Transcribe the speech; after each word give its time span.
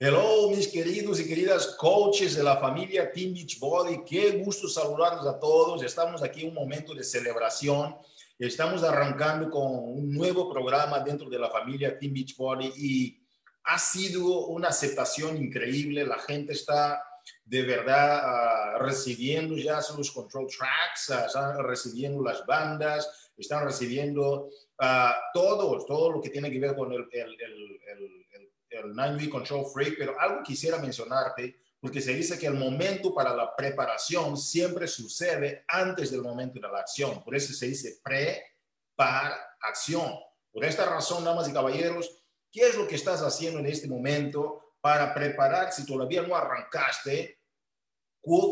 Hello, 0.00 0.48
mis 0.48 0.68
queridos 0.68 1.18
y 1.18 1.26
queridas 1.26 1.74
coaches 1.76 2.36
de 2.36 2.44
la 2.44 2.56
familia 2.58 3.10
Team 3.10 3.34
Beachbody. 3.34 4.04
Qué 4.04 4.30
gusto 4.44 4.68
saludarlos 4.68 5.26
a 5.26 5.40
todos. 5.40 5.82
Estamos 5.82 6.22
aquí 6.22 6.42
en 6.42 6.50
un 6.50 6.54
momento 6.54 6.94
de 6.94 7.02
celebración. 7.02 7.96
Estamos 8.38 8.84
arrancando 8.84 9.50
con 9.50 9.66
un 9.66 10.14
nuevo 10.14 10.48
programa 10.48 11.00
dentro 11.00 11.28
de 11.28 11.40
la 11.40 11.50
familia 11.50 11.98
Team 11.98 12.14
Beachbody 12.14 12.72
y 12.76 13.20
ha 13.64 13.76
sido 13.76 14.46
una 14.46 14.68
aceptación 14.68 15.36
increíble. 15.36 16.06
La 16.06 16.20
gente 16.20 16.52
está 16.52 17.02
de 17.44 17.62
verdad 17.62 18.76
uh, 18.76 18.78
recibiendo 18.78 19.56
ya 19.56 19.82
sus 19.82 20.12
control 20.12 20.46
tracks, 20.46 21.08
uh, 21.08 21.26
están 21.26 21.58
recibiendo 21.64 22.22
las 22.22 22.46
bandas, 22.46 23.32
están 23.36 23.64
recibiendo 23.64 24.48
uh, 24.80 25.12
todo, 25.34 25.84
todo 25.84 26.12
lo 26.12 26.20
que 26.20 26.30
tiene 26.30 26.52
que 26.52 26.60
ver 26.60 26.76
con 26.76 26.92
el, 26.92 27.08
el, 27.10 27.36
el, 27.40 27.80
el 27.84 28.27
el 28.70 28.94
Nine 28.94 29.16
Week 29.16 29.30
Control 29.30 29.66
Freak, 29.72 29.96
pero 29.98 30.20
algo 30.20 30.42
quisiera 30.42 30.78
mencionarte, 30.78 31.62
porque 31.80 32.00
se 32.00 32.14
dice 32.14 32.38
que 32.38 32.46
el 32.46 32.54
momento 32.54 33.12
para 33.14 33.34
la 33.34 33.54
preparación 33.54 34.36
siempre 34.36 34.88
sucede 34.88 35.64
antes 35.68 36.10
del 36.10 36.22
momento 36.22 36.60
de 36.60 36.68
la 36.68 36.80
acción. 36.80 37.22
Por 37.22 37.36
eso 37.36 37.52
se 37.52 37.68
dice 37.68 38.00
pre-para-acción. 38.02 40.18
Por 40.52 40.64
esta 40.64 40.86
razón, 40.86 41.24
damas 41.24 41.48
y 41.48 41.52
caballeros, 41.52 42.24
¿qué 42.50 42.68
es 42.68 42.76
lo 42.76 42.88
que 42.88 42.96
estás 42.96 43.22
haciendo 43.22 43.60
en 43.60 43.66
este 43.66 43.86
momento 43.86 44.74
para 44.80 45.14
preparar 45.14 45.72
si 45.72 45.86
todavía 45.86 46.22
no 46.22 46.34
arrancaste? 46.34 47.38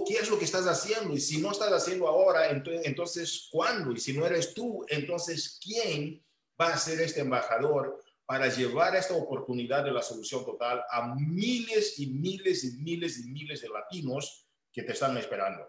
¿Qué 0.06 0.14
es 0.14 0.30
lo 0.30 0.38
que 0.38 0.44
estás 0.44 0.66
haciendo? 0.66 1.12
Y 1.12 1.20
si 1.20 1.38
no 1.38 1.50
estás 1.50 1.72
haciendo 1.72 2.06
ahora, 2.06 2.48
entonces, 2.48 3.48
¿cuándo? 3.50 3.92
Y 3.92 3.98
si 3.98 4.16
no 4.16 4.24
eres 4.24 4.54
tú, 4.54 4.86
entonces, 4.88 5.58
¿quién 5.62 6.24
va 6.58 6.68
a 6.68 6.78
ser 6.78 7.00
este 7.00 7.20
embajador 7.20 8.00
para 8.26 8.48
llevar 8.48 8.96
esta 8.96 9.14
oportunidad 9.14 9.84
de 9.84 9.92
la 9.92 10.02
solución 10.02 10.44
total 10.44 10.82
a 10.90 11.14
miles 11.14 11.98
y 12.00 12.08
miles 12.08 12.64
y 12.64 12.72
miles 12.78 13.18
y 13.20 13.30
miles 13.30 13.62
de 13.62 13.68
latinos 13.68 14.48
que 14.72 14.82
te 14.82 14.92
están 14.92 15.16
esperando. 15.16 15.64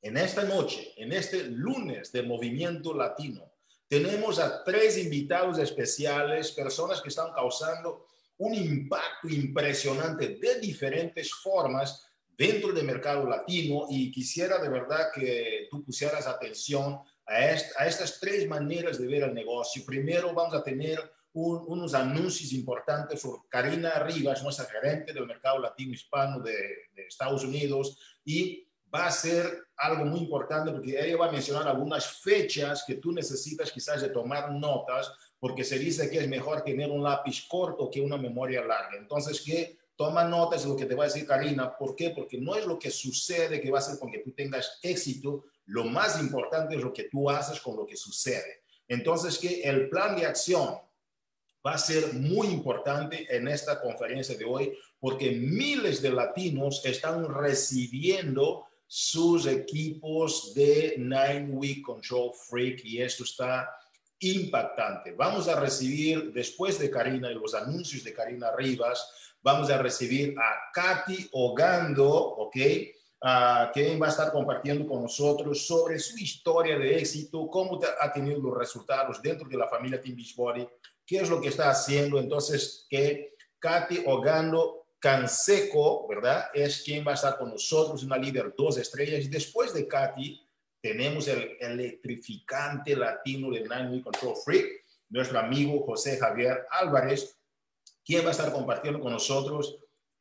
En 0.00 0.16
esta 0.16 0.42
noche, 0.44 0.94
en 0.96 1.12
este 1.12 1.44
lunes 1.44 2.10
de 2.12 2.22
Movimiento 2.22 2.94
Latino, 2.94 3.52
tenemos 3.88 4.38
a 4.38 4.64
tres 4.64 4.98
invitados 4.98 5.58
especiales, 5.58 6.52
personas 6.52 7.00
que 7.02 7.10
están 7.10 7.32
causando 7.32 8.06
un 8.38 8.54
impacto 8.54 9.28
impresionante 9.28 10.38
de 10.40 10.58
diferentes 10.60 11.32
formas 11.32 12.06
dentro 12.36 12.72
del 12.72 12.84
mercado 12.84 13.26
latino 13.28 13.86
y 13.88 14.10
quisiera 14.10 14.58
de 14.58 14.68
verdad 14.68 15.08
que 15.14 15.68
tú 15.70 15.84
pusieras 15.84 16.26
atención 16.26 17.00
a, 17.26 17.34
a 17.34 17.86
estas 17.86 18.18
tres 18.20 18.46
maneras 18.48 18.98
de 18.98 19.06
ver 19.06 19.22
el 19.22 19.34
negocio. 19.34 19.84
Primero 19.86 20.34
vamos 20.34 20.54
a 20.54 20.62
tener 20.62 21.15
unos 21.38 21.94
anuncios 21.94 22.52
importantes 22.52 23.20
por 23.20 23.48
Karina 23.48 23.98
Rivas, 23.98 24.42
nuestra 24.42 24.64
gerente 24.66 25.12
del 25.12 25.26
mercado 25.26 25.58
latino 25.58 25.92
hispano 25.92 26.40
de, 26.40 26.52
de, 26.94 27.06
Estados 27.06 27.44
Unidos, 27.44 27.98
y 28.24 28.66
va 28.92 29.06
a 29.06 29.10
ser 29.10 29.66
algo 29.76 30.06
muy 30.06 30.20
importante 30.20 30.72
porque 30.72 30.98
ella 30.98 31.16
va 31.16 31.26
a 31.26 31.32
mencionar 31.32 31.68
algunas 31.68 32.06
fechas 32.20 32.84
que 32.86 32.94
tú 32.94 33.12
necesitas 33.12 33.70
quizás 33.70 34.00
de 34.00 34.08
tomar 34.08 34.50
notas, 34.50 35.12
porque 35.38 35.62
se 35.62 35.78
dice 35.78 36.08
que 36.08 36.18
es 36.18 36.28
mejor 36.28 36.62
tener 36.62 36.90
un 36.90 37.02
lápiz 37.02 37.46
corto 37.46 37.90
que 37.90 38.00
una 38.00 38.16
memoria 38.16 38.62
larga. 38.62 38.96
Entonces, 38.98 39.42
que 39.42 39.76
toma 39.96 40.24
notas 40.24 40.62
de 40.62 40.68
lo 40.68 40.76
que 40.76 40.86
te 40.86 40.94
va 40.94 41.04
a 41.04 41.08
decir 41.08 41.26
Karina. 41.26 41.76
¿Por 41.76 41.96
qué? 41.96 42.10
Porque 42.10 42.38
no 42.38 42.54
es 42.54 42.66
lo 42.66 42.78
que 42.78 42.90
sucede 42.90 43.60
que 43.60 43.70
va 43.70 43.78
a 43.78 43.82
ser 43.82 43.98
con 43.98 44.10
que 44.10 44.18
tú 44.18 44.32
tengas 44.32 44.78
éxito, 44.82 45.44
lo 45.66 45.84
más 45.84 46.20
importante 46.20 46.76
es 46.76 46.82
lo 46.82 46.92
que 46.92 47.04
tú 47.04 47.28
haces 47.28 47.60
con 47.60 47.76
lo 47.76 47.86
que 47.86 47.96
sucede. 47.96 48.62
Entonces, 48.88 49.38
que 49.38 49.62
el 49.62 49.88
plan 49.88 50.16
de 50.16 50.26
acción 50.26 50.78
va 51.66 51.72
a 51.72 51.78
ser 51.78 52.14
muy 52.14 52.46
importante 52.48 53.26
en 53.34 53.48
esta 53.48 53.80
conferencia 53.80 54.36
de 54.36 54.44
hoy 54.44 54.78
porque 55.00 55.32
miles 55.32 56.00
de 56.00 56.10
latinos 56.10 56.84
están 56.84 57.26
recibiendo 57.28 58.66
sus 58.86 59.46
equipos 59.46 60.54
de 60.54 60.94
Nine 60.96 61.48
Week 61.50 61.82
Control 61.82 62.30
Freak 62.48 62.84
y 62.84 63.02
esto 63.02 63.24
está 63.24 63.68
impactante. 64.20 65.12
Vamos 65.12 65.48
a 65.48 65.58
recibir, 65.58 66.32
después 66.32 66.78
de 66.78 66.88
Karina 66.88 67.32
y 67.32 67.34
los 67.34 67.54
anuncios 67.54 68.04
de 68.04 68.14
Karina 68.14 68.52
Rivas, 68.56 69.34
vamos 69.42 69.68
a 69.68 69.78
recibir 69.78 70.36
a 70.38 70.70
Katy 70.72 71.30
Ogando, 71.32 72.08
¿ok? 72.08 72.56
Uh, 73.18 73.98
va 73.98 74.06
a 74.06 74.10
estar 74.10 74.30
compartiendo 74.30 74.86
con 74.86 75.02
nosotros 75.02 75.66
sobre 75.66 75.98
su 75.98 76.16
historia 76.16 76.78
de 76.78 76.98
éxito, 76.98 77.48
cómo 77.48 77.80
ha 78.00 78.12
tenido 78.12 78.40
los 78.40 78.56
resultados 78.56 79.20
dentro 79.20 79.48
de 79.48 79.56
la 79.56 79.66
familia 79.66 80.00
Team 80.00 80.14
Beachbody 80.14 80.66
qué 81.06 81.18
es 81.18 81.30
lo 81.30 81.40
que 81.40 81.48
está 81.48 81.70
haciendo. 81.70 82.18
Entonces, 82.18 82.86
que 82.90 83.36
Katy 83.58 84.02
Ogando 84.06 84.86
Canseco, 84.98 86.06
¿verdad? 86.08 86.46
Es 86.52 86.82
quien 86.82 87.06
va 87.06 87.12
a 87.12 87.14
estar 87.14 87.38
con 87.38 87.50
nosotros, 87.50 88.02
una 88.02 88.16
líder 88.16 88.54
dos 88.56 88.76
estrellas. 88.78 89.24
Y 89.24 89.28
después 89.28 89.72
de 89.72 89.86
Katy, 89.86 90.42
tenemos 90.80 91.28
el 91.28 91.56
electrificante 91.60 92.96
latino 92.96 93.50
de 93.50 93.60
Nine 93.60 94.02
Control 94.02 94.34
Freak, 94.44 94.84
nuestro 95.08 95.38
amigo 95.38 95.84
José 95.84 96.18
Javier 96.18 96.66
Álvarez, 96.70 97.36
quien 98.04 98.24
va 98.24 98.28
a 98.28 98.32
estar 98.32 98.52
compartiendo 98.52 99.00
con 99.00 99.12
nosotros 99.12 99.78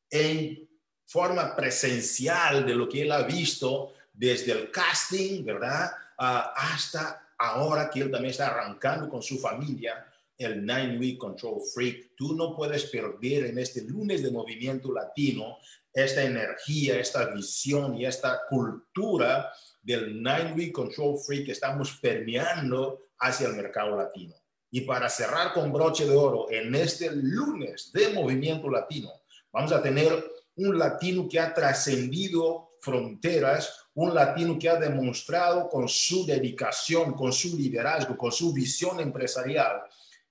en 0.10 0.68
forma 1.06 1.56
presencial 1.56 2.66
de 2.66 2.76
lo 2.76 2.90
que 2.90 3.04
él 3.04 3.12
ha 3.12 3.24
visto 3.24 3.94
desde 4.14 4.52
el 4.52 4.72
casting, 4.72 5.44
¿verdad? 5.44 5.92
Uh, 6.18 6.50
hasta 6.56 7.30
ahora 7.38 7.90
que 7.90 8.02
él 8.02 8.12
también 8.12 8.32
está 8.32 8.48
arrancando 8.48 9.10
con 9.10 9.22
su 9.22 9.38
familia 9.38 10.06
el 10.38 10.66
Nine 10.66 10.98
Week 10.98 11.18
Control 11.18 11.62
Freak. 11.74 12.12
Tú 12.16 12.36
no 12.36 12.56
puedes 12.56 12.86
perder 12.86 13.46
en 13.46 13.58
este 13.58 13.84
lunes 13.84 14.24
de 14.24 14.32
movimiento 14.32 14.92
latino 14.92 15.58
esta 15.94 16.24
energía, 16.24 17.00
esta 17.00 17.34
visión 17.34 17.96
y 17.96 18.06
esta 18.06 18.42
cultura 18.50 19.52
del 19.82 20.16
Nine 20.16 20.54
Week 20.56 20.72
Control 20.72 21.18
Freak 21.18 21.46
que 21.46 21.52
estamos 21.54 21.98
permeando 22.02 23.08
hacia 23.20 23.48
el 23.48 23.56
mercado 23.56 23.96
latino. 23.96 24.36
Y 24.72 24.82
para 24.82 25.10
cerrar 25.10 25.54
con 25.54 25.72
broche 25.72 26.06
de 26.06 26.16
oro, 26.16 26.52
en 26.52 26.76
este 26.76 27.10
lunes 27.16 27.92
de 27.94 28.10
movimiento 28.10 28.70
latino, 28.70 29.10
vamos 29.52 29.72
a 29.72 29.82
tener 29.82 30.12
un 30.58 30.78
latino 30.78 31.30
que 31.30 31.40
ha 31.40 31.54
trascendido 31.54 32.72
fronteras, 32.82 33.88
un 33.94 34.14
latino 34.14 34.60
que 34.60 34.70
ha 34.70 34.76
demostrado 34.76 35.70
con 35.70 35.88
su 35.88 36.26
dedicación, 36.26 37.14
con 37.14 37.32
su 37.32 37.56
liderazgo, 37.58 38.18
con 38.18 38.32
su 38.32 38.54
visión 38.54 39.00
empresarial, 39.00 39.82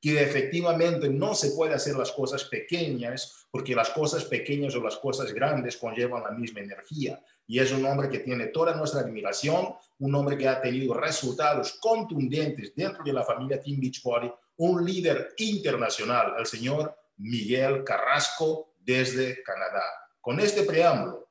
que 0.05 0.23
efectivamente 0.23 1.09
no 1.09 1.35
se 1.35 1.53
puede 1.53 1.73
hacer 1.73 1.97
las 1.97 2.13
cosas 2.13 2.45
pequeñas, 2.45 3.47
porque 3.51 3.75
las 3.75 3.89
cosas 3.89 4.27
pequeñas 4.27 4.75
o 4.75 4.83
las 4.83 4.99
cosas 4.99 5.33
grandes 5.33 5.79
conllevan 5.79 6.23
la 6.23 6.33
misma 6.33 6.61
energía. 6.61 7.25
Y 7.47 7.59
es 7.59 7.73
un 7.73 7.87
hombre 7.87 8.11
que 8.11 8.19
tiene 8.19 8.49
toda 8.49 8.75
nuestra 8.75 9.01
admiración, 9.01 9.75
un 10.01 10.15
hombre 10.15 10.37
que 10.37 10.47
ha 10.47 10.61
tenido 10.61 10.93
resultados 10.93 11.79
contundentes 11.81 12.75
dentro 12.75 13.03
de 13.03 13.15
la 13.15 13.25
familia 13.25 13.59
Team 13.59 13.81
Beachbody, 13.81 14.31
un 14.59 14.85
líder 14.85 15.33
internacional, 15.39 16.35
el 16.39 16.45
señor 16.45 16.95
Miguel 17.17 17.83
Carrasco 17.83 18.75
desde 18.81 19.43
Canadá. 19.43 19.85
Con 20.21 20.39
este 20.39 20.65
preámbulo, 20.65 21.31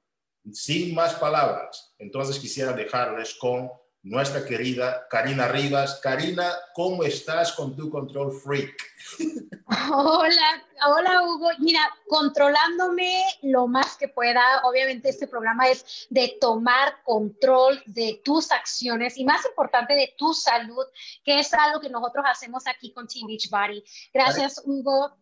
sin 0.51 0.95
más 0.95 1.13
palabras, 1.13 1.93
entonces 1.99 2.39
quisiera 2.39 2.73
dejarles 2.73 3.35
con 3.35 3.69
nuestra 4.03 4.45
querida 4.45 5.07
Karina 5.09 5.47
Rivas. 5.47 5.99
Karina, 6.01 6.51
¿cómo 6.73 7.03
estás 7.03 7.53
con 7.53 7.75
tu 7.75 7.89
control 7.89 8.31
freak? 8.33 8.75
Hola, 9.91 10.63
hola 10.87 11.23
Hugo. 11.23 11.49
Mira, 11.59 11.81
controlándome 12.07 13.23
lo 13.43 13.67
más 13.67 13.97
que 13.97 14.09
pueda. 14.09 14.61
Obviamente 14.65 15.09
este 15.09 15.27
programa 15.27 15.69
es 15.69 16.07
de 16.09 16.37
tomar 16.39 17.01
control 17.03 17.81
de 17.85 18.21
tus 18.23 18.51
acciones 18.51 19.17
y 19.17 19.23
más 19.23 19.45
importante 19.45 19.93
de 19.93 20.13
tu 20.17 20.33
salud, 20.33 20.85
que 21.23 21.39
es 21.39 21.53
algo 21.53 21.79
que 21.79 21.89
nosotros 21.89 22.25
hacemos 22.27 22.67
aquí 22.67 22.91
con 22.93 23.07
Team 23.07 23.27
Beachbody. 23.27 23.83
Gracias, 24.13 24.61
Hugo. 24.65 25.17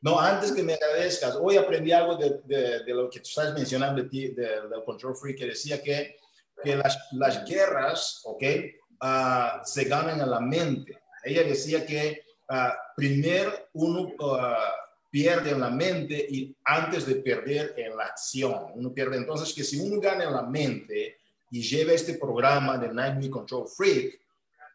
No, 0.00 0.20
antes 0.20 0.52
que 0.52 0.62
me 0.62 0.74
agradezcas, 0.74 1.36
hoy 1.40 1.56
aprendí 1.56 1.90
algo 1.90 2.16
de, 2.16 2.82
lo 2.86 3.08
que 3.08 3.20
tú 3.20 3.28
estás 3.28 3.54
mencionando 3.54 4.02
de 4.02 4.08
ti, 4.08 4.28
del 4.28 4.84
control 4.84 5.16
freak, 5.16 5.38
que 5.38 5.46
decía 5.46 5.82
que 5.82 6.18
que 6.62 6.76
las, 6.76 6.98
las 7.12 7.44
guerras, 7.44 8.20
¿ok? 8.24 8.42
Uh, 9.02 9.64
se 9.64 9.84
ganan 9.84 10.20
en 10.20 10.30
la 10.30 10.40
mente. 10.40 10.98
Ella 11.22 11.42
decía 11.42 11.84
que 11.84 12.22
uh, 12.48 12.72
primero 12.96 13.52
uno 13.74 14.12
uh, 14.18 14.54
pierde 15.10 15.50
en 15.50 15.60
la 15.60 15.70
mente 15.70 16.26
y 16.28 16.56
antes 16.64 17.06
de 17.06 17.16
perder 17.16 17.74
en 17.76 17.96
la 17.96 18.04
acción. 18.04 18.72
Uno 18.74 18.92
pierde. 18.92 19.16
Entonces, 19.16 19.52
que 19.52 19.64
si 19.64 19.78
uno 19.78 20.00
gana 20.00 20.24
en 20.24 20.32
la 20.32 20.42
mente 20.42 21.18
y 21.50 21.62
lleva 21.62 21.92
este 21.92 22.14
programa 22.14 22.78
de 22.78 22.92
Nightmare 22.92 23.30
Control 23.30 23.68
Freak, 23.68 24.20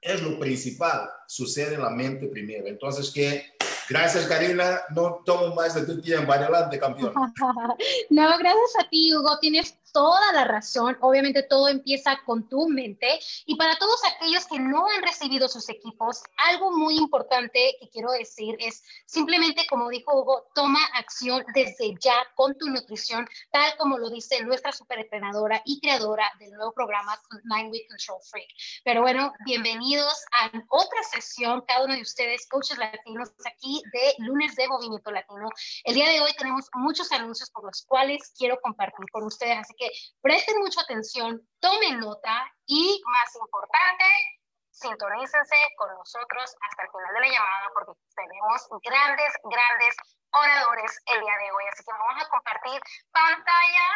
es 0.02 0.22
lo 0.22 0.40
principal. 0.40 1.10
Sucede 1.28 1.76
en 1.76 1.82
la 1.82 1.90
mente 1.90 2.28
primero. 2.28 2.68
Entonces, 2.68 3.12
que 3.12 3.54
Gracias, 3.90 4.28
Karina. 4.28 4.82
No 4.96 5.22
tomo 5.26 5.56
más 5.56 5.74
de 5.74 5.82
tu 5.82 6.00
tiempo. 6.00 6.32
Adelante, 6.32 6.80
campeón. 6.80 7.12
no, 8.10 8.38
gracias 8.38 8.74
a 8.80 8.88
ti, 8.88 9.16
Hugo. 9.16 9.40
Tienes 9.40 9.79
toda 9.92 10.32
la 10.34 10.44
razón. 10.44 10.98
Obviamente 11.02 11.44
todo 11.44 11.68
empieza 11.68 12.20
con 12.26 12.48
tu 12.48 12.68
mente. 12.70 13.20
Y 13.46 13.56
para 13.56 13.78
todos 13.78 14.00
aquellos 14.06 14.46
que 14.48 14.60
no 14.60 14.88
han 14.88 15.02
recibido 15.02 15.48
sus 15.48 15.70
equipos, 15.70 16.24
algo 16.38 16.72
muy 16.72 16.98
importante 16.98 17.76
que 17.80 17.90
quiero 17.90 18.12
decir 18.12 18.56
es 18.60 18.84
simplemente, 19.06 19.66
como 19.68 19.90
dijo 19.90 20.20
Hugo, 20.20 20.50
toma 20.54 20.80
acción 20.96 21.44
desde 21.54 21.96
ya 22.00 22.16
con 22.36 22.58
tu 22.58 22.68
nutrición, 22.68 23.28
tal 23.52 23.76
como 23.78 23.98
lo 23.98 24.10
dice 24.10 24.44
nuestra 24.44 24.72
superentrenadora 24.72 25.62
y 25.66 25.80
creadora 25.80 26.32
del 26.40 26.52
nuevo 26.52 26.74
programa 26.74 27.20
Nine 27.44 27.70
Week 27.70 27.88
Control 27.90 28.20
Freak. 28.30 28.50
Pero 28.84 29.02
bueno, 29.02 29.34
bienvenidos 29.46 30.14
a 30.40 30.52
otra 30.70 31.04
sesión, 31.04 31.64
cada 31.68 31.84
uno 31.84 31.96
de 31.96 32.02
ustedes, 32.02 32.48
coaches 32.48 32.78
latinos, 32.78 33.30
aquí 33.46 33.82
de 33.92 34.16
lunes 34.20 34.56
de 34.56 34.68
Movimiento 34.68 35.12
Latino. 35.12 35.50
El 35.84 35.96
día 35.96 36.10
de 36.10 36.22
hoy 36.22 36.32
tenemos 36.38 36.70
muchos 36.74 37.12
anuncios 37.12 37.50
por 37.50 37.66
los 37.66 37.84
cuales 37.84 38.34
quiero 38.38 38.60
compartir 38.62 39.06
con 39.12 39.24
ustedes. 39.24 39.58
Así 39.60 39.74
que 39.80 39.90
presten 40.22 40.60
mucha 40.60 40.82
atención, 40.82 41.42
tomen 41.60 42.00
nota 42.00 42.52
y, 42.68 43.02
más 43.08 43.36
importante, 43.36 44.06
sintonícense 44.70 45.56
con 45.78 45.90
nosotros 45.96 46.56
hasta 46.62 46.84
el 46.84 46.90
final 46.90 47.14
de 47.16 47.20
la 47.22 47.34
llamada 47.34 47.72
porque 47.74 48.00
tenemos 48.16 48.68
grandes, 48.84 49.34
grandes 49.44 49.96
oradores 50.32 51.00
el 51.08 51.22
día 51.22 51.38
de 51.38 51.52
hoy. 51.52 51.64
Así 51.72 51.84
que 51.84 51.92
vamos 51.92 52.24
a 52.24 52.30
compartir 52.30 52.82
pantalla 53.12 53.88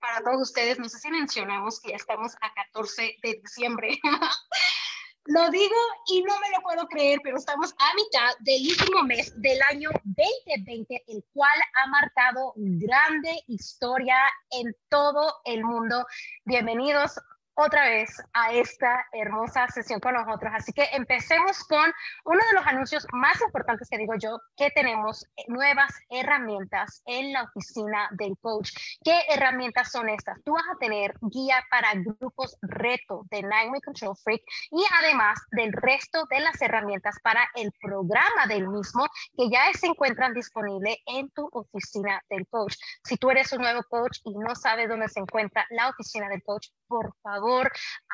para 0.00 0.20
todos 0.22 0.42
ustedes. 0.42 0.78
No 0.78 0.88
sé 0.88 0.98
si 0.98 1.10
mencionamos 1.10 1.80
que 1.80 1.90
ya 1.90 1.96
estamos 1.96 2.34
a 2.40 2.52
14 2.52 3.16
de 3.22 3.40
diciembre. 3.42 4.00
Lo 5.26 5.50
digo 5.50 5.76
y 6.08 6.22
no 6.22 6.32
me 6.40 6.50
lo 6.50 6.62
puedo 6.62 6.86
creer, 6.86 7.20
pero 7.22 7.36
estamos 7.36 7.74
a 7.78 7.94
mitad 7.94 8.34
del 8.40 8.66
último 8.68 9.02
mes 9.02 9.32
del 9.40 9.60
año 9.70 9.90
2020, 10.04 11.04
el 11.08 11.24
cual 11.34 11.52
ha 11.74 11.86
marcado 11.88 12.54
grande 12.56 13.42
historia 13.46 14.16
en 14.50 14.74
todo 14.88 15.40
el 15.44 15.62
mundo. 15.62 16.06
Bienvenidos 16.46 17.20
otra 17.60 17.88
vez 17.88 18.10
a 18.32 18.52
esta 18.52 19.06
hermosa 19.12 19.68
sesión 19.68 20.00
con 20.00 20.14
nosotros. 20.14 20.52
Así 20.54 20.72
que 20.72 20.88
empecemos 20.92 21.62
con 21.64 21.92
uno 22.24 22.40
de 22.48 22.54
los 22.54 22.66
anuncios 22.66 23.06
más 23.12 23.40
importantes 23.42 23.88
que 23.90 23.98
digo 23.98 24.14
yo, 24.18 24.38
que 24.56 24.70
tenemos 24.70 25.26
nuevas 25.48 25.92
herramientas 26.08 27.02
en 27.06 27.32
la 27.32 27.44
oficina 27.44 28.08
del 28.12 28.36
coach. 28.40 28.70
¿Qué 29.04 29.20
herramientas 29.28 29.92
son 29.92 30.08
estas? 30.08 30.38
Tú 30.44 30.52
vas 30.52 30.64
a 30.72 30.78
tener 30.78 31.14
guía 31.20 31.62
para 31.70 31.92
grupos 31.94 32.56
reto 32.62 33.22
de 33.30 33.42
Nine 33.42 33.70
Way 33.70 33.80
Control 33.82 34.16
Freak 34.16 34.42
y 34.70 34.82
además 35.02 35.38
del 35.50 35.72
resto 35.72 36.24
de 36.30 36.40
las 36.40 36.60
herramientas 36.62 37.16
para 37.22 37.46
el 37.54 37.72
programa 37.80 38.46
del 38.48 38.68
mismo 38.68 39.06
que 39.36 39.50
ya 39.50 39.70
se 39.74 39.86
encuentran 39.86 40.32
disponibles 40.32 40.96
en 41.06 41.28
tu 41.30 41.48
oficina 41.52 42.22
del 42.30 42.46
coach. 42.48 42.76
Si 43.04 43.16
tú 43.16 43.30
eres 43.30 43.52
un 43.52 43.62
nuevo 43.62 43.82
coach 43.88 44.18
y 44.24 44.38
no 44.38 44.54
sabes 44.54 44.88
dónde 44.88 45.08
se 45.08 45.20
encuentra 45.20 45.66
la 45.70 45.90
oficina 45.90 46.28
del 46.28 46.42
coach, 46.42 46.68
por 46.86 47.14
favor, 47.22 47.49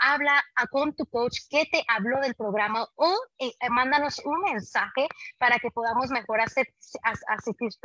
habla 0.00 0.42
con 0.70 0.94
tu 0.94 1.06
coach 1.06 1.38
que 1.50 1.66
te 1.66 1.84
habló 1.88 2.20
del 2.20 2.34
programa 2.34 2.86
o 2.96 3.14
eh, 3.38 3.52
eh, 3.60 3.70
mándanos 3.70 4.20
un 4.24 4.40
mensaje 4.42 5.08
para 5.38 5.58
que 5.58 5.70
podamos 5.70 6.10
mejor 6.10 6.40
hacer, 6.40 6.66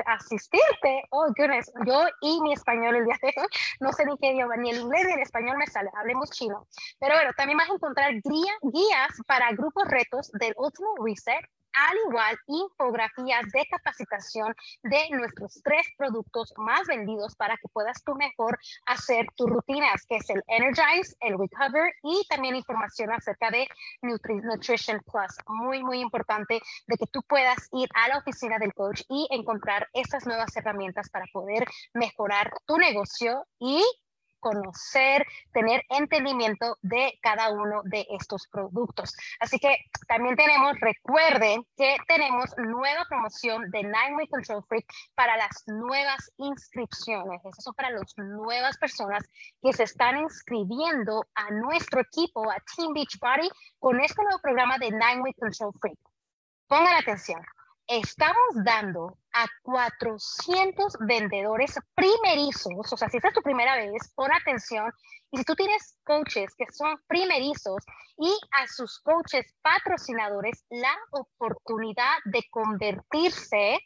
asistirte. 0.05 1.03
Oh, 1.11 1.27
goodness, 1.37 1.71
yo 1.85 2.05
y 2.21 2.41
mi 2.41 2.53
español 2.53 2.95
el 2.95 3.05
día 3.05 3.17
de 3.21 3.33
hoy, 3.37 3.47
no 3.79 3.91
sé 3.93 4.05
ni 4.05 4.17
qué 4.17 4.33
idioma, 4.33 4.57
ni 4.57 4.71
el 4.71 4.81
inglés 4.81 5.05
ni 5.07 5.13
el 5.13 5.21
español 5.21 5.57
me 5.57 5.67
sale, 5.67 5.89
hablemos 5.97 6.29
chino. 6.31 6.67
Pero 6.99 7.15
bueno, 7.15 7.31
también 7.35 7.57
vas 7.57 7.69
a 7.69 7.73
encontrar 7.73 8.13
guías 8.13 9.11
para 9.27 9.51
grupos 9.51 9.87
retos 9.87 10.31
del 10.33 10.53
Ultimate 10.57 11.01
Reset 11.03 11.45
al 11.73 11.97
igual 12.07 12.37
infografías 12.47 13.45
de 13.53 13.65
capacitación 13.69 14.55
de 14.83 15.09
nuestros 15.11 15.61
tres 15.63 15.87
productos 15.97 16.53
más 16.57 16.87
vendidos 16.87 17.35
para 17.35 17.55
que 17.57 17.67
puedas 17.73 18.03
tú 18.03 18.15
mejor 18.15 18.57
hacer 18.85 19.25
tus 19.35 19.49
rutinas, 19.49 20.05
que 20.07 20.17
es 20.17 20.29
el 20.29 20.43
Energize, 20.47 21.15
el 21.21 21.37
Recover 21.37 21.93
y 22.03 22.25
también 22.29 22.55
información 22.55 23.11
acerca 23.11 23.49
de 23.51 23.67
Nutrition 24.01 25.01
Plus. 25.05 25.35
Muy, 25.47 25.83
muy 25.83 25.99
importante 25.99 26.61
de 26.87 26.97
que 26.97 27.07
tú 27.07 27.21
puedas 27.27 27.67
ir 27.71 27.89
a 27.95 28.07
la 28.09 28.17
oficina 28.17 28.57
del 28.59 28.73
coach 28.73 29.01
y 29.09 29.27
encontrar 29.31 29.87
estas 29.93 30.25
nuevas 30.25 30.55
herramientas 30.55 31.09
para 31.09 31.25
poder 31.31 31.65
mejorar 31.93 32.51
tu 32.65 32.77
negocio 32.77 33.45
y 33.59 33.83
conocer, 34.41 35.25
tener 35.53 35.83
entendimiento 35.89 36.77
de 36.81 37.17
cada 37.21 37.49
uno 37.51 37.81
de 37.85 38.05
estos 38.09 38.47
productos. 38.47 39.15
Así 39.39 39.57
que 39.59 39.77
también 40.07 40.35
tenemos, 40.35 40.77
recuerden 40.81 41.65
que 41.77 41.95
tenemos 42.07 42.49
nueva 42.57 43.05
promoción 43.07 43.69
de 43.71 43.83
Nine 43.83 44.15
Way 44.17 44.27
Control 44.27 44.65
Freak 44.67 44.85
para 45.15 45.37
las 45.37 45.63
nuevas 45.67 46.31
inscripciones. 46.37 47.39
Eso 47.45 47.61
son 47.61 47.73
para 47.75 47.91
las 47.91 48.17
nuevas 48.17 48.77
personas 48.77 49.23
que 49.61 49.71
se 49.71 49.83
están 49.83 50.17
inscribiendo 50.17 51.25
a 51.35 51.51
nuestro 51.51 52.01
equipo, 52.01 52.49
a 52.51 52.57
Team 52.75 52.93
Beach 52.93 53.17
Party, 53.19 53.49
con 53.79 54.01
este 54.01 54.21
nuevo 54.23 54.39
programa 54.41 54.77
de 54.77 54.91
Nine 54.91 55.21
Way 55.21 55.33
Control 55.33 55.71
Freak. 55.79 55.99
Pongan 56.67 56.95
atención 56.95 57.41
estamos 57.91 58.63
dando 58.63 59.17
a 59.33 59.45
400 59.63 60.93
vendedores 61.01 61.75
primerizos, 61.93 62.91
o 62.91 62.97
sea, 62.97 63.09
si 63.09 63.17
esta 63.17 63.27
es 63.29 63.33
tu 63.33 63.41
primera 63.41 63.75
vez, 63.75 64.13
pon 64.15 64.31
atención. 64.31 64.89
Y 65.31 65.37
si 65.37 65.43
tú 65.43 65.55
tienes 65.55 65.97
coaches 66.03 66.53
que 66.57 66.65
son 66.71 66.97
primerizos 67.07 67.83
y 68.17 68.31
a 68.51 68.67
sus 68.67 68.99
coaches 68.99 69.45
patrocinadores 69.61 70.63
la 70.69 70.95
oportunidad 71.11 72.17
de 72.25 72.43
convertirse 72.49 73.79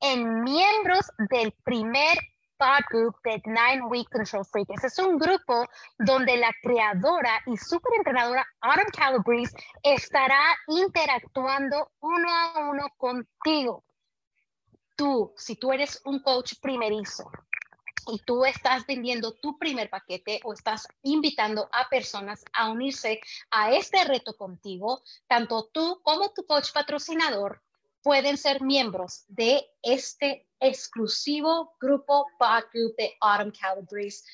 en 0.00 0.42
miembros 0.42 1.06
del 1.30 1.52
primer 1.64 2.18
Thought 2.58 2.84
Group 2.90 3.16
de 3.24 3.40
Nine 3.46 3.86
Week 3.88 4.08
Control 4.10 4.44
Freak. 4.44 4.68
Ese 4.70 4.88
es 4.88 4.98
un 4.98 5.16
grupo 5.16 5.64
donde 5.98 6.36
la 6.36 6.52
creadora 6.60 7.40
y 7.46 7.56
superentrenadora 7.56 8.46
Autumn 8.60 8.90
Calabrese 8.90 9.56
estará 9.82 10.40
interactuando 10.66 11.92
uno 12.00 12.28
a 12.28 12.68
uno 12.68 12.88
contigo. 12.96 13.84
Tú, 14.96 15.32
si 15.36 15.54
tú 15.54 15.72
eres 15.72 16.02
un 16.04 16.20
coach 16.20 16.54
primerizo 16.60 17.30
y 18.08 18.18
tú 18.24 18.44
estás 18.44 18.84
vendiendo 18.86 19.34
tu 19.34 19.56
primer 19.56 19.88
paquete 19.88 20.40
o 20.42 20.52
estás 20.52 20.88
invitando 21.02 21.68
a 21.72 21.88
personas 21.88 22.44
a 22.52 22.70
unirse 22.70 23.20
a 23.50 23.72
este 23.72 24.02
reto 24.04 24.36
contigo, 24.36 25.02
tanto 25.28 25.68
tú 25.72 26.00
como 26.02 26.32
tu 26.32 26.44
coach 26.44 26.72
patrocinador 26.72 27.62
pueden 28.02 28.36
ser 28.36 28.62
miembros 28.62 29.24
de 29.28 29.64
este 29.82 30.47
exclusivo 30.60 31.76
grupo 31.80 32.26
Bot 32.38 32.70
Group 32.72 32.96
de 32.96 33.16
Autumn 33.20 33.52
Calabrese. 33.52 34.24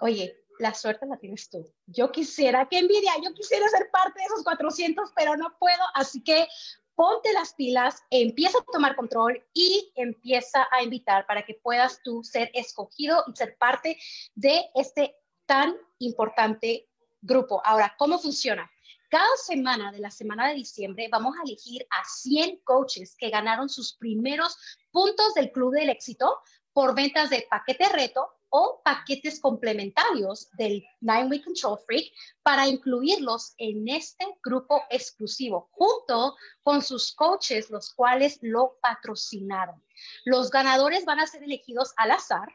Oye, 0.00 0.36
la 0.58 0.74
suerte 0.74 1.06
la 1.06 1.16
tienes 1.16 1.48
tú. 1.48 1.66
Yo 1.86 2.10
quisiera, 2.10 2.68
qué 2.68 2.78
envidia, 2.78 3.12
yo 3.22 3.32
quisiera 3.34 3.68
ser 3.68 3.90
parte 3.90 4.20
de 4.20 4.26
esos 4.26 4.42
400, 4.44 5.12
pero 5.14 5.36
no 5.36 5.56
puedo, 5.58 5.82
así 5.94 6.22
que 6.22 6.46
ponte 6.94 7.32
las 7.32 7.54
pilas, 7.54 8.02
empieza 8.10 8.58
a 8.58 8.72
tomar 8.72 8.96
control 8.96 9.40
y 9.54 9.92
empieza 9.94 10.66
a 10.72 10.82
invitar 10.82 11.26
para 11.26 11.44
que 11.44 11.54
puedas 11.54 12.02
tú 12.02 12.24
ser 12.24 12.50
escogido 12.54 13.22
y 13.28 13.36
ser 13.36 13.56
parte 13.56 13.96
de 14.34 14.64
este 14.74 15.14
tan 15.46 15.76
importante 16.00 16.88
grupo. 17.20 17.62
Ahora, 17.64 17.94
¿cómo 17.96 18.18
funciona? 18.18 18.68
Cada 19.10 19.36
semana 19.36 19.90
de 19.90 20.00
la 20.00 20.10
semana 20.10 20.48
de 20.48 20.54
diciembre 20.54 21.08
vamos 21.10 21.34
a 21.38 21.42
elegir 21.42 21.86
a 21.88 22.04
100 22.04 22.60
coaches 22.64 23.16
que 23.18 23.30
ganaron 23.30 23.68
sus 23.68 23.94
primeros 23.94 24.58
puntos 24.98 25.32
del 25.34 25.52
Club 25.52 25.74
del 25.74 25.90
Éxito 25.90 26.40
por 26.72 26.92
ventas 26.92 27.30
de 27.30 27.46
paquete 27.48 27.88
reto 27.88 28.32
o 28.48 28.82
paquetes 28.84 29.38
complementarios 29.38 30.50
del 30.58 30.84
Nine 31.00 31.26
Week 31.26 31.44
Control 31.44 31.78
Freak 31.86 32.12
para 32.42 32.66
incluirlos 32.66 33.54
en 33.58 33.86
este 33.86 34.26
grupo 34.42 34.82
exclusivo 34.90 35.68
junto 35.70 36.34
con 36.64 36.82
sus 36.82 37.14
coaches, 37.14 37.70
los 37.70 37.94
cuales 37.94 38.40
lo 38.42 38.76
patrocinaron. 38.82 39.80
Los 40.24 40.50
ganadores 40.50 41.04
van 41.04 41.20
a 41.20 41.28
ser 41.28 41.44
elegidos 41.44 41.92
al 41.96 42.10
azar 42.10 42.48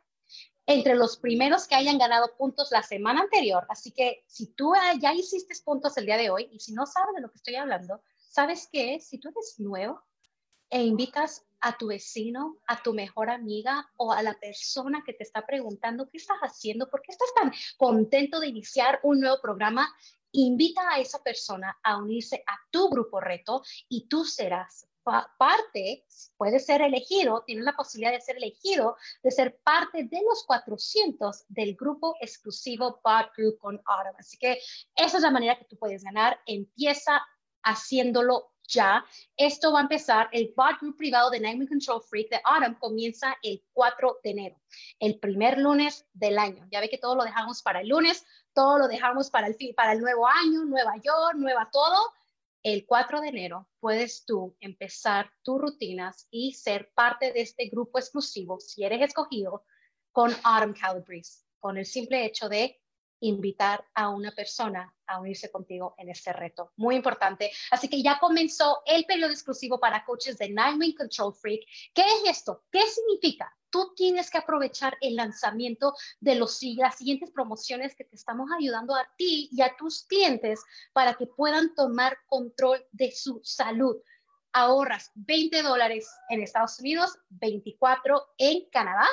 entre 0.65 0.95
los 0.95 1.15
primeros 1.15 1.65
que 1.65 1.75
hayan 1.75 1.97
ganado 1.97 2.35
puntos 2.35 2.71
la 2.71 2.83
semana 2.83 3.21
anterior. 3.21 3.65
Así 3.69 3.93
que 3.93 4.25
si 4.27 4.47
tú 4.47 4.73
ya 4.99 5.13
hiciste 5.13 5.55
puntos 5.63 5.95
el 5.95 6.07
día 6.07 6.17
de 6.17 6.29
hoy 6.29 6.49
y 6.51 6.59
si 6.59 6.73
no 6.73 6.85
sabes 6.85 7.15
de 7.15 7.21
lo 7.21 7.31
que 7.31 7.37
estoy 7.37 7.55
hablando, 7.55 8.01
¿sabes 8.17 8.67
qué? 8.69 8.99
Si 8.99 9.17
tú 9.17 9.29
eres 9.29 9.55
nuevo 9.59 10.03
e 10.69 10.83
invitas 10.83 11.45
a 11.63 11.77
tu 11.77 11.87
vecino, 11.87 12.57
a 12.67 12.83
tu 12.83 12.93
mejor 12.93 13.29
amiga 13.29 13.89
o 13.97 14.11
a 14.11 14.21
la 14.21 14.33
persona 14.33 15.01
que 15.05 15.13
te 15.13 15.23
está 15.23 15.45
preguntando 15.45 16.09
qué 16.09 16.17
estás 16.17 16.37
haciendo, 16.41 16.89
por 16.89 17.01
qué 17.01 17.13
estás 17.13 17.33
tan 17.33 17.53
contento 17.77 18.41
de 18.41 18.47
iniciar 18.47 18.99
un 19.03 19.21
nuevo 19.21 19.39
programa, 19.41 19.89
invita 20.33 20.81
a 20.91 20.99
esa 20.99 21.23
persona 21.23 21.79
a 21.81 21.97
unirse 21.97 22.43
a 22.45 22.59
tu 22.69 22.89
grupo 22.89 23.21
reto 23.21 23.63
y 23.87 24.07
tú 24.07 24.25
serás 24.25 24.87
parte, 25.03 26.05
puede 26.37 26.59
ser 26.59 26.81
elegido, 26.81 27.43
tiene 27.45 27.61
la 27.63 27.73
posibilidad 27.73 28.13
de 28.13 28.21
ser 28.21 28.37
elegido, 28.37 28.95
de 29.21 29.31
ser 29.31 29.59
parte 29.63 30.03
de 30.03 30.21
los 30.27 30.45
400 30.45 31.45
del 31.49 31.75
grupo 31.75 32.15
exclusivo 32.21 33.01
Bot 33.03 33.31
Group 33.37 33.57
con 33.59 33.81
Autumn. 33.85 34.15
Así 34.17 34.37
que 34.37 34.59
esa 34.95 35.17
es 35.17 35.23
la 35.23 35.31
manera 35.31 35.57
que 35.57 35.65
tú 35.65 35.77
puedes 35.77 36.03
ganar. 36.03 36.39
Empieza 36.45 37.21
haciéndolo 37.63 38.52
ya. 38.67 39.05
Esto 39.37 39.71
va 39.71 39.79
a 39.79 39.83
empezar, 39.83 40.29
el 40.31 40.53
bot 40.55 40.79
group 40.79 40.97
privado 40.97 41.29
de 41.29 41.39
Nightmare 41.39 41.69
Control 41.69 42.01
Freak 42.01 42.29
de 42.29 42.41
Autumn 42.43 42.75
comienza 42.75 43.35
el 43.41 43.63
4 43.73 44.19
de 44.23 44.29
enero, 44.29 44.61
el 44.99 45.19
primer 45.19 45.57
lunes 45.57 46.05
del 46.13 46.37
año. 46.37 46.67
Ya 46.71 46.79
ve 46.79 46.89
que 46.89 46.97
todo 46.97 47.15
lo 47.15 47.23
dejamos 47.23 47.61
para 47.61 47.81
el 47.81 47.89
lunes, 47.89 48.25
todo 48.53 48.77
lo 48.79 48.87
dejamos 48.87 49.29
para 49.29 49.47
el, 49.47 49.57
para 49.75 49.93
el 49.93 49.99
nuevo 49.99 50.27
año, 50.27 50.65
Nueva 50.65 50.95
York, 50.97 51.35
nueva 51.35 51.69
todo. 51.71 52.13
El 52.61 52.85
4 52.85 53.19
de 53.21 53.27
enero 53.27 53.67
puedes 53.79 54.25
tú 54.25 54.55
empezar 54.61 55.29
tus 55.41 55.59
rutinas 55.59 56.27
y 56.31 56.53
ser 56.53 56.91
parte 56.93 57.33
de 57.33 57.41
este 57.41 57.67
grupo 57.67 57.99
exclusivo, 57.99 58.59
si 58.59 58.85
eres 58.85 59.01
escogido, 59.01 59.65
con 60.13 60.31
Autumn 60.43 60.73
Calabrese, 60.73 61.43
con 61.59 61.77
el 61.77 61.85
simple 61.85 62.25
hecho 62.25 62.47
de 62.47 62.82
invitar 63.23 63.85
a 63.93 64.09
una 64.09 64.31
persona 64.31 64.93
a 65.07 65.19
unirse 65.19 65.49
contigo 65.49 65.95
en 65.97 66.09
este 66.09 66.33
reto. 66.33 66.71
Muy 66.75 66.95
importante. 66.95 67.51
Así 67.71 67.87
que 67.87 68.01
ya 68.01 68.19
comenzó 68.19 68.81
el 68.85 69.05
periodo 69.05 69.31
exclusivo 69.31 69.79
para 69.79 70.03
coaches 70.03 70.37
de 70.37 70.49
Nine 70.49 70.93
Control 70.95 71.33
Freak. 71.33 71.61
¿Qué 71.93 72.01
es 72.01 72.37
esto? 72.37 72.63
¿Qué 72.71 72.81
significa? 72.81 73.55
Tú 73.69 73.93
tienes 73.95 74.29
que 74.29 74.37
aprovechar 74.37 74.97
el 75.01 75.15
lanzamiento 75.15 75.95
de 76.19 76.35
los, 76.35 76.59
las 76.77 76.97
siguientes 76.97 77.31
promociones 77.31 77.95
que 77.95 78.03
te 78.03 78.15
estamos 78.15 78.49
ayudando 78.57 78.93
a 78.93 79.07
ti 79.17 79.49
y 79.51 79.61
a 79.61 79.75
tus 79.77 80.03
clientes 80.03 80.61
para 80.91 81.15
que 81.15 81.25
puedan 81.25 81.73
tomar 81.75 82.17
control 82.27 82.85
de 82.91 83.11
su 83.11 83.39
salud. 83.43 83.97
Ahorras 84.51 85.11
20 85.15 85.63
dólares 85.63 86.07
en 86.29 86.43
Estados 86.43 86.79
Unidos, 86.79 87.17
24 87.29 88.33
en 88.37 88.69
Canadá 88.69 89.07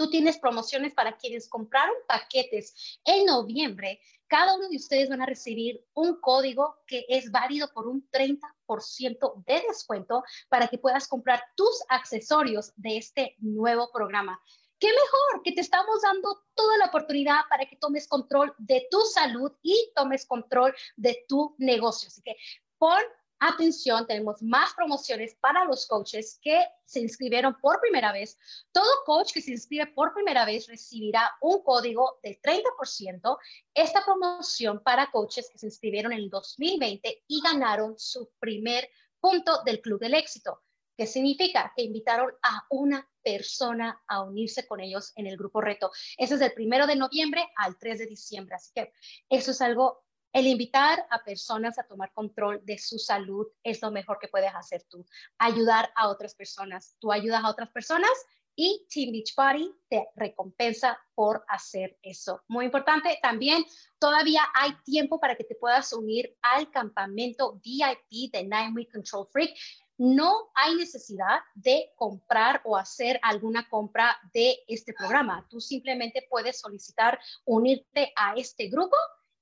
Tú 0.00 0.08
tienes 0.08 0.38
promociones 0.38 0.94
para 0.94 1.18
quienes 1.18 1.46
compraron 1.46 1.94
paquetes 2.08 2.98
en 3.04 3.26
noviembre. 3.26 4.00
Cada 4.28 4.56
uno 4.56 4.70
de 4.70 4.76
ustedes 4.76 5.10
van 5.10 5.20
a 5.20 5.26
recibir 5.26 5.86
un 5.92 6.18
código 6.22 6.78
que 6.86 7.04
es 7.10 7.30
válido 7.30 7.70
por 7.74 7.86
un 7.86 8.08
30% 8.10 9.44
de 9.44 9.62
descuento 9.68 10.24
para 10.48 10.68
que 10.68 10.78
puedas 10.78 11.06
comprar 11.06 11.44
tus 11.54 11.84
accesorios 11.90 12.72
de 12.76 12.96
este 12.96 13.36
nuevo 13.40 13.90
programa. 13.92 14.40
¿Qué 14.78 14.88
mejor 14.88 15.42
que 15.44 15.52
te 15.52 15.60
estamos 15.60 16.00
dando 16.00 16.46
toda 16.54 16.78
la 16.78 16.86
oportunidad 16.86 17.40
para 17.50 17.66
que 17.66 17.76
tomes 17.76 18.08
control 18.08 18.54
de 18.56 18.88
tu 18.90 19.02
salud 19.02 19.52
y 19.60 19.92
tomes 19.94 20.24
control 20.24 20.74
de 20.96 21.26
tu 21.28 21.54
negocio? 21.58 22.06
Así 22.08 22.22
que 22.22 22.36
pon 22.78 23.02
Atención, 23.42 24.06
tenemos 24.06 24.42
más 24.42 24.74
promociones 24.74 25.34
para 25.40 25.64
los 25.64 25.86
coaches 25.86 26.38
que 26.42 26.62
se 26.84 27.00
inscribieron 27.00 27.56
por 27.58 27.80
primera 27.80 28.12
vez. 28.12 28.38
Todo 28.70 29.02
coach 29.06 29.32
que 29.32 29.40
se 29.40 29.52
inscribe 29.52 29.86
por 29.86 30.12
primera 30.12 30.44
vez 30.44 30.66
recibirá 30.66 31.32
un 31.40 31.62
código 31.62 32.18
del 32.22 32.38
30%. 32.42 33.38
Esta 33.72 34.04
promoción 34.04 34.82
para 34.82 35.10
coaches 35.10 35.48
que 35.50 35.58
se 35.58 35.66
inscribieron 35.66 36.12
en 36.12 36.18
el 36.18 36.28
2020 36.28 37.24
y 37.28 37.40
ganaron 37.40 37.98
su 37.98 38.30
primer 38.38 38.90
punto 39.20 39.62
del 39.64 39.80
Club 39.80 40.00
del 40.00 40.14
Éxito. 40.14 40.62
¿Qué 40.94 41.06
significa? 41.06 41.72
Que 41.74 41.84
invitaron 41.84 42.30
a 42.42 42.66
una 42.68 43.08
persona 43.22 44.02
a 44.06 44.22
unirse 44.22 44.66
con 44.66 44.80
ellos 44.80 45.12
en 45.16 45.26
el 45.26 45.38
grupo 45.38 45.62
reto. 45.62 45.90
Ese 46.18 46.34
es 46.34 46.40
del 46.40 46.52
primero 46.52 46.86
de 46.86 46.96
noviembre 46.96 47.48
al 47.56 47.78
3 47.78 48.00
de 48.00 48.06
diciembre. 48.06 48.56
Así 48.56 48.70
que 48.74 48.92
eso 49.30 49.52
es 49.52 49.62
algo 49.62 50.04
el 50.32 50.46
invitar 50.46 51.06
a 51.10 51.22
personas 51.24 51.78
a 51.78 51.84
tomar 51.84 52.12
control 52.12 52.60
de 52.64 52.78
su 52.78 52.98
salud 52.98 53.46
es 53.62 53.82
lo 53.82 53.90
mejor 53.90 54.18
que 54.20 54.28
puedes 54.28 54.54
hacer 54.54 54.84
tú. 54.88 55.04
Ayudar 55.38 55.90
a 55.96 56.08
otras 56.08 56.34
personas. 56.34 56.96
Tú 57.00 57.10
ayudas 57.12 57.42
a 57.42 57.50
otras 57.50 57.70
personas 57.70 58.10
y 58.54 58.86
Team 58.92 59.12
Beach 59.12 59.34
Party 59.34 59.72
te 59.88 60.08
recompensa 60.16 60.98
por 61.14 61.44
hacer 61.48 61.98
eso. 62.02 62.42
Muy 62.48 62.66
importante, 62.66 63.18
también 63.22 63.64
todavía 63.98 64.42
hay 64.54 64.74
tiempo 64.84 65.18
para 65.18 65.36
que 65.36 65.44
te 65.44 65.54
puedas 65.54 65.92
unir 65.92 66.36
al 66.42 66.70
campamento 66.70 67.60
VIP 67.64 68.32
de 68.32 68.42
Nine 68.42 68.72
Week 68.74 68.92
Control 68.92 69.26
Freak. 69.32 69.56
No 69.98 70.50
hay 70.54 70.74
necesidad 70.76 71.40
de 71.54 71.92
comprar 71.96 72.62
o 72.64 72.76
hacer 72.76 73.18
alguna 73.22 73.68
compra 73.68 74.18
de 74.32 74.58
este 74.66 74.94
programa. 74.94 75.46
Tú 75.50 75.60
simplemente 75.60 76.26
puedes 76.28 76.60
solicitar 76.60 77.18
unirte 77.44 78.12
a 78.16 78.34
este 78.34 78.68
grupo 78.68 78.96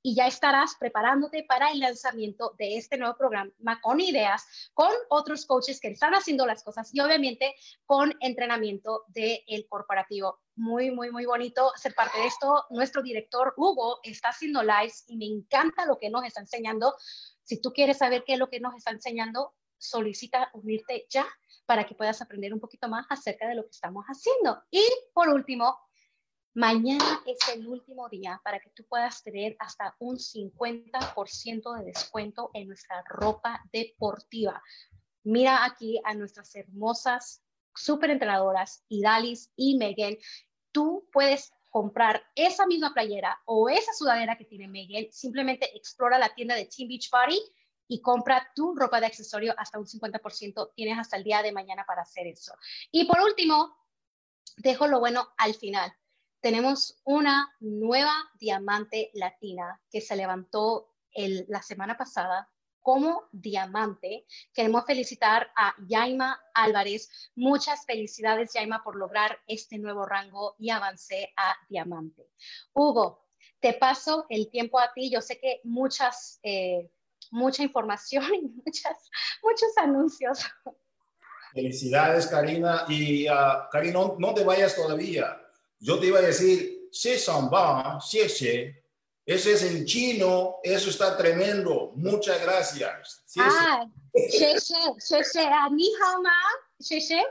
y 0.08 0.14
ya 0.14 0.26
estarás 0.26 0.74
preparándote 0.80 1.44
para 1.44 1.70
el 1.70 1.80
lanzamiento 1.80 2.54
de 2.56 2.78
este 2.78 2.96
nuevo 2.96 3.14
programa 3.14 3.78
con 3.82 4.00
ideas, 4.00 4.70
con 4.72 4.90
otros 5.10 5.44
coaches 5.44 5.80
que 5.82 5.88
están 5.88 6.14
haciendo 6.14 6.46
las 6.46 6.62
cosas 6.62 6.88
y 6.94 7.00
obviamente 7.00 7.54
con 7.84 8.14
entrenamiento 8.20 9.04
del 9.08 9.66
corporativo. 9.68 10.40
Muy, 10.56 10.90
muy, 10.90 11.10
muy 11.10 11.26
bonito 11.26 11.72
ser 11.76 11.94
parte 11.94 12.18
de 12.20 12.26
esto. 12.26 12.64
Nuestro 12.70 13.02
director 13.02 13.52
Hugo 13.58 14.00
está 14.02 14.30
haciendo 14.30 14.62
lives 14.62 15.04
y 15.08 15.18
me 15.18 15.26
encanta 15.26 15.84
lo 15.84 15.98
que 15.98 16.08
nos 16.08 16.24
está 16.24 16.40
enseñando. 16.40 16.94
Si 17.42 17.60
tú 17.60 17.74
quieres 17.74 17.98
saber 17.98 18.24
qué 18.26 18.32
es 18.32 18.38
lo 18.38 18.48
que 18.48 18.60
nos 18.60 18.74
está 18.76 18.92
enseñando, 18.92 19.52
solicita 19.76 20.48
unirte 20.54 21.06
ya 21.10 21.26
para 21.66 21.84
que 21.84 21.94
puedas 21.94 22.22
aprender 22.22 22.54
un 22.54 22.60
poquito 22.60 22.88
más 22.88 23.04
acerca 23.10 23.46
de 23.46 23.56
lo 23.56 23.64
que 23.64 23.72
estamos 23.72 24.06
haciendo. 24.06 24.62
Y 24.70 24.82
por 25.12 25.28
último, 25.28 25.78
Mañana 26.58 27.22
es 27.24 27.38
el 27.54 27.68
último 27.68 28.08
día 28.08 28.40
para 28.42 28.58
que 28.58 28.70
tú 28.70 28.84
puedas 28.88 29.22
tener 29.22 29.54
hasta 29.60 29.94
un 30.00 30.16
50% 30.16 31.78
de 31.78 31.84
descuento 31.84 32.50
en 32.52 32.66
nuestra 32.66 33.04
ropa 33.06 33.62
deportiva. 33.72 34.60
Mira 35.22 35.64
aquí 35.64 36.00
a 36.02 36.14
nuestras 36.14 36.52
hermosas 36.56 37.44
super 37.72 38.10
entrenadoras, 38.10 38.84
Idalis 38.88 39.52
y 39.54 39.76
Megan. 39.76 40.16
Tú 40.72 41.08
puedes 41.12 41.52
comprar 41.70 42.26
esa 42.34 42.66
misma 42.66 42.92
playera 42.92 43.40
o 43.44 43.68
esa 43.68 43.92
sudadera 43.92 44.36
que 44.36 44.44
tiene 44.44 44.66
Megan. 44.66 45.12
Simplemente 45.12 45.76
explora 45.76 46.18
la 46.18 46.34
tienda 46.34 46.56
de 46.56 46.64
Team 46.64 46.88
Beach 46.88 47.08
Party 47.08 47.40
y 47.86 48.00
compra 48.00 48.50
tu 48.56 48.74
ropa 48.74 48.98
de 48.98 49.06
accesorio 49.06 49.54
hasta 49.58 49.78
un 49.78 49.86
50%. 49.86 50.72
Tienes 50.74 50.98
hasta 50.98 51.18
el 51.18 51.22
día 51.22 51.40
de 51.40 51.52
mañana 51.52 51.84
para 51.86 52.02
hacer 52.02 52.26
eso. 52.26 52.52
Y 52.90 53.04
por 53.04 53.20
último, 53.20 53.76
dejo 54.56 54.88
lo 54.88 54.98
bueno 54.98 55.28
al 55.36 55.54
final 55.54 55.94
tenemos 56.40 57.00
una 57.04 57.52
nueva 57.60 58.12
diamante 58.38 59.10
latina 59.14 59.80
que 59.90 60.00
se 60.00 60.16
levantó 60.16 60.94
la 61.48 61.62
semana 61.62 61.96
pasada 61.96 62.48
como 62.80 63.24
diamante. 63.32 64.24
Queremos 64.54 64.84
felicitar 64.86 65.50
a 65.56 65.74
Yaima 65.86 66.40
Álvarez. 66.54 67.30
Muchas 67.34 67.84
felicidades, 67.84 68.52
Yaima, 68.54 68.82
por 68.84 68.96
lograr 68.96 69.38
este 69.46 69.78
nuevo 69.78 70.06
rango 70.06 70.54
y 70.58 70.70
avance 70.70 71.32
a 71.36 71.56
diamante. 71.68 72.30
Hugo, 72.72 73.26
te 73.60 73.74
paso 73.74 74.26
el 74.28 74.48
tiempo 74.48 74.78
a 74.78 74.92
ti. 74.92 75.10
Yo 75.10 75.20
sé 75.20 75.40
que 75.40 75.60
muchas, 75.64 76.38
eh, 76.44 76.88
mucha 77.32 77.64
información 77.64 78.24
y 78.34 78.42
muchas, 78.64 79.10
muchos 79.42 79.76
anuncios. 79.76 80.46
Felicidades, 81.52 82.28
Karina. 82.28 82.84
Y 82.88 83.28
uh, 83.28 83.68
Karina, 83.72 84.00
no 84.18 84.34
te 84.34 84.44
vayas 84.44 84.76
todavía 84.76 85.47
yo 85.80 85.98
te 85.98 86.06
iba 86.06 86.18
a 86.18 86.22
decir, 86.22 86.88
se 86.90 87.18
samba, 87.18 88.00
xie 88.00 88.82
Ese 89.24 89.52
es 89.52 89.62
en 89.62 89.84
chino, 89.84 90.56
eso 90.62 90.90
está 90.90 91.16
tremendo. 91.16 91.92
Muchas 91.96 92.40
gracias. 92.42 93.22
ah, 93.38 93.86
xie 94.14 94.58
xie, 94.58 95.44
ni 95.72 95.90
hao 96.00 96.22
ma, 96.22 96.40
xie 96.80 97.22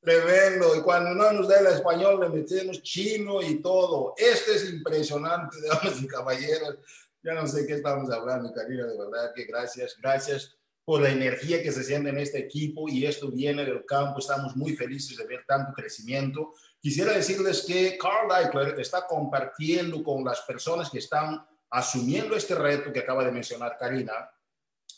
Tremendo. 0.00 0.76
Y 0.76 0.82
cuando 0.82 1.14
no 1.14 1.32
nos 1.32 1.48
da 1.48 1.60
el 1.60 1.66
español, 1.66 2.20
le 2.20 2.28
metemos 2.28 2.82
chino 2.82 3.42
y 3.42 3.60
todo. 3.60 4.14
Este 4.16 4.56
es 4.56 4.70
impresionante, 4.70 5.56
damas 5.66 6.00
y 6.02 6.06
caballeros. 6.06 6.76
Ya 7.22 7.34
no 7.34 7.46
sé 7.46 7.66
qué 7.66 7.74
estamos 7.74 8.10
hablando, 8.10 8.52
Karina, 8.52 8.86
de 8.86 8.96
verdad 8.96 9.32
que 9.34 9.44
gracias, 9.44 9.96
gracias 10.00 10.57
por 10.88 11.02
la 11.02 11.10
energía 11.10 11.62
que 11.62 11.70
se 11.70 11.84
siente 11.84 12.08
en 12.08 12.16
este 12.16 12.38
equipo 12.38 12.88
y 12.88 13.04
esto 13.04 13.30
viene 13.30 13.62
del 13.62 13.84
campo. 13.84 14.20
Estamos 14.20 14.56
muy 14.56 14.74
felices 14.74 15.18
de 15.18 15.26
ver 15.26 15.44
tanto 15.46 15.74
crecimiento. 15.74 16.54
Quisiera 16.80 17.12
decirles 17.12 17.62
que 17.66 17.98
Carl 17.98 18.30
Eichler 18.34 18.80
está 18.80 19.06
compartiendo 19.06 20.02
con 20.02 20.24
las 20.24 20.40
personas 20.40 20.88
que 20.88 20.96
están 20.96 21.46
asumiendo 21.68 22.34
este 22.34 22.54
reto 22.54 22.90
que 22.90 23.00
acaba 23.00 23.22
de 23.22 23.32
mencionar 23.32 23.76
Karina, 23.78 24.30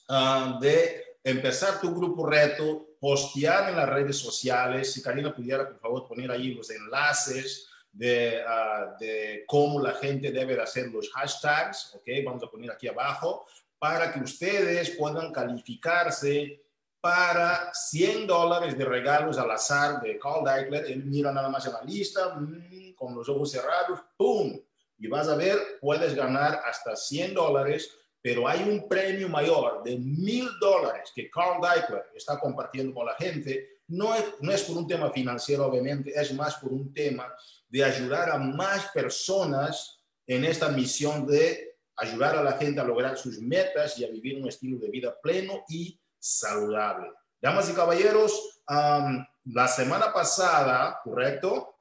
ah, 0.09 0.61
de 0.63 1.17
empezar 1.25 1.81
tu 1.81 1.93
grupo 1.93 2.25
reto, 2.25 2.91
postear 3.01 3.71
en 3.71 3.77
las 3.77 3.89
redes 3.89 4.17
sociales. 4.17 4.93
Si 4.93 5.03
Karina 5.03 5.35
pudiera, 5.35 5.69
por 5.69 5.81
favor, 5.81 6.07
poner 6.07 6.31
ahí 6.31 6.55
los 6.55 6.71
enlaces 6.71 7.69
de, 7.91 8.41
ah, 8.47 8.95
de 9.01 9.43
cómo 9.45 9.83
la 9.83 9.95
gente 9.95 10.31
debe 10.31 10.63
hacer 10.63 10.87
los 10.87 11.11
hashtags, 11.11 11.97
¿ok? 11.97 12.07
Vamos 12.25 12.45
a 12.45 12.49
poner 12.49 12.71
aquí 12.71 12.87
abajo 12.87 13.45
para 13.81 14.13
que 14.13 14.21
ustedes 14.21 14.91
puedan 14.91 15.33
calificarse 15.33 16.63
para 17.01 17.73
100 17.73 18.27
dólares 18.27 18.77
de 18.77 18.85
regalos 18.85 19.39
al 19.39 19.51
azar 19.51 20.03
de 20.03 20.19
Carl 20.19 20.45
Deichler. 20.45 20.85
Él 20.85 21.03
mira 21.07 21.33
nada 21.33 21.49
más 21.49 21.65
en 21.65 21.73
la 21.73 21.83
lista, 21.83 22.35
mm, 22.35 22.93
con 22.95 23.15
los 23.15 23.27
ojos 23.31 23.51
cerrados, 23.51 24.01
¡pum! 24.19 24.61
Y 24.99 25.07
vas 25.07 25.29
a 25.29 25.35
ver, 25.35 25.57
puedes 25.81 26.15
ganar 26.15 26.61
hasta 26.67 26.95
100 26.95 27.33
dólares, 27.33 27.91
pero 28.21 28.47
hay 28.47 28.63
un 28.69 28.87
premio 28.87 29.31
mayor 29.31 29.83
de 29.83 29.97
1000 29.97 30.51
dólares 30.61 31.11
que 31.15 31.31
Carl 31.31 31.59
Deichler 31.63 32.05
está 32.15 32.39
compartiendo 32.39 32.93
con 32.93 33.07
la 33.07 33.15
gente. 33.15 33.81
No 33.89 34.15
es, 34.15 34.25
no 34.41 34.53
es 34.53 34.63
por 34.65 34.77
un 34.77 34.87
tema 34.87 35.11
financiero, 35.11 35.65
obviamente, 35.65 36.13
es 36.15 36.35
más 36.35 36.57
por 36.57 36.71
un 36.71 36.93
tema 36.93 37.35
de 37.67 37.83
ayudar 37.83 38.29
a 38.29 38.37
más 38.37 38.89
personas 38.89 40.03
en 40.27 40.45
esta 40.45 40.69
misión 40.69 41.27
de 41.27 41.70
ayudar 42.01 42.37
a 42.37 42.43
la 42.43 42.53
gente 42.53 42.81
a 42.81 42.85
lograr 42.85 43.17
sus 43.17 43.41
metas 43.41 43.99
y 43.99 44.05
a 44.05 44.09
vivir 44.09 44.41
un 44.41 44.49
estilo 44.49 44.79
de 44.79 44.91
vida 44.91 45.15
pleno 45.23 45.65
y 45.69 45.99
saludable. 46.19 47.11
Damas 47.41 47.71
y 47.71 47.75
caballeros, 47.75 48.63
la 48.67 49.69
semana 49.69 50.13
pasada, 50.13 51.01
¿correcto? 51.03 51.77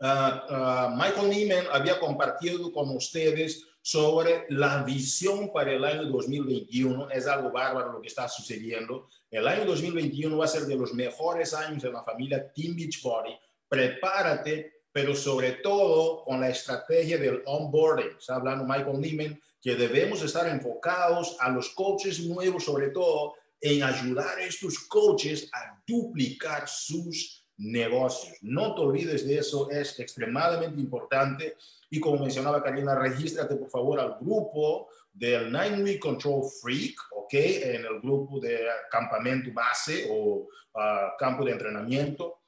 Ah, 0.00 0.46
ah, 0.50 0.94
Michael 0.96 1.30
Neiman 1.30 1.64
había 1.72 1.98
compartido 1.98 2.72
con 2.72 2.94
ustedes 2.96 3.64
sobre 3.80 4.46
la 4.48 4.82
visión 4.82 5.52
para 5.52 5.72
el 5.72 5.84
año 5.84 6.06
2021. 6.06 7.10
Es 7.10 7.26
algo 7.26 7.50
bárbaro 7.52 7.92
lo 7.92 8.00
que 8.00 8.08
está 8.08 8.28
sucediendo. 8.28 9.08
El 9.30 9.46
año 9.46 9.64
2021 9.66 10.36
va 10.36 10.46
a 10.46 10.48
ser 10.48 10.62
de 10.62 10.76
los 10.76 10.94
mejores 10.94 11.54
años 11.54 11.82
de 11.82 11.92
la 11.92 12.02
familia 12.02 12.52
Team 12.52 12.74
Beachbody. 12.74 13.36
Prepárate, 13.68 14.73
pero 14.94 15.12
sobre 15.16 15.54
todo 15.54 16.22
con 16.22 16.40
la 16.40 16.50
estrategia 16.50 17.18
del 17.18 17.42
onboarding. 17.46 18.16
Está 18.16 18.36
hablando 18.36 18.64
Michael 18.64 19.00
Neiman 19.00 19.42
que 19.60 19.74
debemos 19.74 20.22
estar 20.22 20.46
enfocados 20.46 21.36
a 21.40 21.50
los 21.50 21.70
coaches 21.70 22.20
nuevos, 22.20 22.64
sobre 22.64 22.90
todo 22.90 23.34
en 23.60 23.82
ayudar 23.82 24.38
a 24.38 24.44
estos 24.44 24.78
coaches 24.86 25.50
a 25.52 25.82
duplicar 25.84 26.68
sus 26.68 27.44
negocios. 27.56 28.38
No 28.42 28.76
te 28.76 28.82
olvides 28.82 29.26
de 29.26 29.38
eso, 29.38 29.68
es 29.68 29.98
extremadamente 29.98 30.80
importante. 30.80 31.56
Y 31.90 31.98
como 31.98 32.20
mencionaba 32.20 32.62
Karina, 32.62 32.94
regístrate 32.94 33.56
por 33.56 33.70
favor 33.70 33.98
al 33.98 34.18
grupo 34.20 34.90
del 35.12 35.50
Nine 35.50 35.82
Week 35.82 35.98
Control 35.98 36.44
Freak, 36.62 36.96
¿ok? 37.16 37.34
En 37.34 37.84
el 37.84 38.00
grupo 38.00 38.38
de 38.38 38.60
campamento 38.88 39.50
base 39.52 40.06
o 40.08 40.46
ah, 40.76 41.14
campo 41.18 41.44
de 41.44 41.50
entrenamiento. 41.50 42.43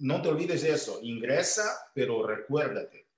No 0.00 0.22
te 0.22 0.28
olvides 0.28 0.62
de 0.62 0.72
eso, 0.72 1.00
ingresa, 1.02 1.90
pero 1.94 2.26
recuérdate, 2.26 3.08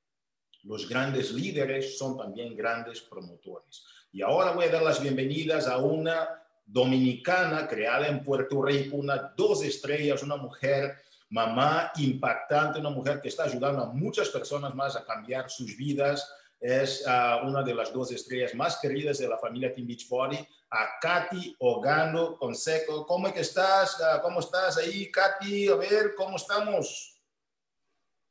los 0.64 0.88
grandes 0.88 1.32
líderes 1.32 1.98
son 1.98 2.16
también 2.16 2.56
grandes 2.56 3.02
promotores. 3.02 3.84
Y 4.12 4.22
ahora 4.22 4.52
voy 4.52 4.66
a 4.66 4.70
dar 4.70 4.82
las 4.82 5.00
bienvenidas 5.02 5.66
a 5.66 5.78
una 5.78 6.28
dominicana 6.64 7.66
creada 7.66 8.08
en 8.08 8.22
Puerto 8.22 8.62
Rico, 8.62 8.96
una 8.96 9.32
dos 9.36 9.64
estrellas, 9.64 10.22
una 10.22 10.36
mujer, 10.36 10.96
mamá 11.30 11.90
impactante, 11.96 12.78
una 12.78 12.90
mujer 12.90 13.20
que 13.20 13.28
está 13.28 13.44
ayudando 13.44 13.82
a 13.82 13.92
muchas 13.92 14.28
personas 14.28 14.74
más 14.74 14.96
a 14.96 15.04
cambiar 15.04 15.50
sus 15.50 15.76
vidas. 15.76 16.30
Es 16.60 17.04
uh, 17.06 17.46
una 17.46 17.62
de 17.62 17.74
las 17.74 17.92
dos 17.92 18.12
estrellas 18.12 18.54
más 18.54 18.78
queridas 18.80 19.18
de 19.18 19.28
la 19.28 19.38
familia 19.38 19.72
Team 19.72 19.86
Beachbody, 19.86 20.38
a 20.72 20.98
Katy 20.98 21.54
Ogando 21.58 22.38
Conseco. 22.38 23.06
¿Cómo 23.06 23.28
es 23.28 23.34
que 23.34 23.40
estás? 23.40 23.98
¿Cómo 24.22 24.40
estás 24.40 24.78
ahí, 24.78 25.10
Katy? 25.10 25.68
A 25.68 25.76
ver, 25.76 26.14
¿cómo 26.16 26.36
estamos? 26.36 27.20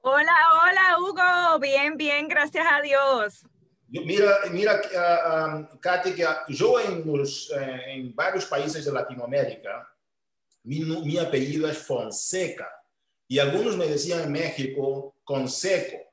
Hola, 0.01 0.35
hola, 0.63 0.97
Hugo. 0.99 1.59
Bien, 1.59 1.95
bien, 1.95 2.27
gracias 2.27 2.65
a 2.67 2.81
Dios. 2.81 3.45
Mira, 3.87 4.39
mira 4.49 4.81
uh, 4.81 5.79
Katy, 5.79 6.13
que 6.13 6.25
yo 6.49 6.79
en, 6.79 7.05
los, 7.05 7.51
eh, 7.51 7.81
en 7.87 8.15
varios 8.15 8.45
países 8.45 8.85
de 8.85 8.91
Latinoamérica, 8.91 9.87
mi, 10.63 10.79
mi, 10.79 11.19
apellido 11.19 11.69
es 11.69 11.77
Fonseca. 11.77 12.69
Y 13.27 13.37
algunos 13.37 13.77
me 13.77 13.87
decían 13.87 14.21
en 14.21 14.31
México, 14.31 15.17
Conseco, 15.23 16.11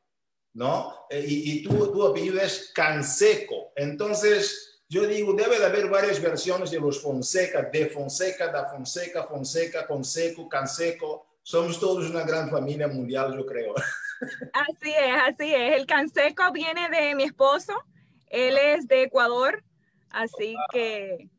¿no? 0.55 1.07
Eh, 1.09 1.25
y, 1.27 1.53
y 1.53 1.63
tu, 1.63 1.91
tu 1.91 2.07
apellido 2.07 2.39
es 2.39 2.71
Canseco. 2.75 3.73
Entonces, 3.75 4.78
yo 4.89 5.07
digo, 5.07 5.35
debe 5.35 5.59
de 5.59 5.67
haber 5.67 5.89
varias 5.89 6.21
versiones 6.21 6.71
de 6.71 6.81
los 6.81 7.03
Fonseca, 7.03 7.63
de 7.63 7.87
Fonseca, 7.87 8.51
da 8.51 8.71
Fonseca, 8.71 9.23
Fonseca, 9.25 9.87
Conseco, 9.87 10.49
Canseco. 10.49 11.27
Somos 11.43 11.79
todos 11.79 12.09
una 12.09 12.25
gran 12.25 12.49
familia 12.49 12.89
mundial, 12.89 13.37
yo 13.37 13.45
creo. 13.45 13.75
Así 14.53 14.91
es, 14.91 15.17
así 15.29 15.55
es. 15.55 15.77
El 15.77 15.87
canseco 15.87 16.51
viene 16.53 16.89
de 16.91 17.15
mi 17.15 17.23
esposo. 17.23 17.73
Él 18.27 18.59
es 18.59 18.89
de 18.89 19.05
Ecuador, 19.05 19.63
así 20.11 20.57
que 20.73 21.31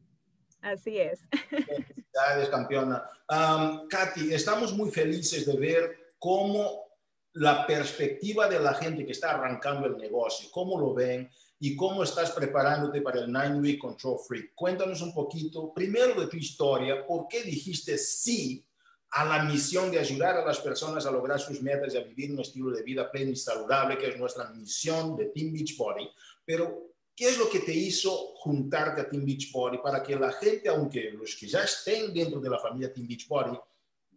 así 0.62 0.98
es. 0.98 1.28
Felicidades, 1.50 2.48
campeona. 2.50 3.04
Um, 3.30 3.88
Katy, 3.90 4.34
estamos 4.34 4.74
muy 4.74 4.90
felices 4.92 5.46
de 5.46 5.58
ver 5.58 5.98
cómo 6.18 6.90
la 7.34 7.68
perspectiva 7.68 8.48
de 8.48 8.62
la 8.62 8.74
gente 8.76 9.06
que 9.06 9.12
está 9.12 9.32
arrancando 9.32 9.86
el 9.86 9.98
negocio, 9.98 10.50
cómo 10.52 10.80
lo 10.80 10.94
ven 10.94 11.30
y 11.60 11.76
cómo 11.76 12.04
estás 12.04 12.32
preparándote 12.32 13.02
para 13.02 13.20
el 13.20 13.28
Nine 13.28 13.60
Week 13.60 13.80
Control 13.80 14.18
Freak. 14.26 14.54
Cuéntanos 14.56 15.02
un 15.02 15.14
poquito, 15.14 15.74
primero 15.74 16.20
de 16.20 16.28
tu 16.28 16.38
historia, 16.38 17.06
por 17.06 17.28
qué 17.28 17.44
dijiste 17.44 17.98
sí 17.98 18.66
a 19.12 19.26
la 19.26 19.44
misión 19.44 19.92
de 19.92 20.00
ayudar 20.00 20.38
a 20.38 20.46
las 20.46 20.60
personas 20.60 21.06
a 21.06 21.12
lograr 21.12 21.40
sus 21.40 21.62
metas 21.62 21.94
y 21.94 21.98
a 21.98 22.04
vivir 22.04 22.32
un 22.32 22.40
estilo 22.40 22.72
de 22.72 22.84
vida 22.84 23.12
pleno 23.12 23.32
y 23.32 23.36
saludable, 23.36 23.98
que 23.98 24.08
es 24.08 24.18
nuestra 24.18 24.50
misión 24.52 25.18
de 25.18 25.26
Team 25.26 25.52
Beachbody. 25.52 26.10
Pero, 26.46 26.94
¿qué 27.14 27.30
es 27.30 27.38
lo 27.38 27.50
que 27.50 27.60
te 27.60 27.74
hizo 27.74 28.12
juntarte 28.36 29.02
a 29.02 29.10
Team 29.10 29.26
Beachbody 29.26 29.80
para 29.80 30.02
que 30.02 30.16
la 30.16 30.32
gente, 30.32 30.70
aunque 30.70 31.12
los 31.12 31.36
que 31.36 31.48
ya 31.48 31.64
estén 31.64 32.14
dentro 32.14 32.40
de 32.40 32.50
la 32.50 32.60
familia 32.60 32.94
Team 32.94 33.08
Beachbody, 33.08 33.58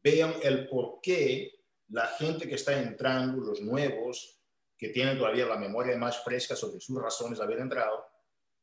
vean 0.04 0.34
el 0.42 0.68
por 0.68 1.00
qué 1.00 1.54
la 1.88 2.06
gente 2.06 2.48
que 2.48 2.54
está 2.54 2.80
entrando, 2.80 3.40
los 3.40 3.60
nuevos, 3.60 4.41
que 4.82 4.88
tienen 4.88 5.16
todavía 5.16 5.46
la 5.46 5.56
memoria 5.56 5.96
más 5.96 6.24
fresca 6.24 6.56
sobre 6.56 6.80
sus 6.80 7.00
razones 7.00 7.38
de 7.38 7.44
haber 7.44 7.60
entrado, 7.60 8.04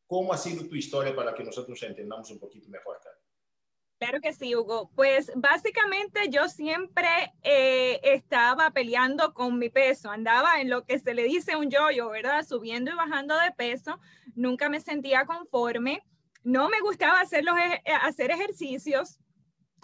¿cómo 0.05 0.33
ha 0.33 0.37
sido 0.37 0.67
tu 0.67 0.75
historia 0.75 1.15
para 1.15 1.33
que 1.33 1.45
nosotros 1.45 1.81
entendamos 1.81 2.29
un 2.29 2.39
poquito 2.39 2.67
mejor, 2.67 2.99
Claro 3.97 4.19
que 4.21 4.33
sí, 4.33 4.53
Hugo. 4.53 4.91
Pues 4.95 5.31
básicamente 5.35 6.29
yo 6.29 6.49
siempre 6.49 7.07
eh, 7.41 8.01
estaba 8.03 8.71
peleando 8.71 9.33
con 9.33 9.57
mi 9.57 9.69
peso, 9.69 10.09
andaba 10.09 10.59
en 10.59 10.69
lo 10.69 10.85
que 10.85 10.99
se 10.99 11.13
le 11.13 11.23
dice 11.23 11.55
un 11.55 11.69
yoyo, 11.69 12.09
¿verdad? 12.09 12.45
Subiendo 12.45 12.91
y 12.91 12.95
bajando 12.95 13.37
de 13.37 13.51
peso, 13.51 13.97
nunca 14.35 14.67
me 14.67 14.81
sentía 14.81 15.25
conforme, 15.25 16.03
no 16.43 16.67
me 16.67 16.81
gustaba 16.81 17.21
hacer, 17.21 17.45
los, 17.45 17.57
eh, 17.57 17.81
hacer 18.01 18.31
ejercicios. 18.31 19.19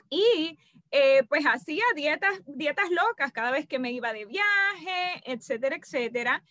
Y 0.10 0.58
eh, 0.98 1.24
pues 1.28 1.44
hacía 1.46 1.84
dietas, 1.96 2.42
dietas 2.46 2.90
locas 2.90 3.32
cada 3.34 3.52
vez 3.52 3.68
que 3.68 3.80
me 3.80 3.92
iba 3.92 4.14
de 4.14 4.26
viaje, 4.26 5.22
etcétera, 5.26 5.76
etcétera. 5.76 6.44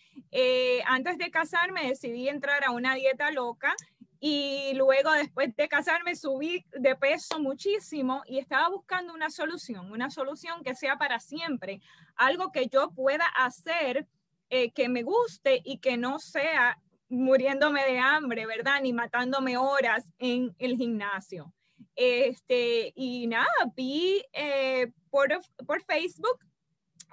antes 0.85 1.17
de 1.17 1.31
casarme 1.31 1.87
decidí 1.87 2.29
entrar 2.29 2.63
a 2.63 2.71
una 2.71 2.93
dieta 2.93 3.31
loca 3.31 3.75
y 4.19 4.73
luego 4.75 5.11
después 5.11 5.55
de 5.55 5.67
casarme 5.67 6.15
subí 6.15 6.65
de 6.71 6.95
peso 6.95 7.39
muchísimo 7.39 8.23
y 8.27 8.39
estaba 8.39 8.69
buscando 8.69 9.13
una 9.13 9.29
solución, 9.29 9.91
una 9.91 10.09
solución 10.09 10.63
que 10.63 10.75
sea 10.75 10.97
para 10.97 11.19
siempre, 11.19 11.81
algo 12.15 12.51
que 12.51 12.67
yo 12.67 12.91
pueda 12.91 13.25
hacer 13.37 14.07
eh, 14.49 14.71
que 14.71 14.89
me 14.89 15.03
guste 15.03 15.61
y 15.63 15.79
que 15.79 15.97
no 15.97 16.19
sea 16.19 16.79
muriéndome 17.09 17.83
de 17.83 17.99
hambre, 17.99 18.45
¿verdad? 18.45 18.81
Ni 18.81 18.93
matándome 18.93 19.57
horas 19.57 20.11
en 20.17 20.55
el 20.59 20.75
gimnasio. 20.77 21.53
Este, 21.95 22.91
y 22.95 23.27
nada, 23.27 23.47
vi 23.75 24.23
eh, 24.33 24.91
por, 25.09 25.29
por 25.65 25.81
Facebook 25.83 26.39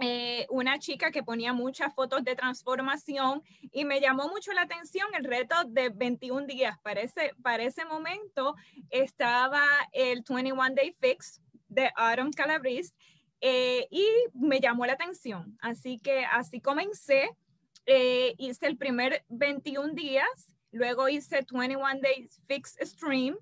eh, 0.01 0.47
una 0.51 0.79
chica 0.79 1.11
que 1.11 1.23
ponía 1.23 1.53
muchas 1.53 1.95
fotos 1.95 2.25
de 2.25 2.35
transformación 2.35 3.43
y 3.71 3.85
me 3.85 4.01
llamó 4.01 4.29
mucho 4.29 4.53
la 4.53 4.63
atención 4.63 5.07
el 5.17 5.25
reto 5.25 5.55
de 5.69 5.91
21 5.91 6.47
días. 6.47 6.79
Para 6.81 7.03
ese, 7.03 7.33
para 7.43 7.63
ese 7.63 7.85
momento 7.85 8.57
estaba 8.91 9.63
el 9.93 10.25
21 10.29 10.75
Day 10.75 10.97
Fix 10.99 11.41
de 11.69 11.91
Aaron 11.95 12.33
Calabrese 12.33 12.95
eh, 13.41 13.87
y 13.91 14.07
me 14.35 14.61
llamó 14.61 14.87
la 14.87 14.95
atención. 14.95 15.57
Así 15.61 15.99
que 15.99 16.25
así 16.25 16.61
comencé. 16.61 17.31
Eh, 17.85 18.35
hice 18.39 18.67
el 18.67 18.77
primer 18.77 19.25
21 19.29 19.95
días, 19.95 20.53
luego 20.71 21.09
hice 21.09 21.45
21 21.51 22.01
Days 22.01 22.41
Fix 22.47 22.77
Stream. 22.81 23.37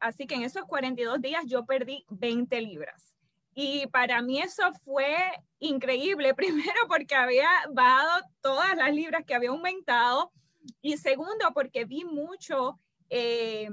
Así 0.00 0.26
que 0.26 0.34
en 0.34 0.42
esos 0.42 0.64
42 0.64 1.20
días 1.20 1.44
yo 1.46 1.64
perdí 1.64 2.04
20 2.10 2.60
libras. 2.60 3.16
Y 3.54 3.86
para 3.88 4.22
mí 4.22 4.40
eso 4.40 4.72
fue 4.84 5.16
increíble, 5.58 6.34
primero 6.34 6.80
porque 6.88 7.14
había 7.14 7.48
bajado 7.70 8.24
todas 8.40 8.76
las 8.76 8.94
libras 8.94 9.24
que 9.26 9.34
había 9.34 9.50
aumentado 9.50 10.32
y 10.80 10.96
segundo 10.96 11.52
porque 11.54 11.84
vi 11.84 12.04
mucho 12.04 12.78
eh, 13.10 13.68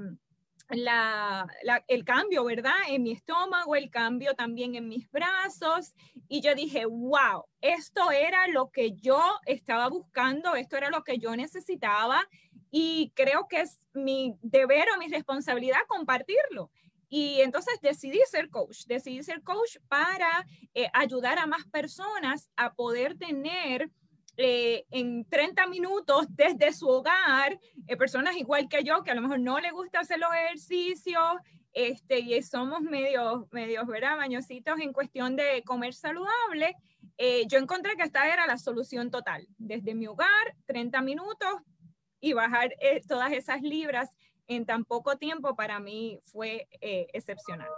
la, 0.68 1.46
el 1.88 2.04
cambio, 2.04 2.44
¿verdad? 2.44 2.76
En 2.88 3.02
mi 3.02 3.12
estómago, 3.12 3.74
el 3.74 3.90
cambio 3.90 4.34
también 4.34 4.74
en 4.74 4.88
mis 4.88 5.10
brazos 5.10 5.94
y 6.28 6.40
yo 6.40 6.54
dije, 6.54 6.84
wow, 6.86 7.44
esto 7.60 8.10
era 8.10 8.46
lo 8.48 8.70
que 8.70 8.92
yo 8.92 9.20
estaba 9.46 9.88
buscando, 9.88 10.54
esto 10.54 10.76
era 10.76 10.90
lo 10.90 11.02
que 11.02 11.18
yo 11.18 11.34
necesitaba 11.34 12.28
y 12.70 13.12
creo 13.14 13.48
que 13.48 13.60
es 13.62 13.80
mi 13.92 14.36
deber 14.42 14.86
o 14.94 14.98
mi 14.98 15.08
responsabilidad 15.08 15.80
compartirlo. 15.88 16.70
Y 17.08 17.40
entonces 17.40 17.80
decidí 17.82 18.20
ser 18.30 18.48
coach, 18.50 18.84
decidí 18.86 19.22
ser 19.24 19.42
coach 19.42 19.78
para 19.88 20.46
eh, 20.74 20.88
ayudar 20.94 21.40
a 21.40 21.46
más 21.46 21.66
personas 21.66 22.48
a 22.56 22.72
poder 22.72 23.18
tener 23.18 23.90
eh, 24.36 24.84
en 24.92 25.24
30 25.24 25.66
minutos 25.66 26.26
desde 26.30 26.72
su 26.72 26.88
hogar, 26.88 27.58
eh, 27.88 27.96
personas 27.96 28.36
igual 28.36 28.68
que 28.68 28.84
yo, 28.84 29.02
que 29.02 29.10
a 29.10 29.14
lo 29.14 29.22
mejor 29.22 29.40
no 29.40 29.58
le 29.58 29.72
gusta 29.72 30.00
hacer 30.00 30.20
los 30.20 30.32
ejercicios, 30.32 31.34
este, 31.72 32.20
y 32.20 32.40
somos 32.42 32.80
medios, 32.80 33.44
medios, 33.50 33.86
¿verdad? 33.88 34.16
Bañositos 34.16 34.78
en 34.78 34.92
cuestión 34.92 35.34
de 35.34 35.62
comer 35.64 35.94
saludable. 35.94 36.76
yo 37.48 37.58
encontré 37.58 37.96
que 37.96 38.02
esta 38.02 38.32
era 38.32 38.46
la 38.46 38.56
solución 38.56 39.10
total. 39.10 39.46
Desde 39.58 39.94
mi 39.94 40.06
hogar, 40.06 40.56
30 40.66 41.00
minutos, 41.02 41.50
y 42.20 42.32
bajar 42.32 42.74
eh, 42.80 43.02
todas 43.06 43.32
esas 43.32 43.62
libras 43.62 44.10
en 44.46 44.66
tan 44.66 44.84
poco 44.84 45.16
tiempo 45.16 45.56
para 45.56 45.78
mí 45.78 46.20
fue 46.24 46.68
eh, 46.80 47.06
excepcional. 47.12 47.68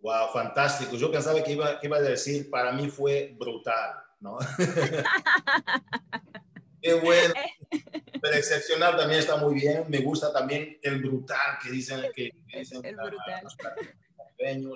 Wow, 0.00 0.28
fantástico. 0.32 0.96
Yo 0.96 1.10
pensaba 1.10 1.42
que 1.42 1.52
iba, 1.52 1.80
que 1.80 1.86
iba 1.86 1.96
a 1.96 2.02
decir, 2.02 2.50
para 2.50 2.72
mí 2.72 2.88
fue 2.88 3.34
brutal, 3.38 3.94
¿no? 4.20 4.38
Qué 6.80 6.94
bueno. 6.94 7.34
Pero 8.22 8.36
excepcional 8.36 8.96
también 8.96 9.20
está 9.20 9.36
muy 9.36 9.54
bien. 9.54 9.84
Me 9.88 9.98
gusta 9.98 10.32
también 10.32 10.78
el 10.82 11.02
brutal 11.02 11.58
que 11.62 11.70
dicen 11.70 12.00
que, 12.14 12.30
dicen 12.46 12.84
el 12.84 12.96
brutal. 12.96 13.42
Los 13.42 13.56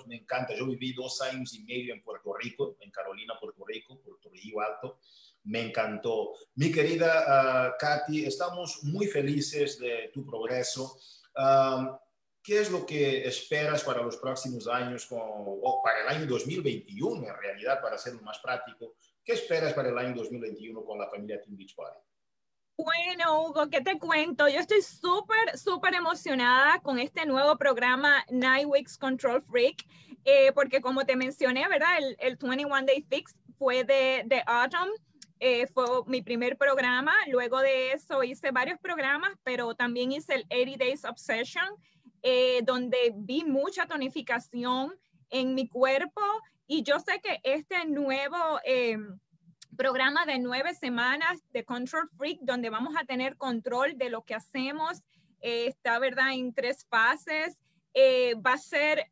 me 0.06 0.16
encanta. 0.16 0.54
Yo 0.54 0.66
viví 0.66 0.92
dos 0.92 1.20
años 1.22 1.54
y 1.54 1.64
medio 1.64 1.94
en 1.94 2.02
Puerto 2.02 2.34
Rico, 2.34 2.76
en 2.80 2.90
Carolina, 2.90 3.34
Puerto 3.40 3.64
Rico, 3.66 4.00
Puerto 4.00 4.28
Río 4.30 4.60
Alto. 4.60 4.98
Me 5.44 5.62
encantó. 5.62 6.32
Mi 6.54 6.70
querida 6.70 7.70
uh, 7.70 7.78
Katy, 7.78 8.24
estamos 8.26 8.80
muy 8.82 9.06
felices 9.06 9.78
de 9.78 10.10
tu 10.12 10.24
progreso. 10.26 10.98
Um, 11.36 11.96
¿Qué 12.42 12.60
es 12.60 12.70
lo 12.70 12.86
que 12.86 13.26
esperas 13.26 13.84
para 13.84 14.02
los 14.02 14.16
próximos 14.16 14.66
años 14.66 15.06
o 15.10 15.82
para 15.84 16.00
el 16.02 16.08
año 16.08 16.26
2021 16.26 17.26
en 17.26 17.36
realidad, 17.36 17.80
para 17.82 17.96
hacerlo 17.96 18.22
más 18.22 18.38
práctico? 18.38 18.94
¿Qué 19.22 19.32
esperas 19.32 19.74
para 19.74 19.90
el 19.90 19.98
año 19.98 20.14
2021 20.16 20.82
con 20.82 20.98
la 20.98 21.08
familia 21.08 21.40
Team 21.40 21.56
Beach 21.56 21.74
Party? 21.74 22.00
Bueno, 22.82 23.42
Hugo, 23.42 23.68
¿qué 23.68 23.82
te 23.82 23.98
cuento? 23.98 24.48
Yo 24.48 24.58
estoy 24.58 24.80
súper, 24.80 25.58
súper 25.58 25.94
emocionada 25.94 26.80
con 26.80 26.98
este 26.98 27.26
nuevo 27.26 27.56
programa 27.58 28.24
Night 28.30 28.66
Weeks 28.66 28.96
Control 28.96 29.42
Freak, 29.42 29.84
eh, 30.24 30.50
porque 30.52 30.80
como 30.80 31.04
te 31.04 31.14
mencioné, 31.14 31.68
¿verdad? 31.68 31.98
El, 31.98 32.16
el 32.18 32.36
21 32.36 32.86
Day 32.86 33.04
Fix 33.06 33.36
fue 33.58 33.84
de, 33.84 34.22
de 34.24 34.42
Autumn, 34.46 34.88
eh, 35.40 35.66
fue 35.66 35.84
mi 36.06 36.22
primer 36.22 36.56
programa. 36.56 37.12
Luego 37.28 37.58
de 37.60 37.92
eso 37.92 38.22
hice 38.22 38.52
varios 38.52 38.78
programas, 38.78 39.32
pero 39.42 39.74
también 39.74 40.12
hice 40.12 40.34
el 40.34 40.46
80 40.50 40.84
Days 40.84 41.04
Obsession, 41.04 41.66
eh, 42.22 42.60
donde 42.62 43.12
vi 43.16 43.44
mucha 43.44 43.86
tonificación 43.86 44.94
en 45.30 45.54
mi 45.54 45.68
cuerpo 45.68 46.22
y 46.72 46.84
yo 46.84 47.00
sé 47.00 47.20
que 47.20 47.40
este 47.42 47.84
nuevo 47.84 48.60
eh, 48.64 48.96
programa 49.76 50.24
de 50.24 50.38
nueve 50.38 50.72
semanas 50.72 51.40
de 51.52 51.64
Control 51.64 52.08
Freak, 52.16 52.38
donde 52.42 52.70
vamos 52.70 52.94
a 52.96 53.04
tener 53.04 53.36
control 53.36 53.98
de 53.98 54.08
lo 54.08 54.22
que 54.22 54.36
hacemos, 54.36 55.02
eh, 55.40 55.66
está, 55.66 55.98
¿verdad?, 55.98 56.32
en 56.32 56.54
tres 56.54 56.86
fases, 56.88 57.58
eh, 57.92 58.34
va 58.34 58.52
a 58.52 58.58
ser 58.58 59.10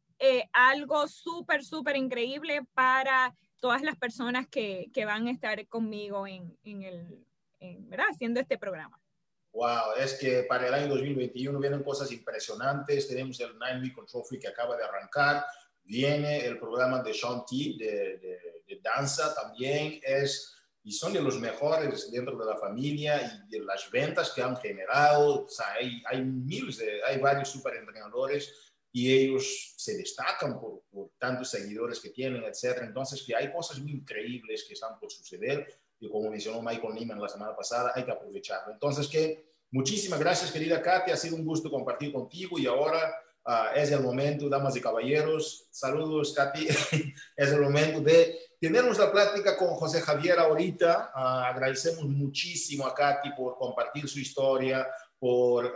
algo 0.52 1.08
súper, 1.08 1.64
súper 1.64 1.96
increíble 1.96 2.62
para 2.74 3.34
todas 3.60 3.82
las 3.82 3.96
personas 3.96 4.46
que, 4.48 4.90
que 4.92 5.04
van 5.04 5.26
a 5.26 5.30
estar 5.30 5.66
conmigo 5.68 6.26
en, 6.26 6.56
en 6.64 6.82
el, 6.82 7.26
¿verdad?, 7.88 8.06
haciendo 8.10 8.40
este 8.40 8.58
programa. 8.58 9.00
Wow, 9.52 9.94
es 9.98 10.14
que 10.14 10.44
para 10.44 10.68
el 10.68 10.74
año 10.74 10.88
2021 10.88 11.58
vienen 11.58 11.82
cosas 11.82 12.12
impresionantes. 12.12 13.08
Tenemos 13.08 13.40
el 13.40 13.58
Nine 13.58 13.80
Week 13.80 13.96
Freak 14.28 14.42
que 14.42 14.48
acaba 14.48 14.76
de 14.76 14.84
arrancar 14.84 15.44
viene 15.88 16.44
el 16.44 16.58
programa 16.58 17.02
de 17.02 17.14
Sean 17.14 17.44
T 17.46 17.56
de, 17.78 18.80
danza 18.82 19.34
también, 19.34 19.98
es, 20.02 20.54
y 20.84 20.92
son 20.92 21.12
de 21.12 21.20
los 21.20 21.40
mejores 21.40 22.12
dentro 22.12 22.36
de 22.36 22.44
la 22.44 22.56
familia 22.56 23.20
y 23.22 23.50
de 23.50 23.64
las 23.64 23.90
ventas 23.90 24.30
que 24.30 24.42
han 24.42 24.56
generado. 24.56 25.46
O 25.46 25.48
sea, 25.48 25.72
hay, 25.72 26.02
hay 26.06 26.22
miles 26.22 26.76
de, 26.76 27.02
hay 27.04 27.18
varios 27.18 27.48
super 27.48 27.74
entrenadores 27.74 28.54
y 28.98 29.12
ellos 29.12 29.74
se 29.76 29.96
destacan 29.96 30.58
por, 30.60 30.82
por, 30.90 31.10
tantos 31.18 31.50
seguidores 31.50 32.00
que 32.00 32.10
tienen, 32.10 32.42
etcétera. 32.44 32.86
Entonces, 32.86 33.22
que 33.22 33.36
hay 33.36 33.52
cosas 33.52 33.78
muy 33.78 33.92
increíbles 33.92 34.64
que 34.66 34.74
están 34.74 34.98
por 34.98 35.10
suceder 35.10 35.66
y 36.00 36.08
como 36.08 36.30
mencionó 36.30 36.62
Michael 36.62 36.94
Neiman 36.94 37.20
la 37.20 37.28
semana 37.28 37.54
pasada, 37.54 37.92
hay 37.94 38.04
que 38.04 38.10
aprovecharlo. 38.10 38.72
Entonces, 38.72 39.08
que 39.08 39.52
muchísimas 39.70 40.18
gracias, 40.18 40.50
querida 40.50 40.82
Katia, 40.82 41.14
ha 41.14 41.16
sido 41.16 41.36
un 41.36 41.44
gusto 41.44 41.70
compartir 41.70 42.12
contigo 42.12 42.58
y 42.58 42.66
ahora 42.66 43.14
Ah, 43.50 43.70
es 43.74 43.90
el 43.92 44.02
momento, 44.02 44.46
damas 44.46 44.76
y 44.76 44.80
caballeros. 44.82 45.68
Saludos, 45.70 46.34
Katy. 46.34 46.68
es 47.36 47.50
el 47.50 47.62
momento 47.62 48.02
de 48.02 48.38
tener 48.60 48.84
nuestra 48.84 49.10
plática 49.10 49.56
con 49.56 49.68
José 49.68 50.02
Javier 50.02 50.38
ahorita. 50.38 51.12
Ah, 51.14 51.48
agradecemos 51.48 52.04
muchísimo 52.04 52.86
a 52.86 52.94
Katy 52.94 53.30
por 53.32 53.56
compartir 53.56 54.06
su 54.06 54.18
historia 54.18 54.86
por, 55.18 55.74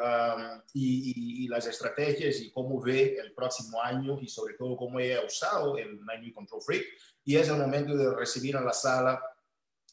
y, 0.74 1.48
las 1.48 1.66
estrategias 1.66 2.40
y 2.40 2.50
cómo 2.50 2.81
ve 2.81 3.16
el 3.20 3.33
próximo 3.33 3.83
año 3.83 4.18
y 4.20 4.28
sobre 4.28 4.55
todo 4.55 4.76
cómo 4.76 4.98
ha 4.98 5.26
usado 5.26 5.76
el 5.76 6.00
Nine 6.07 6.33
Control 6.33 6.62
Freak. 6.62 6.85
Y 7.24 7.37
es 7.37 7.48
el 7.48 7.57
momento 7.57 7.96
de 7.96 8.14
recibir 8.14 8.57
en 8.57 8.64
la 8.64 8.72
sala 8.72 9.20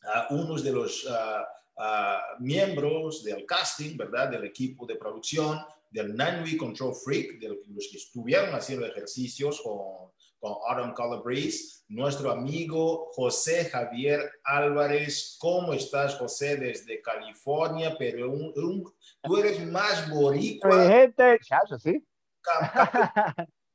a 0.04 0.28
unos 0.34 0.64
de 0.64 0.72
los 0.72 1.08
ah, 1.10 2.22
miembros 2.40 3.24
del 3.24 3.46
casting, 3.46 3.98
¿verdad? 3.98 4.30
Del 4.30 4.46
equipo 4.46 4.86
de 4.86 4.96
producción 4.96 5.60
del 5.90 6.16
Nine 6.16 6.58
Control 6.58 6.94
Freak, 6.94 7.40
de 7.40 7.50
los 7.50 7.88
que 7.92 7.98
estuvieron 7.98 8.54
haciendo 8.54 8.86
ejercicios 8.86 9.62
con, 9.62 10.12
con 10.40 10.54
Autumn 10.68 10.94
Color 10.94 11.24
Breeze, 11.24 11.84
nuestro 11.90 12.32
amigo 12.32 13.12
José 13.14 13.66
Javier 13.66 14.32
Álvarez. 14.44 15.38
¿Cómo 15.40 15.74
estás, 15.74 16.16
José, 16.16 16.56
desde 16.56 17.02
California? 17.02 17.96
Pero 17.98 18.34
tú 19.22 19.38
eres 19.38 19.66
más 19.68 20.10
boricua. 20.10 20.88
gente, 20.88 21.38
chacho, 21.44 21.78
sí. 21.78 22.04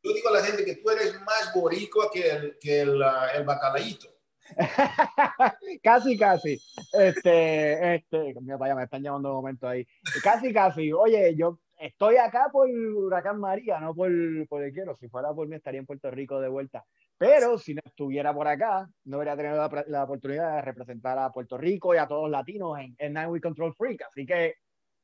Yo 0.02 0.12
digo 0.12 0.28
a 0.28 0.32
la 0.32 0.44
gente 0.44 0.64
que 0.64 0.76
tú 0.76 0.90
eres 0.90 1.20
más 1.20 1.52
boricua 1.54 2.10
que 2.12 2.28
el, 2.28 2.58
que 2.60 2.80
el, 2.80 3.00
uh, 3.00 3.36
el 3.36 3.44
bacalaíto. 3.44 4.08
casi, 5.82 6.18
casi. 6.18 6.60
Este, 6.92 7.94
este, 7.96 8.34
vaya, 8.58 8.74
me 8.74 8.84
están 8.84 9.02
llamando 9.02 9.30
un 9.30 9.36
momento 9.36 9.66
ahí. 9.66 9.86
Casi, 10.22 10.52
casi. 10.52 10.92
Oye, 10.92 11.34
yo 11.36 11.58
estoy 11.78 12.16
acá 12.16 12.48
por 12.52 12.68
Huracán 12.68 13.40
María, 13.40 13.80
no 13.80 13.94
por, 13.94 14.10
por 14.48 14.62
el 14.62 14.72
quiero. 14.72 14.96
Si 14.96 15.08
fuera 15.08 15.32
por 15.32 15.48
mí, 15.48 15.56
estaría 15.56 15.80
en 15.80 15.86
Puerto 15.86 16.10
Rico 16.10 16.40
de 16.40 16.48
vuelta. 16.48 16.84
Pero 17.16 17.58
si 17.58 17.74
no 17.74 17.82
estuviera 17.84 18.34
por 18.34 18.48
acá, 18.48 18.88
no 19.04 19.18
habría 19.18 19.36
tenido 19.36 19.56
la, 19.56 19.84
la 19.86 20.04
oportunidad 20.04 20.56
de 20.56 20.62
representar 20.62 21.18
a 21.18 21.30
Puerto 21.30 21.56
Rico 21.56 21.94
y 21.94 21.98
a 21.98 22.06
todos 22.06 22.22
los 22.22 22.30
latinos 22.30 22.78
en, 22.78 22.94
en 22.98 23.14
Nine 23.14 23.28
We 23.28 23.40
Control 23.40 23.74
Freak. 23.74 24.02
Así 24.02 24.26
que 24.26 24.54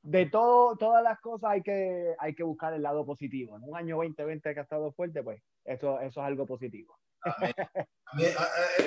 de 0.02 0.26
todo, 0.26 0.76
todas 0.76 1.02
las 1.02 1.20
cosas 1.20 1.50
hay 1.50 1.62
que, 1.62 2.14
hay 2.18 2.34
que 2.34 2.42
buscar 2.42 2.72
el 2.72 2.82
lado 2.82 3.04
positivo. 3.04 3.56
En 3.56 3.64
un 3.64 3.76
año 3.76 3.96
2020 3.96 4.54
que 4.54 4.60
ha 4.60 4.62
estado 4.62 4.92
fuerte, 4.92 5.22
pues 5.22 5.42
eso, 5.64 6.00
eso 6.00 6.20
es 6.20 6.26
algo 6.26 6.46
positivo. 6.46 6.98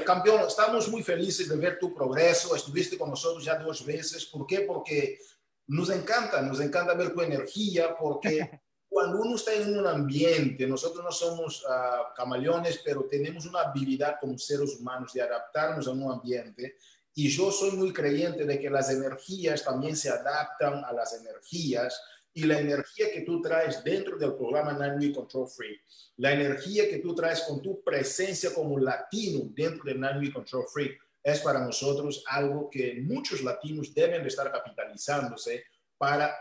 Campeón, 0.06 0.42
estamos 0.48 0.90
muy 0.90 1.04
felices 1.04 1.48
de 1.48 1.56
ver 1.56 1.78
tu 1.78 1.94
progreso. 1.94 2.56
Estuviste 2.56 2.98
con 2.98 3.12
nosotros 3.12 3.46
ya 3.46 3.58
dos 3.58 3.86
veces. 3.86 4.26
¿Por 4.26 4.48
qué? 4.48 4.62
Porque 4.62 5.20
nos 5.68 5.90
encanta, 5.90 6.42
nos 6.42 6.60
encanta 6.60 6.94
ver 6.94 7.14
tu 7.14 7.22
energía 7.22 7.96
porque 7.98 8.62
cuando 8.90 9.22
uno 9.22 9.36
está 9.36 9.54
en 9.54 9.78
un 9.78 9.88
ambiente, 9.88 10.68
nosotros 10.68 11.04
no 11.04 11.12
somos 11.12 11.64
uh, 11.64 12.14
camaleones, 12.16 12.82
pero 12.86 13.06
tenemos 13.06 13.46
una 13.46 13.62
habilidad 13.62 14.18
como 14.20 14.38
seres 14.38 14.78
humanos 14.80 15.14
de 15.14 15.22
adaptarnos 15.22 15.88
a 15.88 15.92
un 15.92 16.12
ambiente. 16.12 16.78
Y 17.16 17.30
yo 17.30 17.52
soy 17.52 17.72
muy 17.72 17.92
creyente 17.92 18.46
de 18.46 18.60
que 18.60 18.70
las 18.70 18.90
energías 18.92 19.64
también 19.64 19.96
se 19.96 20.10
adaptan 20.10 20.84
a 20.86 20.92
las 20.94 21.14
energías 21.14 22.00
y 22.34 22.44
la 22.44 22.60
energía 22.60 23.12
que 23.12 23.22
tú 23.22 23.42
traes 23.42 23.84
dentro 23.84 24.18
del 24.18 24.36
programa 24.36 24.74
Nine 24.74 25.14
Control 25.14 25.48
Free, 25.48 25.80
la 26.18 26.34
energía 26.34 26.90
que 26.90 26.98
tú 26.98 27.14
traes 27.14 27.42
con 27.42 27.62
tu 27.62 27.84
presencia 27.84 28.54
como 28.54 28.80
latino 28.80 29.42
dentro 29.54 29.84
de 29.86 29.94
Nine 29.96 30.34
Control 30.34 30.66
Free, 30.72 30.98
es 31.24 31.40
para 31.40 31.64
nosotros 31.64 32.24
algo 32.28 32.70
que 32.70 33.02
muchos 33.02 33.42
latinos 33.42 33.94
deben 33.94 34.22
de 34.22 34.28
estar 34.28 34.52
capitalizándose 34.52 35.64
para 35.98 36.36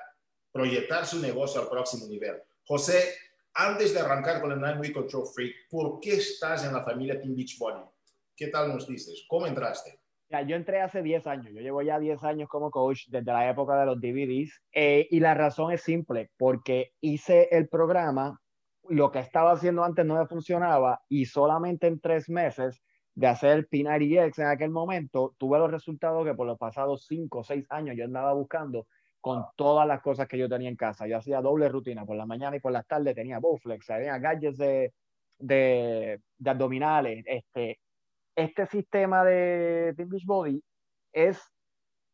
proyectar 0.51 1.07
su 1.07 1.21
negocio 1.21 1.61
al 1.61 1.69
próximo 1.69 2.07
nivel. 2.07 2.43
José, 2.65 3.15
antes 3.55 3.95
de 3.95 4.01
arrancar 4.01 4.41
con 4.41 4.51
el 4.51 4.61
Nine 4.61 4.81
Week 4.81 4.93
Control 4.93 5.27
Freak, 5.27 5.69
¿por 5.71 6.01
qué 6.01 6.15
estás 6.15 6.65
en 6.65 6.73
la 6.73 6.83
familia 6.83 7.21
Team 7.21 7.35
Beachbody? 7.35 7.85
¿Qué 8.35 8.49
tal 8.49 8.69
nos 8.69 8.87
dices? 8.87 9.25
¿Cómo 9.29 9.47
entraste? 9.47 10.01
Yo 10.47 10.57
entré 10.57 10.81
hace 10.81 11.03
10 11.03 11.27
años, 11.27 11.53
yo 11.53 11.61
llevo 11.61 11.83
ya 11.83 11.99
10 11.99 12.25
años 12.25 12.49
como 12.49 12.71
coach 12.71 13.03
desde 13.09 13.31
la 13.31 13.51
época 13.51 13.79
de 13.79 13.85
los 13.85 14.01
DVDs 14.01 14.63
eh, 14.73 15.07
y 15.11 15.21
la 15.21 15.35
razón 15.35 15.73
es 15.73 15.83
simple, 15.83 16.31
porque 16.39 16.95
hice 17.03 17.49
el 17.53 17.69
programa, 17.69 18.41
lo 18.89 19.11
que 19.13 19.19
estaba 19.19 19.53
haciendo 19.53 19.85
antes 19.85 20.07
no 20.07 20.19
me 20.19 20.27
funcionaba 20.27 21.03
y 21.07 21.27
solamente 21.27 21.87
en 21.87 22.01
tres 22.01 22.31
meses 22.31 22.83
de 23.15 23.27
hacer 23.27 23.69
P90X 23.69 24.39
en 24.39 24.47
aquel 24.47 24.71
momento, 24.71 25.35
tuve 25.39 25.59
los 25.59 25.71
resultados 25.71 26.25
que 26.25 26.35
por 26.35 26.47
los 26.47 26.59
pasados 26.59 27.07
5 27.07 27.39
o 27.39 27.45
6 27.45 27.67
años 27.71 27.97
yo 27.97 28.05
andaba 28.05 28.33
buscando 28.33 28.87
con 29.21 29.45
todas 29.57 29.87
las 29.87 30.03
cosas 30.03 30.27
que 30.27 30.39
yo 30.39 30.49
tenía 30.49 30.69
en 30.69 30.77
casa. 30.77 31.07
Yo 31.07 31.19
hacía 31.19 31.41
doble 31.41 31.69
rutina, 31.69 32.05
por 32.05 32.17
la 32.17 32.27
mañana 32.27 32.57
y 32.57 32.61
por 32.61 32.73
las 32.73 32.87
tardes 32.87 33.15
tenía 33.15 33.39
Bowflex, 33.39 33.87
tenía 33.87 34.19
gadgets 34.19 34.59
de, 34.59 34.93
de, 35.39 36.21
de, 36.39 36.51
abdominales. 36.51 37.23
Este, 37.27 37.79
este 38.35 38.67
sistema 38.67 39.25
de 39.25 39.95
Team 39.97 40.11
Body 40.27 40.63
es 41.13 41.41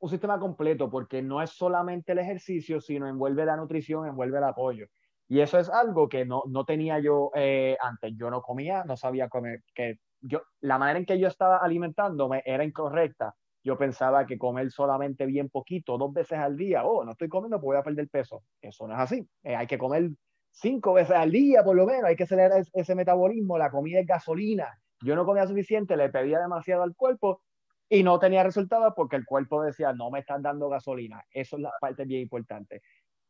un 0.00 0.10
sistema 0.10 0.38
completo 0.38 0.90
porque 0.90 1.22
no 1.22 1.42
es 1.42 1.50
solamente 1.50 2.12
el 2.12 2.18
ejercicio, 2.18 2.80
sino 2.80 3.08
envuelve 3.08 3.46
la 3.46 3.56
nutrición, 3.56 4.06
envuelve 4.06 4.38
el 4.38 4.44
apoyo. 4.44 4.86
Y 5.28 5.40
eso 5.40 5.58
es 5.58 5.68
algo 5.68 6.08
que 6.08 6.24
no, 6.24 6.42
no 6.48 6.64
tenía 6.64 6.98
yo 7.00 7.30
eh, 7.34 7.76
antes. 7.80 8.14
Yo 8.16 8.30
no 8.30 8.42
comía, 8.42 8.84
no 8.84 8.96
sabía 8.96 9.28
comer, 9.28 9.62
que 9.74 9.98
yo, 10.20 10.42
la 10.60 10.78
manera 10.78 10.98
en 10.98 11.06
que 11.06 11.18
yo 11.18 11.28
estaba 11.28 11.58
alimentándome 11.58 12.42
era 12.44 12.64
incorrecta 12.64 13.34
yo 13.64 13.76
pensaba 13.76 14.26
que 14.26 14.38
comer 14.38 14.70
solamente 14.70 15.26
bien 15.26 15.50
poquito, 15.50 15.98
dos 15.98 16.12
veces 16.12 16.38
al 16.38 16.56
día, 16.56 16.84
oh, 16.84 17.04
no 17.04 17.12
estoy 17.12 17.28
comiendo, 17.28 17.58
pues 17.58 17.66
voy 17.66 17.76
a 17.76 17.82
perder 17.82 18.08
peso. 18.08 18.42
Eso 18.62 18.86
no 18.86 18.94
es 18.94 19.00
así. 19.00 19.28
Eh, 19.42 19.56
hay 19.56 19.66
que 19.66 19.76
comer 19.76 20.10
cinco 20.50 20.94
veces 20.94 21.16
al 21.16 21.30
día, 21.30 21.62
por 21.62 21.76
lo 21.76 21.84
menos, 21.84 22.04
hay 22.04 22.16
que 22.16 22.22
acelerar 22.22 22.62
ese 22.72 22.94
metabolismo, 22.94 23.58
la 23.58 23.70
comida 23.70 24.00
es 24.00 24.06
gasolina. 24.06 24.80
Yo 25.02 25.14
no 25.14 25.26
comía 25.26 25.46
suficiente, 25.46 25.96
le 25.96 26.08
pedía 26.08 26.40
demasiado 26.40 26.82
al 26.82 26.94
cuerpo 26.96 27.42
y 27.88 28.02
no 28.02 28.18
tenía 28.18 28.42
resultados 28.42 28.94
porque 28.96 29.16
el 29.16 29.24
cuerpo 29.24 29.62
decía, 29.62 29.92
no 29.92 30.10
me 30.10 30.20
están 30.20 30.40
dando 30.40 30.68
gasolina. 30.68 31.22
Eso 31.30 31.56
es 31.56 31.62
la 31.62 31.72
parte 31.80 32.04
bien 32.04 32.22
importante. 32.22 32.80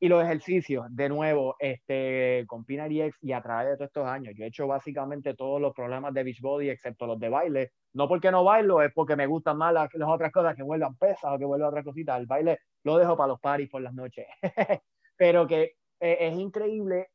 Y 0.00 0.08
los 0.08 0.22
ejercicios, 0.22 0.86
de 0.90 1.08
nuevo, 1.08 1.56
este, 1.58 2.44
con 2.46 2.64
X 2.68 3.16
y 3.20 3.32
a 3.32 3.42
través 3.42 3.70
de 3.70 3.76
todos 3.76 3.88
estos 3.88 4.06
años, 4.06 4.34
yo 4.36 4.44
he 4.44 4.48
hecho 4.48 4.68
básicamente 4.68 5.34
todos 5.34 5.60
los 5.60 5.74
programas 5.74 6.14
de 6.14 6.22
Beachbody, 6.22 6.70
excepto 6.70 7.06
los 7.06 7.18
de 7.18 7.28
baile. 7.28 7.72
No 7.94 8.06
porque 8.06 8.30
no 8.30 8.44
bailo, 8.44 8.80
es 8.80 8.92
porque 8.92 9.16
me 9.16 9.26
gustan 9.26 9.58
más 9.58 9.72
las, 9.72 9.90
otras 10.06 10.30
cosas 10.30 10.54
que 10.54 10.62
vuelvan 10.62 10.96
pesas 10.96 11.32
o 11.34 11.38
que 11.38 11.44
vuelvan 11.44 11.70
otras 11.70 11.84
cositas. 11.84 12.20
El 12.20 12.26
baile 12.26 12.60
lo 12.84 12.96
dejo 12.96 13.16
para 13.16 13.28
los 13.28 13.40
paris 13.40 13.68
por 13.68 13.82
las 13.82 13.92
noches. 13.92 14.26
Pero 15.16 15.48
que 15.48 15.72
eh, 15.98 16.16
es 16.20 16.38
increíble 16.38 17.08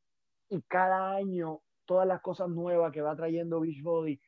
y 0.49 0.61
cada 0.63 1.15
año 1.15 1.61
todas 1.85 2.07
las 2.07 2.21
cosas 2.21 2.49
nuevas 2.49 2.91
que 2.91 3.01
va 3.01 3.15
trayendo 3.15 3.61
Beachbody, 3.61 4.19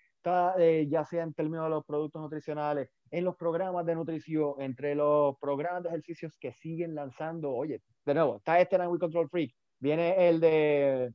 eh, 0.58 0.88
ya 0.89 1.06
sea 1.06 1.24
en 1.24 1.34
términos 1.34 1.65
de 1.65 1.70
los 1.72 1.86
productos 1.86 2.22
nutricionales, 2.22 2.89
en 3.12 3.24
los 3.26 3.36
programas 3.36 3.86
de 3.86 3.96
nutrición, 3.96 4.54
entre 4.60 4.96
los 4.96 5.38
programas 5.39 5.84
de 5.84 5.89
ejercicios 5.89 6.36
que 6.39 6.54
siguen 6.54 6.96
lanzando, 6.96 7.52
oye, 7.52 7.82
de 8.06 8.13
nuevo, 8.13 8.38
está 8.38 8.60
este 8.60 8.76
en 8.76 8.88
We 8.88 9.00
Control 9.00 9.30
Freak, 9.30 9.54
viene 9.80 10.30
el 10.30 10.39
de 10.39 11.13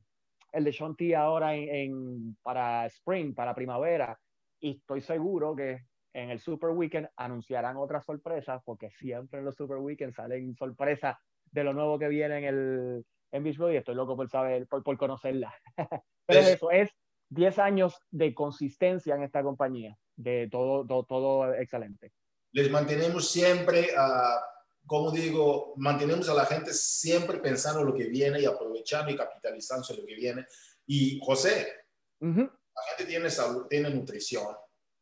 el 0.51 0.63
de 0.65 0.73
Sean 0.73 0.95
T 0.95 1.15
ahora 1.15 1.55
en, 1.55 2.35
para 2.41 2.85
Spring, 2.87 3.33
para 3.33 3.55
primavera, 3.55 4.19
y 4.59 4.77
estoy 4.77 5.01
seguro 5.01 5.55
que 5.55 5.85
en 6.13 6.29
el 6.29 6.39
Super 6.39 6.71
Weekend 6.71 7.07
anunciarán 7.15 7.77
otras 7.77 8.05
sorpresas, 8.05 8.61
porque 8.65 8.89
siempre 8.91 9.39
en 9.39 9.45
los 9.45 9.55
Super 9.55 9.77
Weekends 9.77 10.15
salen 10.15 10.53
sorpresas 10.55 11.15
de 11.45 11.63
lo 11.63 11.73
nuevo 11.73 11.97
que 11.97 12.09
viene 12.09 12.39
en 12.39 12.43
el 12.43 13.05
en 13.31 13.43
Beach 13.43 13.57
y 13.71 13.77
estoy 13.77 13.95
loco 13.95 14.17
por 14.17 14.29
saber, 14.29 14.67
por, 14.67 14.83
por 14.83 14.97
conocerla. 14.97 15.53
Pero 16.25 16.39
es, 16.41 16.49
eso, 16.49 16.69
es 16.69 16.89
10 17.29 17.59
años 17.59 17.97
de 18.09 18.33
consistencia 18.33 19.15
en 19.15 19.23
esta 19.23 19.41
compañía, 19.41 19.97
de 20.17 20.49
todo, 20.51 20.85
todo, 20.85 21.05
todo 21.05 21.53
excelente. 21.53 22.11
Les 22.51 22.69
mantenemos 22.69 23.31
siempre 23.31 23.87
a 23.97 24.37
como 24.85 25.11
digo, 25.11 25.73
mantenemos 25.77 26.27
a 26.29 26.33
la 26.33 26.45
gente 26.45 26.73
siempre 26.73 27.37
pensando 27.37 27.81
en 27.81 27.87
lo 27.87 27.93
que 27.93 28.05
viene 28.05 28.41
y 28.41 28.45
aprovechando 28.45 29.11
y 29.11 29.15
capitalizando 29.15 29.87
lo 29.95 30.05
que 30.05 30.15
viene. 30.15 30.45
Y 30.85 31.19
José, 31.23 31.85
la 32.19 32.83
gente 32.89 33.05
tiene 33.07 33.29
salud, 33.29 33.67
tiene 33.67 33.89
nutrición, 33.89 34.55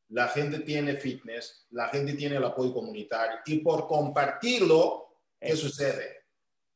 la 0.10 0.28
gente 0.28 0.60
tiene 0.60 0.96
fitness, 0.96 1.66
la 1.72 1.88
gente 1.90 2.14
tiene 2.14 2.38
el 2.38 2.44
apoyo 2.44 2.74
comunitario 2.74 3.40
y 3.46 3.60
por 3.60 3.88
compartirlo, 3.88 5.18
¿qué 5.40 5.56
sucede? 5.56 6.26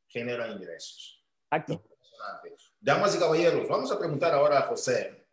Genera 0.08 0.48
ingresos. 0.48 1.24
Exacto. 1.52 1.84
Damas 2.80 3.16
y 3.16 3.20
caballeros, 3.20 3.68
vamos 3.68 3.92
a 3.92 4.00
preguntar 4.00 4.34
ahora 4.34 4.60
a 4.60 4.64
José. 4.64 5.28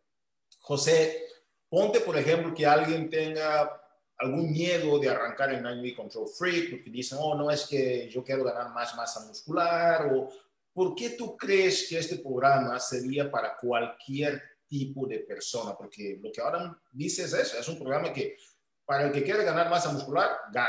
José, 0.59 1.27
ponte 1.69 2.01
por 2.01 2.17
ejemplo 2.17 2.55
que 2.55 2.67
alguien 2.67 3.09
tenga 3.09 3.80
algún 4.21 4.51
miedo 4.51 4.99
de 4.99 5.09
arrancar 5.09 5.53
en 5.55 5.63
Nine 5.63 5.95
Control 5.95 6.29
Freak, 6.29 6.71
porque 6.71 6.91
dicen, 6.91 7.19
oh, 7.21 7.35
no 7.35 7.51
es 7.51 7.67
que 7.67 8.09
yo 8.11 8.23
quiero 8.23 8.45
ganar 8.45 8.71
más 8.73 8.95
masa 8.95 9.27
muscular, 9.27 10.13
o 10.15 10.29
¿por 10.73 10.95
qué 10.95 11.11
tú 11.11 11.37
crees 11.37 11.89
que 11.89 11.99
este 11.99 12.17
programa 12.17 12.79
sería 12.79 13.31
para 13.31 13.57
cualquier 13.57 14.43
tipo 14.67 15.07
de 15.07 15.21
persona? 15.21 15.75
Porque 15.77 16.19
lo 16.23 16.31
que 16.31 16.41
ahora 16.41 16.79
dices 16.93 17.33
es 17.33 17.49
eso, 17.49 17.59
es 17.59 17.69
un 17.69 17.79
programa 17.79 18.13
que 18.13 18.37
para 18.85 19.07
el 19.07 19.13
que 19.13 19.23
quiere 19.23 19.45
ganar 19.45 19.71
masa 19.71 19.93
muscular, 19.93 20.29
gana. 20.53 20.69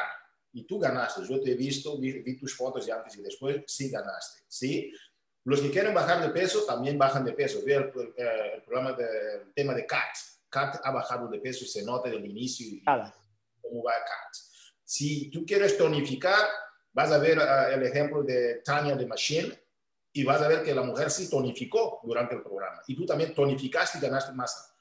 Y 0.53 0.63
tú 0.65 0.79
ganaste, 0.79 1.21
yo 1.27 1.41
te 1.41 1.51
he 1.51 1.55
visto, 1.55 1.97
vi, 1.97 2.37
tus 2.37 2.55
fotos 2.55 2.85
de 2.85 2.91
antes 2.91 3.17
y 3.17 3.21
después, 3.21 3.63
sí 3.67 3.89
ganaste, 3.89 4.43
¿sí? 4.47 4.91
Los 5.43 5.59
que 5.59 5.71
quieren 5.71 5.93
bajar 5.93 6.21
de 6.21 6.29
peso 6.29 6.63
también 6.65 6.97
bajan 6.97 7.25
de 7.25 7.33
peso. 7.33 7.59
Ve 7.65 7.75
el, 7.75 7.91
el, 8.15 8.61
programa 8.61 8.93
del 8.93 9.51
tema 9.55 9.73
de 9.73 9.87
CAT. 9.87 10.15
CAT 10.49 10.81
ha 10.83 10.91
bajado 10.91 11.27
de 11.29 11.39
peso 11.39 11.65
se 11.65 11.83
nota 11.83 12.09
del 12.09 12.25
inicio. 12.25 12.67
Y, 12.67 12.83
cómo 12.83 13.20
CAT. 13.84 14.36
Si 14.84 15.29
tú 15.29 15.45
quieres 15.45 15.77
tonificar, 15.77 16.47
vas 16.91 17.12
a 17.12 17.17
ver 17.17 17.38
uh, 17.38 17.73
el 17.73 17.84
ejemplo 17.84 18.23
de 18.23 18.62
Tanya 18.63 18.95
de 18.95 19.05
Machine 19.05 19.60
y 20.13 20.23
vas 20.23 20.41
a 20.41 20.47
ver 20.47 20.63
que 20.63 20.75
la 20.75 20.84
mujer 20.84 21.10
sí 21.10 21.29
tonificó 21.29 22.01
durante 22.03 22.36
el 22.36 22.41
programa. 22.41 22.81
Y 22.88 22.95
tú 22.95 23.05
también 23.05 23.34
tonificaste 23.34 23.97
y 23.97 24.01
ganaste 24.01 24.34
masa. 24.34 24.73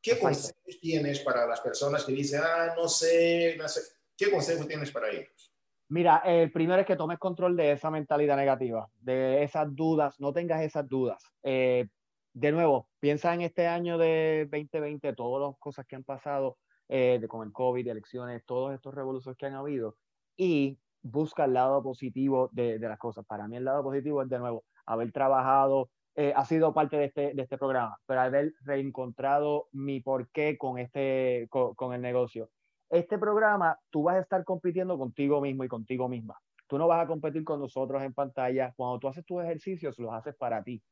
¿Qué 0.00 0.18
consejos 0.18 0.80
tienes 0.80 1.20
para 1.20 1.46
las 1.46 1.60
personas 1.60 2.04
que 2.04 2.12
dicen, 2.12 2.40
ah, 2.42 2.74
no 2.76 2.88
sé, 2.88 3.56
no 3.58 3.68
sé? 3.68 3.80
¿Qué 4.16 4.30
consejos 4.30 4.66
tienes 4.66 4.90
para 4.90 5.10
ellos? 5.10 5.52
Mira, 5.90 6.22
el 6.24 6.52
primero 6.52 6.80
es 6.80 6.86
que 6.86 6.96
tomes 6.96 7.18
control 7.18 7.56
de 7.56 7.72
esa 7.72 7.90
mentalidad 7.90 8.36
negativa, 8.36 8.88
de 9.00 9.42
esas 9.42 9.74
dudas, 9.74 10.20
no 10.20 10.32
tengas 10.32 10.62
esas 10.62 10.86
dudas. 10.86 11.22
Eh, 11.42 11.86
de 12.34 12.52
nuevo, 12.52 12.88
piensa 13.00 13.32
en 13.34 13.40
este 13.40 13.66
año 13.66 13.98
de 13.98 14.48
2020, 14.50 15.14
todas 15.14 15.48
las 15.48 15.58
cosas 15.58 15.86
que 15.86 15.96
han 15.96 16.04
pasado, 16.04 16.58
eh, 16.88 17.20
con 17.28 17.46
el 17.46 17.52
COVID, 17.52 17.86
elecciones, 17.86 18.44
todos 18.44 18.74
estos 18.74 18.94
revoluciones 18.94 19.36
que 19.36 19.46
han 19.46 19.54
habido, 19.54 19.96
y 20.36 20.78
busca 21.02 21.44
el 21.44 21.54
lado 21.54 21.82
positivo 21.82 22.48
de, 22.52 22.78
las 22.78 22.98
cosas. 22.98 23.24
Para 23.26 23.48
mí 23.48 23.56
el 23.56 23.64
lado 23.64 23.82
positivo 23.82 24.22
es, 24.22 24.28
de 24.28 24.38
nuevo, 24.38 24.64
haber 24.86 25.12
trabajado, 25.12 25.90
eh, 26.14 26.32
ha 26.34 26.44
sido 26.44 26.72
parte 26.72 26.96
de 26.96 27.04
este, 27.06 27.34
de 27.34 27.42
este 27.42 27.58
programa, 27.58 27.96
pero 28.06 28.20
haber 28.20 28.52
reencontrado 28.64 29.68
mi 29.72 30.00
porqué 30.00 30.56
con, 30.58 30.78
este, 30.78 31.48
con, 31.50 31.92
el 31.92 32.00
negocio. 32.00 32.50
Este 32.90 33.18
programa, 33.18 33.78
tú 33.90 34.04
vas 34.04 34.16
a 34.16 34.20
estar 34.20 34.44
compitiendo 34.44 34.98
contigo 34.98 35.40
mismo 35.40 35.64
y 35.64 35.68
contigo 35.68 36.08
misma. 36.08 36.38
Tú 36.66 36.78
no 36.78 36.88
vas 36.88 37.04
a 37.04 37.06
competir 37.06 37.44
con 37.44 37.60
nosotros 37.60 38.02
en 38.02 38.14
pantalla. 38.14 38.72
Cuando 38.76 38.98
tú 38.98 39.08
haces 39.08 39.24
tus 39.24 39.42
ejercicios, 39.42 39.98
los 39.98 40.12
haces 40.12 40.34
para 40.36 40.62
ti. 40.62 40.82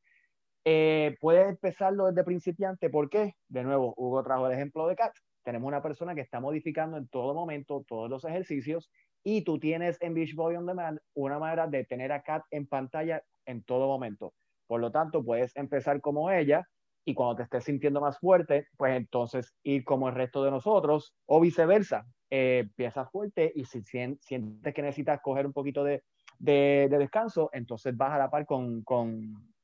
Eh, 0.64 1.16
puedes 1.20 1.48
empezarlo 1.48 2.06
desde 2.06 2.24
principiante. 2.24 2.90
¿Por 2.90 3.08
qué? 3.08 3.34
De 3.48 3.62
nuevo, 3.62 3.94
Hugo 3.96 4.22
trajo 4.22 4.46
el 4.46 4.52
ejemplo 4.52 4.86
de 4.86 4.96
Cat 4.96 5.14
tenemos 5.46 5.68
una 5.68 5.80
persona 5.80 6.16
que 6.16 6.22
está 6.22 6.40
modificando 6.40 6.96
en 6.96 7.06
todo 7.06 7.32
momento 7.32 7.84
todos 7.86 8.10
los 8.10 8.24
ejercicios 8.24 8.90
y 9.22 9.42
tú 9.42 9.60
tienes 9.60 9.96
en 10.02 10.12
Beachbody 10.12 10.56
On 10.56 10.66
Demand 10.66 10.98
una 11.14 11.38
manera 11.38 11.68
de 11.68 11.84
tener 11.84 12.10
a 12.10 12.20
Kat 12.22 12.42
en 12.50 12.66
pantalla 12.66 13.22
en 13.44 13.62
todo 13.62 13.86
momento. 13.86 14.34
Por 14.66 14.80
lo 14.80 14.90
tanto, 14.90 15.24
puedes 15.24 15.54
empezar 15.54 16.00
como 16.00 16.32
ella 16.32 16.66
y 17.04 17.14
cuando 17.14 17.36
te 17.36 17.42
estés 17.44 17.62
sintiendo 17.62 18.00
más 18.00 18.18
fuerte, 18.18 18.66
pues 18.76 18.96
entonces 18.96 19.54
ir 19.62 19.84
como 19.84 20.08
el 20.08 20.16
resto 20.16 20.42
de 20.42 20.50
nosotros 20.50 21.14
o 21.26 21.40
viceversa. 21.40 22.04
Eh, 22.28 22.64
empiezas 22.64 23.08
fuerte 23.12 23.52
y 23.54 23.66
si 23.66 23.82
sientes 23.84 24.74
que 24.74 24.82
necesitas 24.82 25.20
coger 25.20 25.46
un 25.46 25.52
poquito 25.52 25.84
de, 25.84 26.02
de, 26.40 26.88
descanso, 26.88 27.50
entonces 27.52 27.96
vas 27.96 28.10
a 28.10 28.18
la 28.18 28.30
par 28.30 28.46
con, 28.46 28.82
con, 28.82 29.54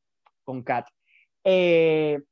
con 0.45 0.63
Kat. 0.63 0.87
Eh, 1.43 2.23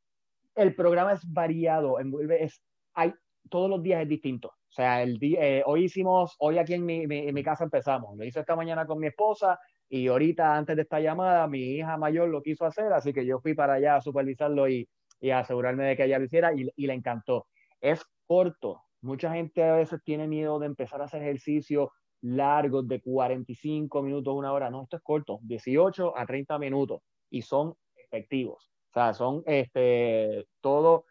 el 0.55 0.75
programa 0.77 1.15
es 1.15 1.33
variado, 1.33 1.99
es, 1.99 2.63
hay 2.95 3.13
todos 3.51 3.69
los 3.69 3.83
días 3.83 4.03
es 4.03 4.09
distinto. 4.09 4.49
O 4.49 4.73
sea, 4.73 5.03
el 5.03 5.19
día, 5.19 5.41
eh, 5.41 5.63
hoy 5.67 5.85
hicimos, 5.85 6.37
hoy 6.39 6.59
aquí 6.59 6.75
en 6.75 6.87
mi, 6.87 7.03
en 7.03 7.35
mi, 7.35 7.43
casa 7.43 7.65
empezamos. 7.65 8.17
Lo 8.17 8.25
hice 8.25 8.41
esta 8.41 8.57
mañana 8.57 8.87
con 8.87 8.99
mi 8.99 9.09
esposa 9.09 9.59
y 9.89 10.07
ahorita 10.07 10.57
antes 10.57 10.77
de 10.77 10.83
esta 10.83 11.01
llamada 11.01 11.47
mi 11.49 11.59
hija 11.59 11.97
mayor 11.99 12.29
lo 12.29 12.41
quiso 12.41 12.65
hacer, 12.65 12.93
así 12.93 13.13
que 13.13 13.27
yo 13.27 13.41
fui 13.41 13.55
para 13.55 13.75
allá 13.75 13.97
a 13.97 14.01
supervisarlo 14.01 14.69
y, 14.69 14.89
y 15.21 15.31
asegurarme 15.31 15.85
de 15.85 15.97
que 15.97 16.05
ella 16.05 16.19
lo 16.19 16.25
hiciera 16.25 16.55
y, 16.55 16.71
y 16.77 16.87
le 16.87 16.95
encantó. 16.95 17.49
Es 17.81 18.05
corto. 18.27 18.83
Mucha 19.03 19.33
gente 19.33 19.65
a 19.65 19.75
veces 19.75 20.01
tiene 20.05 20.29
miedo 20.29 20.59
de 20.59 20.67
empezar 20.67 21.03
a 21.03 21.07
hacer 21.07 21.23
ejercicio 21.23 21.91
largos 22.23 22.87
de 22.87 23.01
45 23.01 24.03
minutos, 24.03 24.35
una 24.35 24.53
hora. 24.53 24.71
No, 24.71 24.83
esto 24.83 24.97
es 24.97 25.03
corto, 25.03 25.41
18 25.43 26.17
a 26.17 26.27
30 26.27 26.59
minutos 26.59 27.01
y 27.31 27.43
son 27.43 27.75
efectivos. 27.97 28.71
O 28.91 28.93
sea, 28.93 29.15
son 29.15 29.43
este, 29.47 30.47
todo 30.61 31.05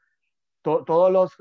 todas 0.62 1.36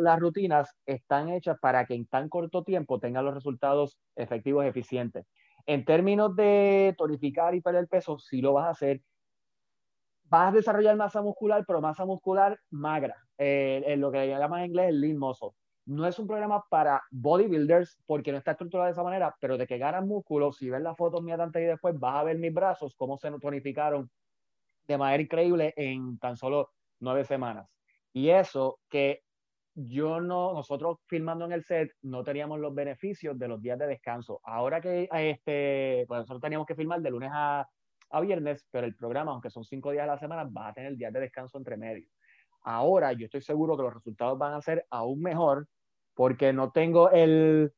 las 0.00 0.20
rutinas 0.20 0.74
están 0.86 1.28
hechas 1.28 1.58
para 1.60 1.84
que 1.84 1.94
en 1.94 2.06
tan 2.06 2.28
corto 2.28 2.64
tiempo 2.64 2.98
tengan 2.98 3.24
los 3.24 3.34
resultados 3.34 3.98
efectivos 4.14 4.64
eficientes. 4.64 5.26
En 5.66 5.84
términos 5.84 6.34
de 6.36 6.94
tonificar 6.96 7.54
y 7.54 7.60
perder 7.60 7.88
peso, 7.88 8.18
si 8.18 8.40
lo 8.40 8.52
vas 8.52 8.66
a 8.66 8.70
hacer. 8.70 9.02
Vas 10.28 10.48
a 10.48 10.56
desarrollar 10.56 10.96
masa 10.96 11.22
muscular, 11.22 11.64
pero 11.66 11.80
masa 11.80 12.04
muscular 12.04 12.58
magra, 12.70 13.16
eh, 13.38 13.82
en 13.86 14.00
lo 14.00 14.10
que 14.10 14.26
llaman 14.26 14.60
en 14.60 14.66
inglés 14.66 14.88
el 14.88 15.00
lean 15.00 15.18
muscle. 15.18 15.50
No 15.86 16.04
es 16.04 16.18
un 16.18 16.26
programa 16.26 16.64
para 16.68 17.00
bodybuilders 17.12 17.98
porque 18.06 18.32
no 18.32 18.38
está 18.38 18.52
estructurado 18.52 18.86
de 18.86 18.92
esa 18.92 19.04
manera, 19.04 19.36
pero 19.40 19.56
de 19.56 19.68
que 19.68 19.78
ganan 19.78 20.08
músculo, 20.08 20.50
si 20.50 20.68
ves 20.68 20.82
las 20.82 20.96
fotos 20.96 21.22
mías 21.22 21.38
antes 21.38 21.62
y 21.62 21.66
después, 21.66 21.96
vas 21.98 22.16
a 22.16 22.24
ver 22.24 22.38
mis 22.38 22.52
brazos, 22.52 22.96
cómo 22.96 23.16
se 23.18 23.30
tonificaron 23.38 24.10
de 24.88 24.98
manera 24.98 25.22
increíble 25.22 25.74
en 25.76 26.18
tan 26.18 26.36
solo 26.36 26.70
nueve 26.98 27.24
semanas. 27.24 27.75
Y 28.16 28.30
eso 28.30 28.78
que 28.88 29.24
yo 29.74 30.22
no, 30.22 30.54
nosotros 30.54 31.00
filmando 31.06 31.44
en 31.44 31.52
el 31.52 31.62
set 31.64 31.90
no 32.00 32.24
teníamos 32.24 32.58
los 32.58 32.74
beneficios 32.74 33.38
de 33.38 33.46
los 33.46 33.60
días 33.60 33.78
de 33.78 33.86
descanso. 33.86 34.40
Ahora 34.42 34.80
que 34.80 35.06
este, 35.12 36.06
pues 36.08 36.20
nosotros 36.20 36.40
teníamos 36.40 36.66
que 36.66 36.74
filmar 36.74 37.02
de 37.02 37.10
lunes 37.10 37.28
a, 37.30 37.68
a 38.08 38.20
viernes, 38.22 38.66
pero 38.70 38.86
el 38.86 38.96
programa, 38.96 39.32
aunque 39.32 39.50
son 39.50 39.64
cinco 39.64 39.90
días 39.90 40.04
a 40.04 40.06
la 40.12 40.18
semana, 40.18 40.44
va 40.44 40.68
a 40.68 40.72
tener 40.72 40.96
días 40.96 41.12
de 41.12 41.20
descanso 41.20 41.58
entre 41.58 41.76
medio. 41.76 42.08
Ahora 42.62 43.12
yo 43.12 43.26
estoy 43.26 43.42
seguro 43.42 43.76
que 43.76 43.82
los 43.82 43.92
resultados 43.92 44.38
van 44.38 44.54
a 44.54 44.62
ser 44.62 44.86
aún 44.88 45.20
mejor 45.20 45.68
porque 46.14 46.54
no 46.54 46.70
tengo 46.72 47.10
el, 47.10 47.70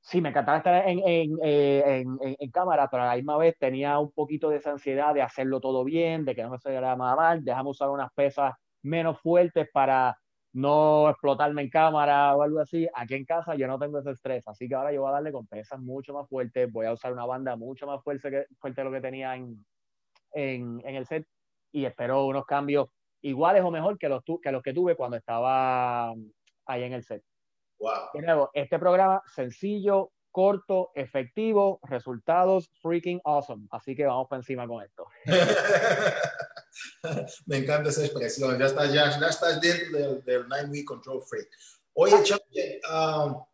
sí, 0.00 0.20
me 0.20 0.30
encantaba 0.30 0.58
estar 0.58 0.88
en, 0.88 0.98
en, 1.06 1.38
eh, 1.44 2.00
en, 2.00 2.18
en, 2.20 2.50
cámara, 2.50 2.88
pero 2.90 3.04
a 3.04 3.06
la 3.06 3.14
misma 3.14 3.36
vez 3.38 3.56
tenía 3.60 4.00
un 4.00 4.10
poquito 4.10 4.50
de 4.50 4.56
esa 4.56 4.72
ansiedad 4.72 5.14
de 5.14 5.22
hacerlo 5.22 5.60
todo 5.60 5.84
bien, 5.84 6.24
de 6.24 6.34
que 6.34 6.42
no 6.42 6.50
me 6.50 6.58
saliera 6.58 6.96
nada 6.96 7.14
mal, 7.14 7.44
dejamos 7.44 7.76
usar 7.76 7.90
unas 7.90 8.12
pesas 8.12 8.54
menos 8.84 9.20
fuertes 9.20 9.68
para 9.72 10.16
no 10.52 11.10
explotarme 11.10 11.62
en 11.62 11.70
cámara 11.70 12.34
o 12.36 12.42
algo 12.42 12.60
así. 12.60 12.88
Aquí 12.94 13.14
en 13.14 13.24
casa 13.24 13.56
yo 13.56 13.66
no 13.66 13.78
tengo 13.78 13.98
ese 13.98 14.12
estrés, 14.12 14.46
así 14.46 14.68
que 14.68 14.74
ahora 14.74 14.92
yo 14.92 15.00
voy 15.00 15.10
a 15.10 15.14
darle 15.14 15.32
con 15.32 15.46
pesas 15.46 15.80
mucho 15.80 16.14
más 16.14 16.28
fuertes, 16.28 16.70
voy 16.70 16.86
a 16.86 16.92
usar 16.92 17.12
una 17.12 17.26
banda 17.26 17.56
mucho 17.56 17.86
más 17.86 18.02
fuerte 18.02 18.30
que, 18.30 18.46
fuerte 18.58 18.80
de 18.80 18.84
lo 18.84 18.92
que 18.92 19.00
tenía 19.00 19.34
en, 19.34 19.64
en, 20.32 20.80
en 20.84 20.94
el 20.94 21.06
set 21.06 21.26
y 21.72 21.84
espero 21.84 22.26
unos 22.26 22.46
cambios 22.46 22.88
iguales 23.20 23.64
o 23.64 23.70
mejor 23.70 23.98
que 23.98 24.08
los, 24.08 24.22
que 24.40 24.52
los 24.52 24.62
que 24.62 24.72
tuve 24.72 24.94
cuando 24.94 25.16
estaba 25.16 26.14
ahí 26.66 26.82
en 26.84 26.92
el 26.92 27.02
set. 27.02 27.22
Wow. 27.80 28.48
este 28.52 28.78
programa 28.78 29.20
sencillo, 29.26 30.12
corto, 30.30 30.92
efectivo, 30.94 31.80
resultados 31.82 32.70
freaking 32.80 33.20
awesome. 33.24 33.66
Así 33.70 33.96
que 33.96 34.06
vamos 34.06 34.28
para 34.28 34.40
encima 34.40 34.66
con 34.68 34.82
esto. 34.82 35.06
Me 37.46 37.58
encanta 37.58 37.90
esa 37.90 38.04
expresión. 38.04 38.58
Ya 38.58 38.66
estás, 38.66 38.92
ya, 38.92 39.18
ya 39.18 39.28
estás 39.28 39.60
dentro 39.60 39.98
del, 39.98 40.24
del 40.24 40.48
Nine 40.48 40.70
Week 40.70 40.84
Control 40.84 41.22
Freak. 41.22 41.48
Oye, 41.94 42.22
Chapi, 42.22 42.80
um, 42.92 43.44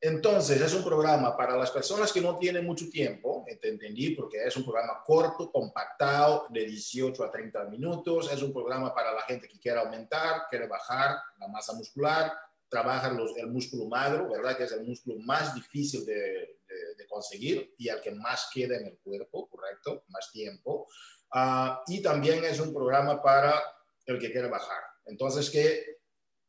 entonces 0.00 0.60
es 0.60 0.74
un 0.74 0.84
programa 0.84 1.36
para 1.36 1.56
las 1.56 1.72
personas 1.72 2.12
que 2.12 2.20
no 2.20 2.38
tienen 2.38 2.64
mucho 2.64 2.88
tiempo, 2.88 3.44
te 3.60 3.68
entendí, 3.68 4.10
porque 4.10 4.44
es 4.44 4.56
un 4.56 4.62
programa 4.62 5.02
corto, 5.04 5.50
compactado, 5.50 6.46
de 6.50 6.66
18 6.66 7.24
a 7.24 7.30
30 7.30 7.64
minutos. 7.64 8.30
Es 8.30 8.40
un 8.42 8.52
programa 8.52 8.94
para 8.94 9.12
la 9.12 9.22
gente 9.22 9.48
que 9.48 9.58
quiere 9.58 9.80
aumentar, 9.80 10.42
quiere 10.48 10.68
bajar 10.68 11.18
la 11.40 11.48
masa 11.48 11.72
muscular, 11.72 12.32
trabajan 12.68 13.16
los, 13.16 13.36
el 13.38 13.48
músculo 13.48 13.86
magro, 13.86 14.30
¿verdad? 14.30 14.56
Que 14.56 14.64
es 14.64 14.72
el 14.72 14.84
músculo 14.84 15.18
más 15.18 15.54
difícil 15.54 16.06
de, 16.06 16.58
de, 16.96 17.06
conseguir 17.08 17.74
y 17.78 17.88
al 17.88 18.00
que 18.00 18.12
más 18.12 18.50
queda 18.52 18.76
en 18.76 18.86
el 18.86 18.98
cuerpo, 18.98 19.48
¿correcto? 19.48 20.04
Más 20.08 20.30
tiempo. 20.30 20.86
Uh, 21.34 21.76
y 21.86 22.00
también 22.00 22.44
es 22.44 22.58
un 22.60 22.72
programa 22.72 23.22
para 23.22 23.62
el 24.06 24.18
que 24.18 24.32
quiere 24.32 24.48
bajar. 24.48 24.82
Entonces, 25.04 25.50
que 25.50 25.98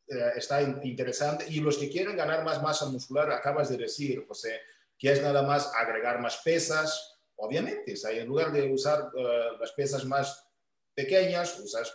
eh, 0.07 0.31
está 0.35 0.61
interesante. 0.61 1.45
Y 1.49 1.59
los 1.59 1.77
que 1.77 1.89
quieren 1.89 2.15
ganar 2.15 2.43
más 2.43 2.61
masa 2.61 2.85
muscular, 2.85 3.31
acabas 3.31 3.69
de 3.69 3.77
decir, 3.77 4.25
José, 4.27 4.61
que 4.97 5.11
es 5.11 5.21
nada 5.21 5.43
más 5.43 5.71
agregar 5.75 6.19
más 6.19 6.37
pesas. 6.37 7.17
Obviamente, 7.35 7.93
en 8.09 8.27
lugar 8.27 8.51
de 8.51 8.71
usar 8.71 9.11
uh, 9.13 9.57
las 9.59 9.71
pesas 9.71 10.05
más 10.05 10.45
pequeñas, 10.93 11.59
usas 11.59 11.93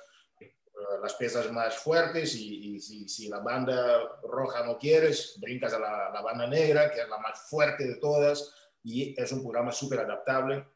las 1.03 1.15
piezas 1.15 1.51
más 1.53 1.77
fuertes 1.77 2.35
y, 2.35 2.81
si, 2.81 3.09
si, 3.09 3.29
la 3.29 3.39
banda 3.39 4.19
roja 4.23 4.65
no 4.65 4.77
quieres, 4.77 5.39
brincas 5.41 5.73
a 5.73 5.79
la, 5.79 6.11
la, 6.13 6.21
banda 6.21 6.47
negra, 6.47 6.91
que 6.91 7.01
es 7.01 7.09
la 7.09 7.19
más 7.19 7.49
fuerte 7.49 7.87
de 7.87 7.97
todas, 7.97 8.55
y 8.83 9.19
es 9.21 9.33
un 9.33 9.43
programa 9.43 9.73
súper 9.73 10.01
adaptable 10.01 10.67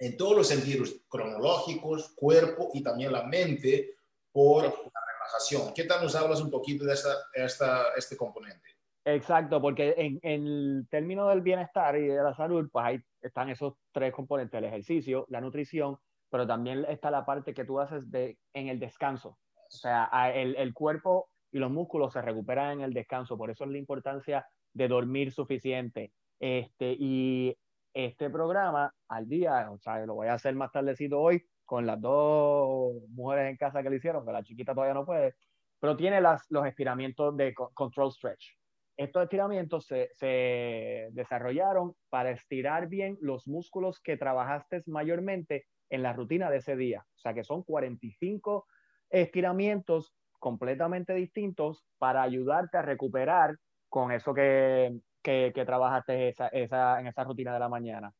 en 0.00 0.16
todos 0.16 0.36
los 0.36 0.48
sentidos, 0.48 0.96
cronológicos, 1.08 2.12
cuerpo 2.16 2.70
y 2.74 2.82
también 2.82 3.12
la 3.12 3.22
mente 3.24 3.94
por 4.32 4.64
la 4.64 4.70
relajación. 4.70 5.72
¿Qué 5.74 5.84
tal 5.84 6.02
nos 6.02 6.14
hablas 6.16 6.40
un 6.40 6.50
poquito 6.50 6.84
de 6.84 6.94
esta, 6.94 7.14
esta, 7.34 7.84
este 7.96 8.16
componente? 8.16 8.68
Exacto, 9.04 9.60
porque 9.60 9.94
en, 9.96 10.18
en, 10.22 10.46
el 10.46 10.86
término 10.90 11.28
del 11.28 11.40
bienestar 11.40 11.96
y 11.96 12.06
de 12.08 12.22
la 12.22 12.34
salud, 12.34 12.68
pues 12.72 12.84
ahí 12.84 13.00
están 13.20 13.50
esos 13.50 13.74
tres 13.92 14.12
componentes, 14.12 14.58
el 14.58 14.64
ejercicio, 14.64 15.26
la 15.28 15.40
nutrición 15.40 15.98
pero 16.30 16.46
también 16.46 16.86
está 16.88 17.10
la 17.10 17.26
parte 17.26 17.52
que 17.52 17.64
tú 17.64 17.80
haces 17.80 18.10
de, 18.10 18.38
en 18.54 18.68
el 18.68 18.78
descanso. 18.78 19.38
O 19.54 19.76
sea, 19.76 20.08
el, 20.34 20.56
el 20.56 20.72
cuerpo 20.72 21.28
y 21.52 21.58
los 21.58 21.70
músculos 21.70 22.12
se 22.12 22.22
recuperan 22.22 22.78
en 22.78 22.80
el 22.82 22.94
descanso, 22.94 23.36
por 23.36 23.50
eso 23.50 23.64
es 23.64 23.70
la 23.70 23.78
importancia 23.78 24.46
de 24.72 24.88
dormir 24.88 25.32
suficiente. 25.32 26.12
Este, 26.38 26.96
y 26.98 27.56
este 27.92 28.30
programa 28.30 28.92
al 29.08 29.28
día, 29.28 29.70
o 29.70 29.78
sea, 29.78 30.04
lo 30.06 30.14
voy 30.14 30.28
a 30.28 30.34
hacer 30.34 30.54
más 30.54 30.70
tardecito 30.70 31.20
hoy 31.20 31.44
con 31.64 31.86
las 31.86 32.00
dos 32.00 32.94
mujeres 33.10 33.50
en 33.50 33.56
casa 33.56 33.82
que 33.82 33.90
lo 33.90 33.96
hicieron, 33.96 34.24
que 34.24 34.32
la 34.32 34.42
chiquita 34.42 34.74
todavía 34.74 34.94
no 34.94 35.06
puede, 35.06 35.34
pero 35.78 35.96
tiene 35.96 36.20
las, 36.20 36.46
los 36.50 36.66
estiramientos 36.66 37.36
de 37.36 37.54
control 37.54 38.12
stretch. 38.12 38.56
Estos 38.96 39.22
estiramientos 39.22 39.86
se, 39.86 40.10
se 40.14 41.08
desarrollaron 41.12 41.94
para 42.10 42.30
estirar 42.30 42.88
bien 42.88 43.16
los 43.20 43.48
músculos 43.48 44.00
que 44.00 44.16
trabajaste 44.16 44.82
mayormente 44.86 45.66
en 45.88 46.02
la 46.02 46.12
rutina 46.12 46.50
de 46.50 46.58
ese 46.58 46.76
día. 46.76 47.06
O 47.16 47.18
sea 47.18 47.34
que 47.34 47.44
son 47.44 47.62
45 47.62 48.66
estiramientos 49.08 50.14
completamente 50.38 51.14
distintos 51.14 51.84
para 51.98 52.22
ayudarte 52.22 52.78
a 52.78 52.82
recuperar 52.82 53.56
con 53.88 54.12
eso 54.12 54.34
que, 54.34 55.00
que, 55.22 55.52
trabajaste 55.66 56.28
esa, 56.28 56.48
esa, 56.48 57.00
en 57.00 57.06
esa 57.06 57.24
rutina 57.24 57.52
de 57.52 57.60
la 57.60 57.68
mañana. 57.68 58.12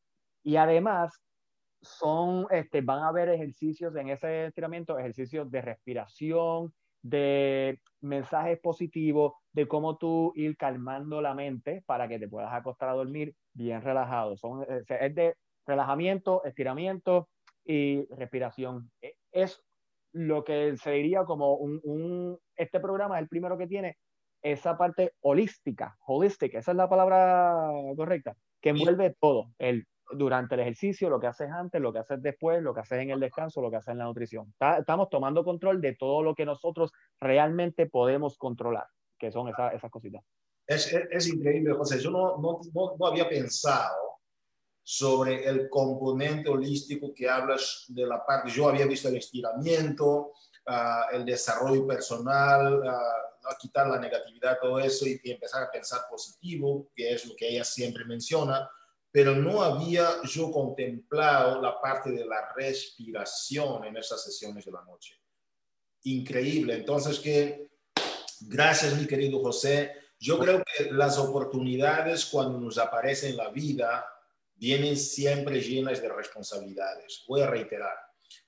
Y 0.43 0.55
además, 0.55 1.21
son, 1.81 2.47
este, 2.51 2.81
van 2.81 2.99
a 2.99 3.09
haber 3.09 3.29
ejercicios 3.29 3.95
en 3.95 4.09
ese 4.09 4.47
estiramiento, 4.47 4.97
ejercicios 4.97 5.49
de 5.49 5.61
respiración, 5.61 6.73
de 7.03 7.79
mensajes 8.01 8.59
positivos, 8.59 9.33
de 9.51 9.67
cómo 9.67 9.97
tú 9.97 10.33
ir 10.35 10.55
calmando 10.57 11.21
la 11.21 11.33
mente 11.33 11.83
para 11.85 12.07
que 12.07 12.19
te 12.19 12.27
puedas 12.27 12.53
acostar 12.53 12.89
a 12.89 12.93
dormir 12.93 13.35
bien 13.53 13.81
relajado. 13.81 14.37
Son, 14.37 14.65
es 14.69 15.15
de 15.15 15.35
relajamiento, 15.65 16.43
estiramiento, 16.43 17.27
y 17.65 18.05
respiración. 18.15 18.91
E, 19.01 19.15
es 19.31 19.61
lo 20.13 20.43
que 20.43 20.75
se 20.77 20.91
diría 20.91 21.23
como 21.23 21.55
un, 21.55 22.37
este 22.55 22.79
programa 22.79 23.17
es 23.17 23.23
el 23.23 23.29
primero 23.29 23.57
que 23.57 23.67
tiene 23.67 23.97
esa 24.41 24.77
parte 24.77 25.13
holística, 25.21 25.97
holistic, 26.05 26.55
esa 26.55 26.71
es 26.71 26.77
la 26.77 26.89
palabra 26.89 27.69
correcta, 27.95 28.35
que 28.59 28.69
envuelve 28.69 29.15
todo, 29.19 29.53
el, 29.59 29.87
durante 30.13 30.55
el 30.55 30.61
ejercicio, 30.61 31.09
lo 31.09 31.19
que 31.19 31.27
haces 31.27 31.49
antes, 31.49 31.81
lo 31.81 31.93
que 31.93 31.99
haces 31.99 32.21
después, 32.21 32.61
lo 32.61 32.73
que 32.73 32.81
haces 32.81 32.99
en 32.99 33.11
el 33.11 33.19
descanso, 33.19 33.61
lo 33.61 33.69
que 33.69 33.77
haces 33.77 33.93
en 33.93 33.99
la 33.99 34.05
nutrición. 34.05 34.53
estamos 34.79 35.09
tomando 35.09 35.43
control 35.43 35.81
de 35.81 35.95
todo 35.95 36.23
lo 36.23 36.35
que 36.35 36.45
nosotros 36.45 36.91
realmente 37.19 37.85
podemos 37.85 38.37
controlar, 38.37 38.87
que 39.17 39.31
son 39.31 39.49
esas, 39.49 39.73
esas 39.73 39.91
cositas. 39.91 40.23
Es, 40.67 40.93
es, 40.93 41.27
increíble, 41.27 41.73
José. 41.73 41.99
Yo 41.99 42.11
no, 42.11 42.37
no, 42.37 42.59
no, 42.73 42.95
no 42.97 43.05
había 43.05 43.27
pensado 43.27 44.11
sobre 44.83 45.47
el 45.47 45.69
componente 45.69 46.49
holístico 46.49 47.13
que 47.13 47.29
hablas 47.29 47.85
de 47.89 48.05
la 48.05 48.25
parte, 48.25 48.49
yo 48.49 48.67
había 48.67 48.85
visto 48.85 49.09
el 49.09 49.17
estiramiento, 49.17 50.33
uh, 50.67 51.13
el 51.15 51.25
desarrollo 51.25 51.85
personal, 51.85 52.79
uh, 52.79 53.30
quitar 53.57 53.87
la 53.87 53.99
negatividad, 53.99 54.57
todo 54.61 54.79
eso 54.79 55.05
y, 55.07 55.19
y, 55.23 55.31
empezar 55.31 55.63
a 55.63 55.71
pensar 55.71 56.01
positivo, 56.09 56.89
que 56.95 57.13
es 57.13 57.25
lo 57.25 57.35
que 57.35 57.49
ella 57.49 57.63
siempre 57.63 58.05
menciona, 58.05 58.69
pero 59.11 59.35
no 59.35 59.61
había 59.61 60.21
yo 60.23 60.51
contemplado 60.51 61.61
la 61.61 61.79
parte 61.81 62.11
de 62.11 62.25
la 62.25 62.53
respiración 62.55 63.85
en 63.85 63.97
esas 63.97 64.23
sesiones 64.23 64.65
de 64.65 64.71
la 64.71 64.83
noche. 64.83 65.19
Increíble. 66.03 66.75
Entonces, 66.75 67.19
que 67.19 67.71
gracias, 68.41 68.97
mi 68.97 69.05
querido 69.05 69.41
José. 69.41 69.93
Yo 70.19 70.37
creo 70.37 70.63
que 70.63 70.91
las 70.91 71.17
oportunidades 71.17 72.25
cuando 72.25 72.59
nos 72.59 72.77
aparecen 72.77 73.31
en 73.31 73.37
la 73.37 73.49
vida 73.49 74.05
vienen 74.55 74.95
siempre 74.95 75.59
llenas 75.59 76.01
de 76.01 76.09
responsabilidades. 76.09 77.23
Voy 77.27 77.41
a 77.41 77.47
reiterar, 77.47 77.97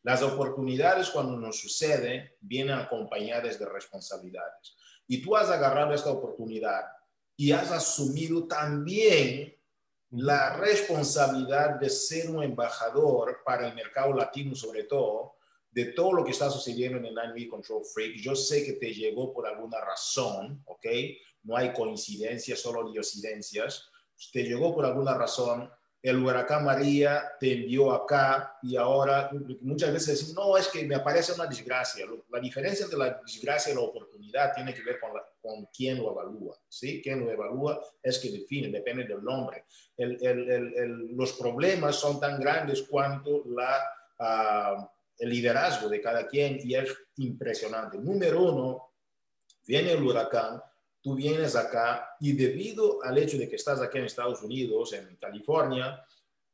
las 0.03 0.21
oportunidades 0.21 1.09
cuando 1.09 1.37
nos 1.37 1.59
suceden 1.59 2.31
vienen 2.39 2.75
acompañadas 2.75 3.57
de 3.57 3.65
responsabilidades. 3.65 4.75
Y 5.07 5.21
tú 5.21 5.35
has 5.35 5.49
agarrado 5.49 5.93
esta 5.93 6.11
oportunidad 6.11 6.83
y 7.35 7.51
has 7.51 7.71
asumido 7.71 8.47
también 8.47 9.55
la 10.11 10.55
responsabilidad 10.57 11.79
de 11.79 11.89
ser 11.89 12.29
un 12.29 12.43
embajador 12.43 13.39
para 13.43 13.67
el 13.67 13.73
mercado 13.73 14.13
latino, 14.13 14.55
sobre 14.55 14.83
todo, 14.83 15.37
de 15.71 15.85
todo 15.85 16.13
lo 16.13 16.23
que 16.23 16.31
está 16.31 16.51
sucediendo 16.51 16.99
en 16.99 17.05
el 17.05 17.15
Nine 17.15 17.49
Control 17.49 17.83
Freak. 17.83 18.17
Yo 18.17 18.35
sé 18.35 18.63
que 18.63 18.73
te 18.73 18.93
llegó 18.93 19.33
por 19.33 19.47
alguna 19.47 19.81
razón, 19.81 20.61
¿ok? 20.65 20.85
No 21.41 21.57
hay 21.57 21.73
coincidencias, 21.73 22.59
solo 22.59 22.91
diosidencias. 22.91 23.89
Te 24.31 24.43
llegó 24.43 24.75
por 24.75 24.85
alguna 24.85 25.15
razón 25.15 25.69
el 26.03 26.21
huracán 26.21 26.65
María 26.65 27.31
te 27.39 27.53
envió 27.53 27.93
acá 27.93 28.57
y 28.61 28.75
ahora 28.75 29.31
muchas 29.61 29.93
veces 29.93 30.33
no, 30.33 30.57
es 30.57 30.67
que 30.67 30.83
me 30.83 30.95
aparece 30.95 31.31
una 31.31 31.45
desgracia. 31.45 32.05
La 32.29 32.41
diferencia 32.41 32.83
entre 32.83 32.99
la 32.99 33.21
desgracia 33.25 33.71
y 33.71 33.75
la 33.75 33.83
oportunidad 33.83 34.53
tiene 34.53 34.73
que 34.73 34.83
ver 34.83 34.99
con, 34.99 35.11
con 35.41 35.65
quién 35.73 35.99
lo 35.99 36.11
evalúa, 36.11 36.57
¿sí? 36.67 37.01
Quién 37.01 37.21
lo 37.21 37.31
evalúa 37.31 37.81
es 38.01 38.19
que 38.19 38.31
define, 38.31 38.67
depende 38.67 39.05
del 39.05 39.23
nombre. 39.23 39.63
Los 39.97 41.33
problemas 41.33 41.95
son 41.95 42.19
tan 42.19 42.37
grandes 42.37 42.81
cuanto 42.83 43.43
la, 43.45 43.81
uh, 44.19 44.85
el 45.17 45.29
liderazgo 45.29 45.87
de 45.87 46.01
cada 46.01 46.27
quien 46.27 46.59
y 46.61 46.75
es 46.75 46.93
impresionante. 47.15 47.97
Número 47.97 48.41
uno, 48.41 48.93
viene 49.65 49.93
el 49.93 50.03
huracán, 50.03 50.61
tú 51.03 51.15
vienes 51.15 51.55
acá 51.55 52.15
y 52.19 52.31
debido 52.31 53.03
al 53.03 53.17
hecho 53.17 53.37
de 53.37 53.49
que 53.49 53.57
estás 53.57 53.81
aquí 53.81 53.97
en 53.97 54.05
Estados 54.05 54.41
Unidos, 54.41 54.93
en 54.93 55.17
California, 55.17 56.03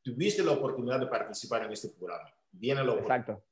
tuviste 0.02 0.44
la 0.44 0.52
oportunidad 0.52 1.00
de 1.00 1.06
participar 1.06 1.64
en 1.64 1.72
este 1.72 1.90
programa. 1.90 2.34
Viene 2.52 2.84
la 2.84 2.92
oportunidad. 2.94 3.20
Exacto. 3.20 3.46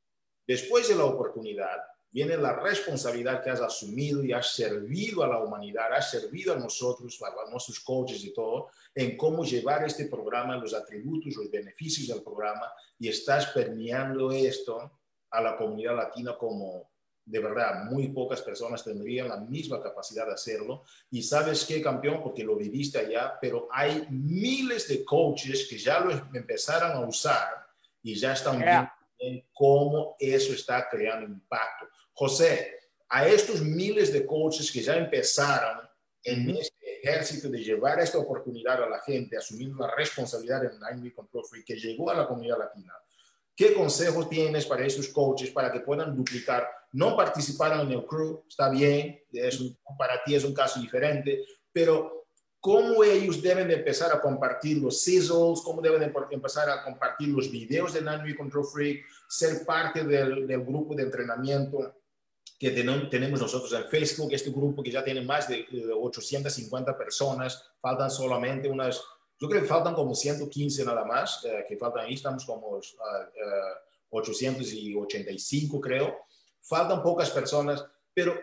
Después 0.47 0.89
de 0.89 0.95
la 0.95 1.05
oportunidad, 1.05 1.77
viene 2.09 2.35
la 2.35 2.53
responsabilidad 2.53 3.43
que 3.43 3.51
has 3.51 3.61
asumido 3.61 4.23
y 4.23 4.33
has 4.33 4.55
servido 4.55 5.23
a 5.23 5.27
la 5.27 5.39
humanidad, 5.39 5.93
has 5.93 6.09
servido 6.09 6.53
a 6.53 6.57
nosotros, 6.57 7.19
a 7.21 7.51
nuestros 7.51 7.79
coaches 7.81 8.23
y 8.23 8.33
todo, 8.33 8.69
en 8.95 9.15
cómo 9.15 9.43
llevar 9.43 9.85
este 9.85 10.05
programa, 10.05 10.57
los 10.57 10.73
atributos, 10.73 11.35
los 11.35 11.51
beneficios 11.51 12.07
del 12.07 12.23
programa, 12.23 12.71
y 12.97 13.07
estás 13.07 13.47
permeando 13.47 14.31
esto 14.31 14.99
a 15.29 15.41
la 15.41 15.55
comunidad 15.57 15.95
latina 15.95 16.35
como 16.37 16.89
de 17.28 17.39
verdad 17.39 17.84
muy 17.84 18.07
pocas 18.07 18.41
personas 18.41 18.84
tendrían 18.84 19.28
la 19.28 19.38
misma 19.38 19.84
capacidad 19.84 20.25
de 20.25 20.34
hacerlo. 20.34 20.84
Y 21.11 21.21
sabes 21.21 21.65
qué, 21.65 21.82
campeón, 21.82 22.23
porque 22.23 22.43
lo 22.43 22.55
viviste 22.55 22.97
allá, 22.97 23.38
pero 23.39 23.67
hay 23.71 24.07
miles 24.09 24.88
de 24.88 25.03
coaches 25.03 25.67
que 25.69 25.78
ya 25.78 25.99
lo 25.99 26.11
empezaron 26.34 26.91
a 26.91 27.05
usar 27.05 27.67
y 28.01 28.15
ya 28.15 28.32
están 28.32 28.59
viendo 28.59 29.43
cómo 29.53 30.15
eso 30.19 30.53
está 30.53 30.88
creando 30.89 31.28
impacto. 31.28 31.88
José, 32.13 32.80
a 33.09 33.28
estos 33.28 33.61
miles 33.61 34.13
de 34.13 34.25
coaches 34.25 34.71
que 34.71 34.82
ya 34.82 34.95
empezaron 34.95 35.82
en 36.23 36.49
este 36.51 37.01
ejército 37.01 37.49
de 37.49 37.59
llevar 37.59 37.99
esta 37.99 38.19
oportunidad 38.19 38.84
a 38.84 38.89
la 38.89 38.99
gente, 38.99 39.38
asumiendo 39.38 39.86
la 39.86 39.93
responsabilidad 39.95 40.63
en 40.63 40.80
Nine 40.80 41.13
Control 41.13 41.45
Free 41.45 41.63
que 41.63 41.75
llegó 41.75 42.09
a 42.09 42.15
la 42.15 42.28
comunidad 42.28 42.59
latina, 42.59 42.93
¿qué 43.55 43.73
consejos 43.73 44.30
tienes 44.30 44.65
para 44.65 44.86
esos 44.86 45.09
coaches 45.09 45.51
para 45.51 45.71
que 45.71 45.82
puedan 45.82 46.15
duplicar? 46.15 46.67
No 46.97 47.15
participaron 47.15 47.81
en 47.81 47.91
el 47.91 48.05
crew, 48.07 48.43
está 48.49 48.69
bien, 48.69 49.21
es 49.31 49.61
para 49.99 50.23
ti 50.23 50.33
es 50.33 50.43
un 50.43 50.53
caso 50.55 50.79
diferente, 50.79 51.45
pero 51.71 52.25
cómo 52.59 53.03
ellos 53.03 53.39
deben 53.39 53.67
de 53.67 53.75
empezar 53.75 54.11
a 54.11 54.19
compartir 54.19 54.79
los 54.79 54.99
sizzles, 55.03 55.61
cómo 55.63 55.79
deben 55.79 55.99
de 55.99 56.11
empezar 56.31 56.67
a 56.71 56.83
compartir 56.83 57.27
los 57.27 57.51
videos 57.51 57.93
de 57.93 58.01
Nine 58.01 58.35
Control 58.35 58.65
Free, 58.65 58.99
ser 59.29 59.63
parte 59.63 60.03
del, 60.03 60.47
grupo 60.65 60.95
de 60.95 61.03
entrenamiento 61.03 61.93
que 62.57 62.71
tenemos 62.71 63.41
nosotros 63.41 63.71
en 63.73 63.85
Facebook, 63.85 64.33
este 64.33 64.49
grupo 64.49 64.81
que 64.81 64.91
ya 64.91 65.03
tiene 65.03 65.21
más 65.21 65.47
de 65.47 65.67
850 65.93 66.97
personas, 66.97 67.63
faltan 67.79 68.09
solamente 68.09 68.67
unas, 68.67 68.99
yo 69.39 69.47
creo 69.47 69.61
que 69.61 69.67
faltan 69.67 69.93
como 69.93 70.15
115 70.15 70.83
nada 70.83 71.05
más, 71.05 71.45
eh, 71.45 71.63
que 71.69 71.77
faltan 71.77 72.05
ahí, 72.05 72.15
estamos 72.15 72.43
como 72.43 72.69
uh, 72.69 72.77
uh, 72.79 72.81
885 74.09 75.79
creo, 75.79 76.26
faltan 76.61 77.03
pocas 77.03 77.29
personas, 77.31 77.85
pero 78.13 78.39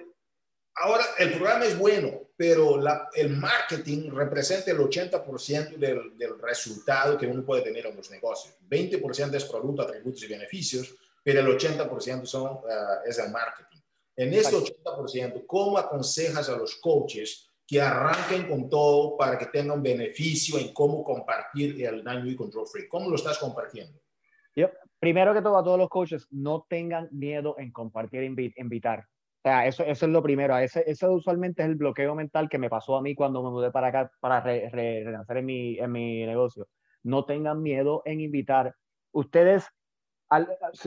ahora 0.77 1.05
el 1.19 1.33
programa 1.33 1.65
es 1.65 1.79
bueno, 1.79 2.25
pero 2.37 2.81
la, 2.81 3.09
el 3.15 3.31
marketing 3.37 4.11
representa 4.11 4.71
el 4.71 4.79
80% 4.79 5.77
del, 5.77 6.17
del 6.19 6.39
resultado 6.41 7.17
que 7.17 7.27
uno 7.27 7.45
puede 7.45 7.63
tener 7.63 7.87
en 7.87 7.97
los 7.97 8.11
negocios. 8.11 8.55
20% 8.69 9.35
es 9.35 9.45
producto, 9.45 9.83
atributos 9.83 10.23
y 10.23 10.29
beneficios, 10.29 10.95
pero 11.23 11.41
el 11.41 11.47
80% 11.47 12.27
son, 12.27 12.53
uh, 12.53 12.61
es 13.07 13.19
el 13.19 13.31
marketing. 13.31 13.79
En 14.17 14.33
ese 14.33 14.55
80%, 14.55 15.45
¿cómo 15.47 15.79
aconsejas 15.79 16.49
a 16.49 16.57
los 16.57 16.77
coaches 16.77 17.49
que 17.67 17.81
arranquen 17.81 18.49
con 18.49 18.69
todo 18.69 19.17
para 19.17 19.39
que 19.39 19.47
tengan 19.47 19.83
beneficio 19.83 20.59
en 20.59 20.73
cómo 20.73 21.03
compartir 21.03 21.85
el 21.85 22.05
Nine 22.05 22.37
Control 22.37 22.67
Free? 22.67 22.89
¿Cómo 22.89 23.09
lo 23.11 23.17
estás 23.17 23.39
compartiendo? 23.39 24.01
Yo, 24.57 24.69
primero 24.99 25.35
que 25.35 25.43
todo, 25.43 25.59
a 25.59 25.65
todos 25.65 25.79
los 25.79 25.89
coaches, 25.89 26.27
no 26.31 26.67
tengan 26.69 27.09
miedo 27.13 27.57
en 27.59 27.73
compartir, 27.73 28.21
e 28.21 28.53
invitar. 28.57 29.01
O 29.01 29.49
sea, 29.49 29.67
eso, 29.67 29.85
es 29.85 30.03
lo 30.03 30.23
primero. 30.23 30.57
Ese, 30.57 30.85
eso 30.87 31.13
usualmente 31.13 31.63
es 31.63 31.69
el 31.69 31.75
bloqueo 31.75 32.15
mental 32.15 32.49
que 32.49 32.59
me 32.59 32.71
pasó 32.71 32.97
a 32.97 33.03
mí 33.03 33.15
cuando 33.15 33.43
me 33.43 33.51
mudé 33.51 33.71
para 33.71 33.89
acá 33.89 34.11
para 34.21 34.41
renacer 34.41 35.37
en, 35.37 35.45
mi, 35.45 35.79
en 35.79 35.93
mi 35.93 36.25
negocio. 36.25 36.69
No 37.03 37.27
tengan 37.27 37.63
miedo 37.63 38.03
en 38.07 38.21
invitar. 38.21 38.75
Ustedes, 39.13 39.69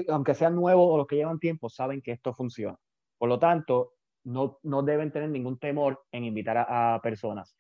aunque 0.10 0.34
sean 0.34 0.56
nuevos 0.56 0.88
o 0.90 0.98
los 0.98 1.08
que 1.08 1.18
llevan 1.18 1.40
tiempo, 1.40 1.70
saben 1.70 2.02
que 2.02 2.14
esto 2.14 2.34
funciona. 2.34 2.78
Por 3.20 3.30
lo 3.30 3.38
tanto, 3.38 3.94
no, 4.24 4.60
no 4.64 4.84
deben 4.84 5.12
tener 5.12 5.30
ningún 5.30 5.58
temor 5.58 6.04
en 6.12 6.24
invitar 6.24 6.58
a, 6.58 7.00
personas. 7.02 7.56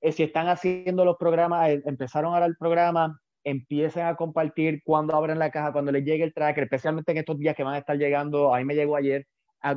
Eh, 0.00 0.12
si 0.12 0.22
están 0.22 0.48
haciendo 0.48 1.04
los 1.04 1.16
programas, 1.16 1.70
eh, 1.70 1.82
empezaron 1.84 2.34
ahora 2.34 2.46
el 2.46 2.56
programa, 2.56 3.20
empiecen 3.44 4.06
a 4.06 4.16
compartir 4.16 4.82
cuando 4.84 5.14
abran 5.14 5.38
la 5.38 5.50
caja, 5.50 5.72
cuando 5.72 5.92
les 5.92 6.04
llegue 6.04 6.24
el 6.24 6.34
tracker, 6.34 6.64
especialmente 6.64 7.12
en 7.12 7.18
estos 7.18 7.38
días 7.38 7.56
que 7.56 7.64
van 7.64 7.74
a 7.74 7.78
estar 7.78 7.96
llegando, 7.96 8.54
a 8.54 8.58
mí 8.58 8.64
me 8.64 8.74
llegó 8.74 8.96
ayer, 8.96 9.26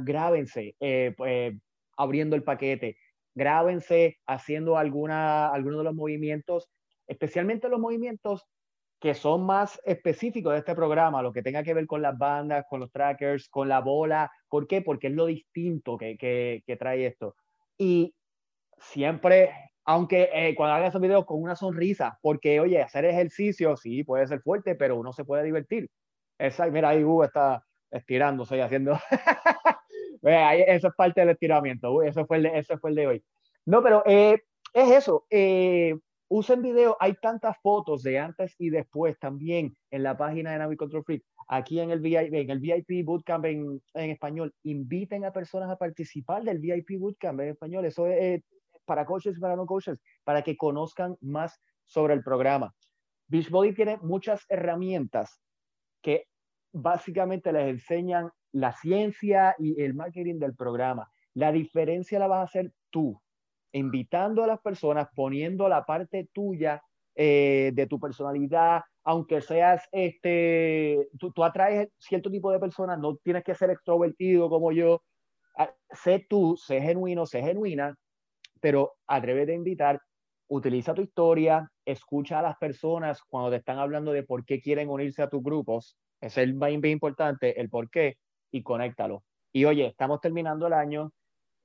grábense 0.01 0.75
eh, 0.79 1.13
pues, 1.15 1.53
abriendo 1.97 2.35
el 2.35 2.43
paquete, 2.43 2.97
grábense 3.35 4.17
haciendo 4.25 4.77
alguna, 4.77 5.49
alguno 5.49 5.79
de 5.79 5.83
los 5.85 5.95
movimientos, 5.95 6.69
especialmente 7.07 7.69
los 7.69 7.79
movimientos 7.79 8.47
que 9.03 9.13
son 9.13 9.45
más 9.45 9.81
específicos 9.83 10.53
de 10.53 10.59
este 10.59 10.75
programa, 10.75 11.21
lo 11.21 11.33
que 11.33 11.43
tenga 11.43 11.61
que 11.61 11.73
ver 11.73 11.85
con 11.85 12.01
las 12.01 12.17
bandas, 12.17 12.65
con 12.69 12.79
los 12.79 12.89
trackers, 12.89 13.49
con 13.49 13.67
la 13.67 13.81
bola. 13.81 14.31
¿Por 14.47 14.65
qué? 14.65 14.81
Porque 14.81 15.07
es 15.07 15.13
lo 15.13 15.25
distinto 15.25 15.97
que, 15.97 16.15
que, 16.17 16.77
trae 16.77 17.07
esto. 17.07 17.35
Y 17.77 18.15
siempre, 18.77 19.72
aunque 19.85 20.29
eh, 20.33 20.55
cuando 20.55 20.75
haga 20.75 20.87
esos 20.87 21.01
videos 21.01 21.25
con 21.25 21.41
una 21.41 21.55
sonrisa, 21.55 22.17
porque 22.21 22.59
oye, 22.59 22.81
hacer 22.81 23.05
ejercicio 23.05 23.75
sí 23.77 24.03
puede 24.03 24.27
ser 24.27 24.41
fuerte, 24.41 24.75
pero 24.75 24.97
uno 24.97 25.13
se 25.13 25.25
puede 25.25 25.43
divertir. 25.43 25.89
Esa, 26.37 26.67
mira, 26.67 26.89
ahí 26.89 27.03
Hugo 27.03 27.23
está 27.23 27.63
estirándose 27.91 28.57
y 28.57 28.61
haciendo. 28.61 28.93
eso 30.21 30.87
es 30.87 30.93
parte 30.95 31.21
del 31.21 31.31
estiramiento. 31.31 32.01
Eso 32.01 32.25
fue 32.25 32.37
el 32.37 32.43
de, 32.43 32.57
eso 32.59 32.77
fue 32.77 32.91
el 32.91 32.95
de 32.95 33.07
hoy. 33.07 33.25
No, 33.65 33.83
pero 33.83 34.03
eh, 34.05 34.39
es 34.73 34.91
eso. 34.91 35.25
Eh, 35.29 35.95
Usen 36.29 36.63
video, 36.63 36.97
hay 36.99 37.13
tantas 37.21 37.57
fotos 37.61 38.01
de 38.01 38.17
antes 38.17 38.55
y 38.57 38.71
después 38.71 39.19
también 39.19 39.77
en 39.91 40.01
la 40.01 40.17
página 40.17 40.51
de 40.51 40.57
Navi 40.57 40.75
Control 40.75 41.03
Freak, 41.03 41.23
aquí 41.47 41.79
en 41.79 41.91
el 41.91 41.99
VIP, 41.99 42.33
en 42.33 42.49
el 42.49 42.59
VIP 42.59 43.05
Bootcamp 43.05 43.45
en, 43.45 43.79
en 43.93 44.09
español. 44.09 44.51
Inviten 44.63 45.25
a 45.25 45.31
personas 45.31 45.69
a 45.69 45.77
participar 45.77 46.41
del 46.43 46.57
VIP 46.57 46.97
Bootcamp 46.97 47.39
en 47.41 47.49
español. 47.49 47.85
Eso 47.85 48.07
es 48.07 48.41
para 48.85 49.05
coaches 49.05 49.37
y 49.37 49.39
para 49.39 49.55
no 49.55 49.65
coaches, 49.65 49.99
para 50.23 50.41
que 50.41 50.57
conozcan 50.57 51.15
más 51.21 51.59
sobre 51.85 52.13
el 52.13 52.23
programa. 52.23 52.73
Beachbody 53.27 53.73
tiene 53.73 53.97
muchas 54.01 54.45
herramientas 54.49 55.41
que 56.01 56.27
básicamente 56.71 57.51
les 57.51 57.67
enseñan 57.67 58.31
la 58.51 58.73
ciencia 58.73 59.55
y 59.57 59.81
el 59.81 59.93
marketing 59.93 60.39
del 60.39 60.55
programa. 60.55 61.09
La 61.33 61.51
diferencia 61.51 62.19
la 62.19 62.27
vas 62.27 62.39
a 62.39 62.43
hacer 62.43 62.71
tú 62.89 63.19
invitando 63.73 64.43
a 64.43 64.47
las 64.47 64.61
personas, 64.61 65.07
poniendo 65.15 65.67
la 65.67 65.83
parte 65.83 66.29
tuya 66.31 66.81
eh, 67.15 67.71
de 67.73 67.87
tu 67.87 67.99
personalidad, 67.99 68.81
aunque 69.03 69.41
seas, 69.41 69.83
este, 69.91 71.09
tú, 71.19 71.43
atraes 71.43 71.89
cierto 71.97 72.31
tipo 72.31 72.51
de 72.51 72.59
personas, 72.59 72.99
no 72.99 73.17
tienes 73.17 73.43
que 73.43 73.55
ser 73.55 73.69
extrovertido 73.71 74.49
como 74.49 74.71
yo, 74.71 75.01
ah, 75.57 75.73
sé 75.91 76.25
tú, 76.29 76.55
sé 76.55 76.81
genuino, 76.81 77.25
sé 77.25 77.41
genuina, 77.41 77.95
pero 78.63 78.93
atrévete 79.07 79.51
a 79.51 79.55
invitar, 79.55 80.01
utiliza 80.47 80.93
tu 80.93 81.01
historia, 81.01 81.69
escucha 81.83 82.39
a 82.39 82.41
las 82.41 82.55
personas 82.55 83.21
cuando 83.27 83.49
te 83.49 83.57
están 83.57 83.77
hablando 83.77 84.13
de 84.13 84.23
por 84.23 84.45
qué 84.45 84.61
quieren 84.61 84.87
unirse 84.87 85.21
a 85.21 85.27
tus 85.27 85.43
grupos, 85.43 85.97
es 86.21 86.37
el 86.37 86.53
más 86.53 86.71
importante, 86.71 87.59
el 87.59 87.69
por 87.69 87.89
qué, 87.89 88.15
y 88.51 88.63
conéctalo. 88.63 89.25
Y 89.51 89.65
oye, 89.65 89.87
estamos 89.87 90.21
terminando 90.21 90.67
el 90.67 90.73
año, 90.73 91.11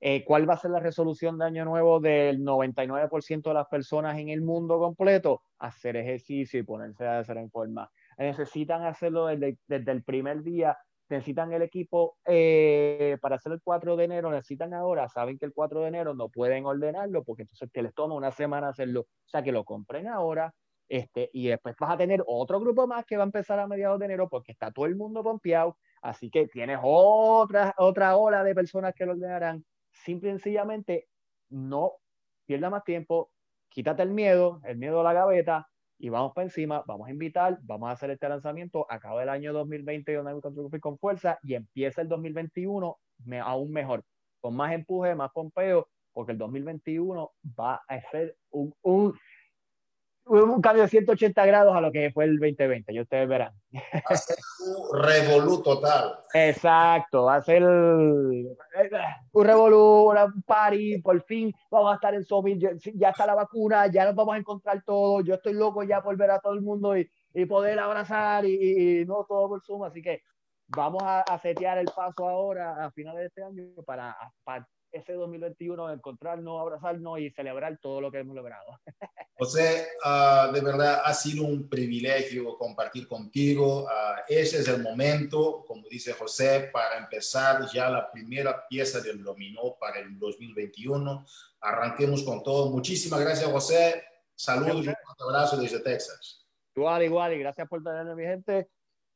eh, 0.01 0.23
¿Cuál 0.23 0.49
va 0.49 0.53
a 0.53 0.57
ser 0.57 0.71
la 0.71 0.79
resolución 0.79 1.37
de 1.37 1.45
año 1.45 1.65
nuevo 1.65 1.99
del 1.99 2.39
99% 2.39 3.49
de 3.49 3.53
las 3.53 3.67
personas 3.67 4.17
en 4.17 4.29
el 4.29 4.41
mundo 4.41 4.79
completo? 4.79 5.41
Hacer 5.57 5.97
ejercicio 5.97 6.59
y 6.59 6.63
ponerse 6.63 7.05
a 7.05 7.19
hacer 7.19 7.37
en 7.37 7.51
forma. 7.51 7.91
Necesitan 8.17 8.85
hacerlo 8.85 9.25
desde, 9.27 9.57
el 9.67 10.03
primer 10.03 10.41
día, 10.41 10.77
necesitan 11.09 11.51
el 11.53 11.61
equipo 11.61 12.17
eh, 12.25 13.17
para 13.21 13.37
hacer 13.37 13.51
el 13.51 13.61
4 13.61 13.95
de 13.95 14.05
enero, 14.05 14.31
necesitan 14.31 14.73
ahora, 14.73 15.09
saben 15.09 15.37
que 15.37 15.45
el 15.45 15.53
4 15.53 15.81
de 15.81 15.87
enero 15.87 16.13
no 16.13 16.29
pueden 16.29 16.65
ordenarlo 16.65 17.23
porque 17.23 17.43
entonces 17.43 17.69
te 17.71 17.81
les 17.81 17.93
toma 17.93 18.15
una 18.15 18.31
semana 18.31 18.69
hacerlo, 18.69 19.01
o 19.01 19.29
sea 19.29 19.41
que 19.41 19.51
lo 19.51 19.63
compren 19.63 20.07
ahora, 20.07 20.53
este, 20.87 21.29
y 21.33 21.47
después 21.47 21.75
vas 21.79 21.91
a 21.91 21.97
tener 21.97 22.23
otro 22.25 22.59
grupo 22.59 22.87
más 22.87 23.05
que 23.05 23.17
va 23.17 23.23
a 23.23 23.25
empezar 23.25 23.59
a 23.59 23.67
mediados 23.67 23.99
de 23.99 24.05
enero 24.05 24.27
porque 24.29 24.51
está 24.51 24.71
todo 24.71 24.85
el 24.85 24.95
mundo 24.95 25.23
pompeado, 25.23 25.77
así 26.01 26.29
que 26.29 26.47
tienes 26.47 26.79
otra, 26.81 27.73
otra 27.77 28.15
ola 28.17 28.43
de 28.43 28.55
personas 28.55 28.93
que 28.95 29.05
lo 29.05 29.13
ordenarán. 29.13 29.63
Simple 29.91 30.29
y 30.29 30.31
sencillamente 30.33 31.07
no 31.49 31.93
pierda 32.45 32.69
más 32.69 32.83
tiempo, 32.83 33.31
quítate 33.69 34.01
el 34.01 34.11
miedo, 34.11 34.61
el 34.63 34.77
miedo 34.77 35.01
a 35.01 35.03
la 35.03 35.13
gaveta 35.13 35.69
y 35.99 36.09
vamos 36.09 36.31
para 36.33 36.45
encima, 36.45 36.83
vamos 36.87 37.07
a 37.07 37.11
invitar, 37.11 37.59
vamos 37.61 37.89
a 37.89 37.91
hacer 37.91 38.09
este 38.09 38.29
lanzamiento, 38.29 38.85
acaba 38.89 39.21
el 39.21 39.29
año 39.29 39.51
2020 39.51 40.17
con 40.79 40.97
fuerza 40.97 41.37
y 41.43 41.55
empieza 41.55 42.01
el 42.01 42.07
2021 42.07 42.97
aún 43.43 43.71
mejor, 43.71 44.03
con 44.39 44.55
más 44.55 44.73
empuje, 44.73 45.13
más 45.13 45.29
pompeo, 45.31 45.89
porque 46.13 46.31
el 46.31 46.37
2021 46.37 47.31
va 47.59 47.81
a 47.87 48.01
ser 48.11 48.37
un 48.49 48.73
un 50.29 50.61
cambio 50.61 50.83
de 50.83 50.89
180 50.89 51.45
grados 51.45 51.75
a 51.75 51.81
lo 51.81 51.91
que 51.91 52.11
fue 52.11 52.25
el 52.25 52.37
2020, 52.37 52.93
y 52.93 53.01
ustedes 53.01 53.27
verán. 53.27 53.53
Ser 53.71 54.37
un 54.59 55.01
revolú 55.01 55.61
total. 55.63 56.19
Exacto, 56.33 57.27
ser 57.41 57.63
un 57.63 58.55
revolú, 59.33 60.11
un 60.11 60.43
party, 60.43 61.01
por 61.01 61.21
fin 61.23 61.53
vamos 61.71 61.91
a 61.91 61.95
estar 61.95 62.13
en 62.13 62.23
Zombie, 62.23 62.59
ya, 62.59 63.09
está 63.09 63.25
la 63.25 63.35
vacuna, 63.35 63.87
ya 63.87 64.05
nos 64.05 64.15
vamos 64.15 64.35
a 64.35 64.37
encontrar 64.37 64.83
todos, 64.83 65.23
yo 65.25 65.33
estoy 65.35 65.53
loco 65.53 65.83
ya 65.83 66.01
por 66.01 66.15
ver 66.15 66.31
a 66.31 66.39
todo 66.39 66.53
el 66.53 66.61
mundo 66.61 66.95
y, 66.95 67.09
y 67.33 67.45
poder 67.45 67.79
abrazar 67.79 68.45
y, 68.45 69.05
no 69.05 69.25
todo 69.27 69.49
por 69.49 69.61
Zoom, 69.63 69.83
así 69.83 70.01
que 70.01 70.21
vamos 70.67 71.01
a, 71.03 71.21
a, 71.21 71.39
setear 71.39 71.79
el 71.79 71.87
paso 71.87 72.29
ahora 72.29 72.85
a 72.85 72.91
finales 72.91 73.21
de 73.21 73.27
este 73.27 73.43
año 73.43 73.63
para, 73.83 74.15
para 74.43 74.67
ese 74.91 75.13
2021 75.13 75.91
encontrarnos, 75.91 76.59
abrazarnos 76.59 77.19
y 77.19 77.29
celebrar 77.31 77.77
todo 77.81 78.01
lo 78.01 78.11
que 78.11 78.19
hemos 78.19 78.35
logrado. 78.35 78.79
José, 79.37 79.87
uh, 80.03 80.51
de 80.51 80.61
verdad 80.61 81.01
ha 81.03 81.13
sido 81.13 81.45
un 81.45 81.69
privilegio 81.69 82.57
compartir 82.57 83.07
contigo. 83.07 83.83
Uh, 83.83 84.21
ese 84.27 84.59
es 84.59 84.67
el 84.67 84.81
momento, 84.81 85.63
como 85.65 85.87
dice 85.89 86.13
José, 86.13 86.69
para 86.73 86.97
empezar 86.97 87.65
ya 87.71 87.89
la 87.89 88.11
primera 88.11 88.67
pieza 88.67 88.99
del 88.99 89.23
dominó 89.23 89.77
para 89.79 89.99
el 89.99 90.17
2021. 90.19 91.25
Arranquemos 91.61 92.23
con 92.23 92.43
todo. 92.43 92.69
Muchísimas 92.71 93.19
gracias, 93.21 93.49
José. 93.49 94.03
Saludos 94.35 94.85
y 94.85 94.89
un 94.89 94.95
abrazo 95.19 95.57
desde 95.57 95.79
Texas. 95.81 96.45
Igual, 96.75 97.03
igual, 97.03 97.33
y 97.33 97.39
gracias 97.39 97.67
por 97.67 97.83
tenerme, 97.83 98.15
mi 98.15 98.23
gente. 98.23 98.69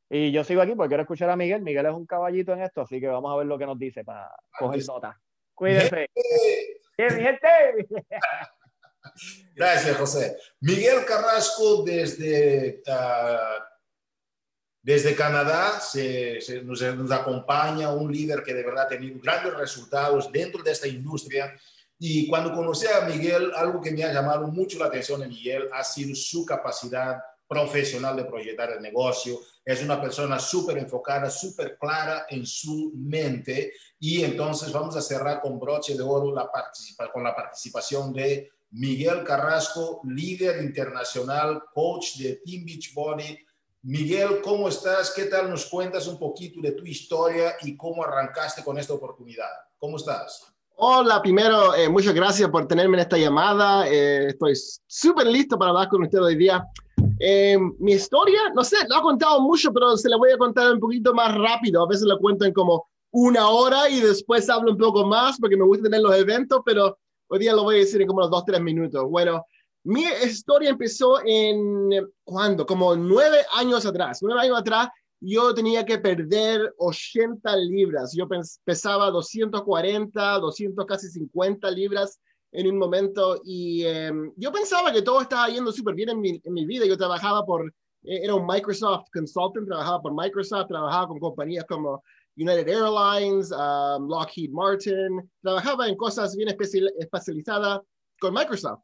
Y 0.10 0.32
yo 0.32 0.44
sigo 0.44 0.62
aquí 0.62 0.74
porque 0.76 0.90
quiero 0.90 1.04
escuchar 1.04 1.30
a 1.30 1.36
Miguel. 1.36 1.62
Miguel 1.62 1.86
es 1.86 1.94
un 1.94 2.06
caballito 2.06 2.54
en 2.54 2.62
esto, 2.62 2.82
así 2.82 3.00
que 3.00 3.08
vamos 3.08 3.34
a 3.34 3.38
ver 3.38 3.48
lo 3.48 3.58
que 3.58 3.66
nos 3.66 3.80
dice 3.80 4.04
para 4.04 4.30
coger 4.60 4.86
nota. 4.86 5.20
Cuídense. 5.56 6.10
Bien, 6.98 7.10
gente. 7.10 7.48
Gracias, 9.56 9.98
José. 9.98 10.38
Miguel 10.60 11.06
Carrasco 11.06 11.84
desde, 11.84 12.82
uh, 12.88 13.62
desde 14.82 15.16
Canadá 15.16 15.80
se, 15.80 16.42
se 16.42 16.64
nos, 16.64 16.82
nos, 16.82 17.12
acompaña, 17.12 17.92
un 17.92 18.12
líder 18.12 18.44
que 18.44 18.54
de 18.54 18.64
verdad 18.64 18.86
ha 18.86 18.90
tenido 18.90 19.20
grandes 19.22 19.54
resultados 19.54 20.32
dentro 20.32 20.64
de 20.64 20.72
esta 20.72 20.88
industria. 20.88 21.56
Y 22.00 22.28
cuando 22.28 22.54
conocí 22.54 22.88
a 22.88 23.02
Miguel, 23.02 23.52
algo 23.56 23.82
que 23.82 23.92
me 23.92 24.04
ha 24.04 24.12
llamado 24.12 24.48
mucho 24.48 24.80
la 24.80 24.86
atención 24.86 25.22
de 25.22 25.28
Miguel 25.28 25.70
ha 25.72 25.84
sido 25.84 26.16
su 26.16 26.46
capacidad 26.46 27.22
profesional 27.54 28.16
de 28.16 28.26
proyectar 28.26 28.72
el 28.72 28.82
negocio. 28.82 29.40
Es 29.64 29.84
una 29.84 30.02
persona 30.02 30.40
súper 30.40 30.78
enfocada, 30.80 31.30
súper 31.30 31.78
clara 31.78 32.26
en 32.30 32.46
su 32.46 32.92
mente. 32.96 33.74
Y 34.00 34.24
entonces 34.24 34.72
vamos 34.72 34.96
a 34.96 35.02
cerrar 35.02 35.40
con 35.40 35.60
broche 35.60 35.96
de 35.96 36.02
oro 36.02 36.34
la 36.34 36.50
con 37.14 37.24
la 37.24 37.36
participación 37.36 38.12
de 38.12 38.50
Miguel 38.72 39.24
Carrasco, 39.24 40.02
líder 40.04 40.64
internacional, 40.64 41.64
coach 41.74 42.16
de 42.18 42.42
Team 42.44 42.66
Beachbody. 42.66 43.38
Miguel, 43.84 44.42
¿cómo 44.42 44.68
estás? 44.68 45.12
¿Qué 45.12 45.26
tal? 45.26 45.50
Nos 45.50 45.66
cuentas 45.68 46.08
un 46.08 46.18
poquito 46.18 46.60
de 46.62 46.72
tu 46.72 46.86
historia 46.86 47.56
y 47.62 47.78
cómo 47.78 48.04
arrancaste 48.04 48.64
con 48.64 48.78
esta 48.80 48.94
oportunidad. 48.94 49.50
¿Cómo 49.78 49.98
estás? 49.98 50.54
Hola, 50.76 51.22
primero, 51.22 51.76
eh, 51.76 51.88
muchas 51.88 52.16
gracias 52.16 52.50
por 52.50 52.68
tenerme 52.68 52.98
en 52.98 53.02
esta 53.02 53.18
llamada. 53.18 53.88
Eh, 53.88 54.30
estoy 54.30 54.54
súper 54.88 55.28
listo 55.28 55.58
para 55.58 55.70
hablar 55.70 55.88
con 55.88 56.02
usted 56.02 56.20
hoy 56.20 56.36
día. 56.36 56.66
Eh, 57.26 57.58
mi 57.80 57.94
historia, 57.94 58.52
no 58.54 58.64
sé, 58.64 58.78
lo 58.90 58.98
he 58.98 59.02
contado 59.02 59.40
mucho, 59.40 59.72
pero 59.72 59.96
se 59.96 60.10
la 60.10 60.18
voy 60.18 60.32
a 60.32 60.38
contar 60.38 60.74
un 60.74 60.80
poquito 60.80 61.14
más 61.14 61.34
rápido. 61.38 61.84
A 61.84 61.88
veces 61.88 62.04
lo 62.04 62.20
cuento 62.20 62.44
en 62.44 62.54
como 62.54 62.86
una 63.12 63.48
hora 63.48 63.90
y 63.90 64.02
después 64.02 64.50
hablo 64.50 64.72
un 64.72 64.78
poco 64.78 65.06
más 65.06 65.40
porque 65.40 65.56
me 65.56 65.66
gusta 65.66 65.84
tener 65.84 66.02
los 66.02 66.16
eventos, 66.16 66.62
pero 66.66 66.98
Hoy 67.34 67.40
día 67.40 67.54
lo 67.54 67.64
voy 67.64 67.76
a 67.76 67.80
decir 67.80 68.00
en 68.00 68.08
como 68.08 68.22
los 68.22 68.30
dos, 68.30 68.46
tres 68.46 68.62
minutos. 68.62 69.10
Bueno, 69.10 69.44
mi 69.86 70.04
historia 70.24 70.70
empezó 70.70 71.20
en, 71.26 71.90
¿cuándo? 72.24 72.64
Como 72.64 72.96
nueve 72.96 73.40
años 73.56 73.88
atrás. 73.88 74.20
Nueve 74.22 74.42
años 74.42 74.60
atrás 74.60 74.90
yo 75.20 75.52
tenía 75.52 75.84
que 75.84 75.98
perder 75.98 76.76
80 76.78 77.56
libras. 77.58 78.14
Yo 78.16 78.28
pesaba 78.64 79.10
240, 79.10 80.40
200, 80.40 80.86
casi 80.86 81.10
50 81.10 81.72
libras 81.72 82.20
en 82.54 82.68
un 82.68 82.78
momento 82.78 83.42
y 83.44 83.84
eh, 83.84 84.12
yo 84.38 84.52
pensaba 84.52 84.92
que 84.92 85.02
todo 85.02 85.22
estaba 85.22 85.48
yendo 85.48 85.72
súper 85.72 85.96
bien 85.96 86.10
en 86.10 86.22
mi, 86.22 86.42
en 86.44 86.54
mi, 86.54 86.66
vida. 86.66 86.86
Yo 86.86 86.96
trabajaba 86.96 87.44
por, 87.44 87.68
eh, 88.04 88.20
era 88.24 88.36
un 88.36 88.46
Microsoft 88.46 89.10
consultant, 89.12 89.68
trabajaba 89.68 90.02
por 90.02 90.14
Microsoft, 90.14 90.68
trabajaba 90.68 91.08
con 91.08 91.20
compañías 91.20 91.66
como 91.66 92.04
United 92.38 92.68
Airlines, 92.68 93.52
um, 93.52 94.08
Lockheed 94.08 94.52
Martin, 94.52 95.30
trabajaba 95.42 95.88
en 95.88 95.96
cosas 95.98 96.36
bien 96.36 96.50
especializadas 96.50 97.82
con 98.20 98.34
Microsoft. 98.34 98.82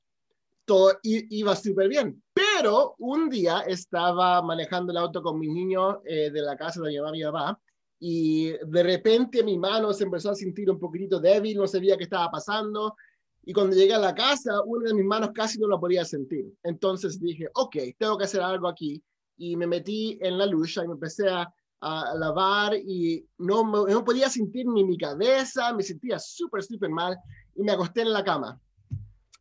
Todo 0.65 0.93
iba 1.03 1.55
súper 1.55 1.89
bien. 1.89 2.21
Pero 2.33 2.95
un 2.99 3.29
día 3.29 3.61
estaba 3.61 4.41
manejando 4.41 4.91
el 4.91 4.97
auto 4.97 5.21
con 5.21 5.39
mi 5.39 5.47
niño 5.47 6.01
eh, 6.05 6.31
de 6.31 6.41
la 6.41 6.57
casa 6.57 6.81
de 6.81 6.89
mi 6.89 6.97
mamá 6.97 7.09
y 7.09 7.19
mi 7.19 7.23
papá 7.23 7.59
y 7.99 8.51
de 8.51 8.83
repente 8.83 9.43
mi 9.43 9.57
mano 9.57 9.91
se 9.91 10.05
empezó 10.05 10.31
a 10.31 10.35
sentir 10.35 10.71
un 10.71 10.79
poquito 10.79 11.19
débil, 11.19 11.57
no 11.57 11.67
sabía 11.67 11.97
qué 11.97 12.05
estaba 12.05 12.31
pasando. 12.31 12.95
Y 13.43 13.53
cuando 13.53 13.75
llegué 13.75 13.93
a 13.93 13.99
la 13.99 14.13
casa, 14.13 14.61
una 14.63 14.89
de 14.89 14.93
mis 14.93 15.05
manos 15.05 15.31
casi 15.33 15.59
no 15.59 15.67
la 15.67 15.79
podía 15.79 16.05
sentir. 16.05 16.45
Entonces 16.63 17.19
dije, 17.19 17.47
ok, 17.55 17.77
tengo 17.97 18.17
que 18.17 18.25
hacer 18.25 18.41
algo 18.41 18.67
aquí. 18.67 19.03
Y 19.37 19.55
me 19.55 19.67
metí 19.67 20.19
en 20.21 20.37
la 20.37 20.45
lucha 20.45 20.83
y 20.83 20.87
me 20.87 20.93
empecé 20.93 21.29
a 21.29 21.51
a 21.81 22.13
lavar 22.15 22.75
y 22.75 23.25
no, 23.37 23.63
no 23.63 24.03
podía 24.03 24.29
sentir 24.29 24.65
ni 24.67 24.83
mi 24.83 24.97
cabeza, 24.97 25.73
me 25.73 25.83
sentía 25.83 26.19
súper, 26.19 26.63
súper 26.63 26.89
mal 26.89 27.17
y 27.55 27.63
me 27.63 27.71
acosté 27.71 28.01
en 28.01 28.11
la 28.11 28.23
cama. 28.23 28.59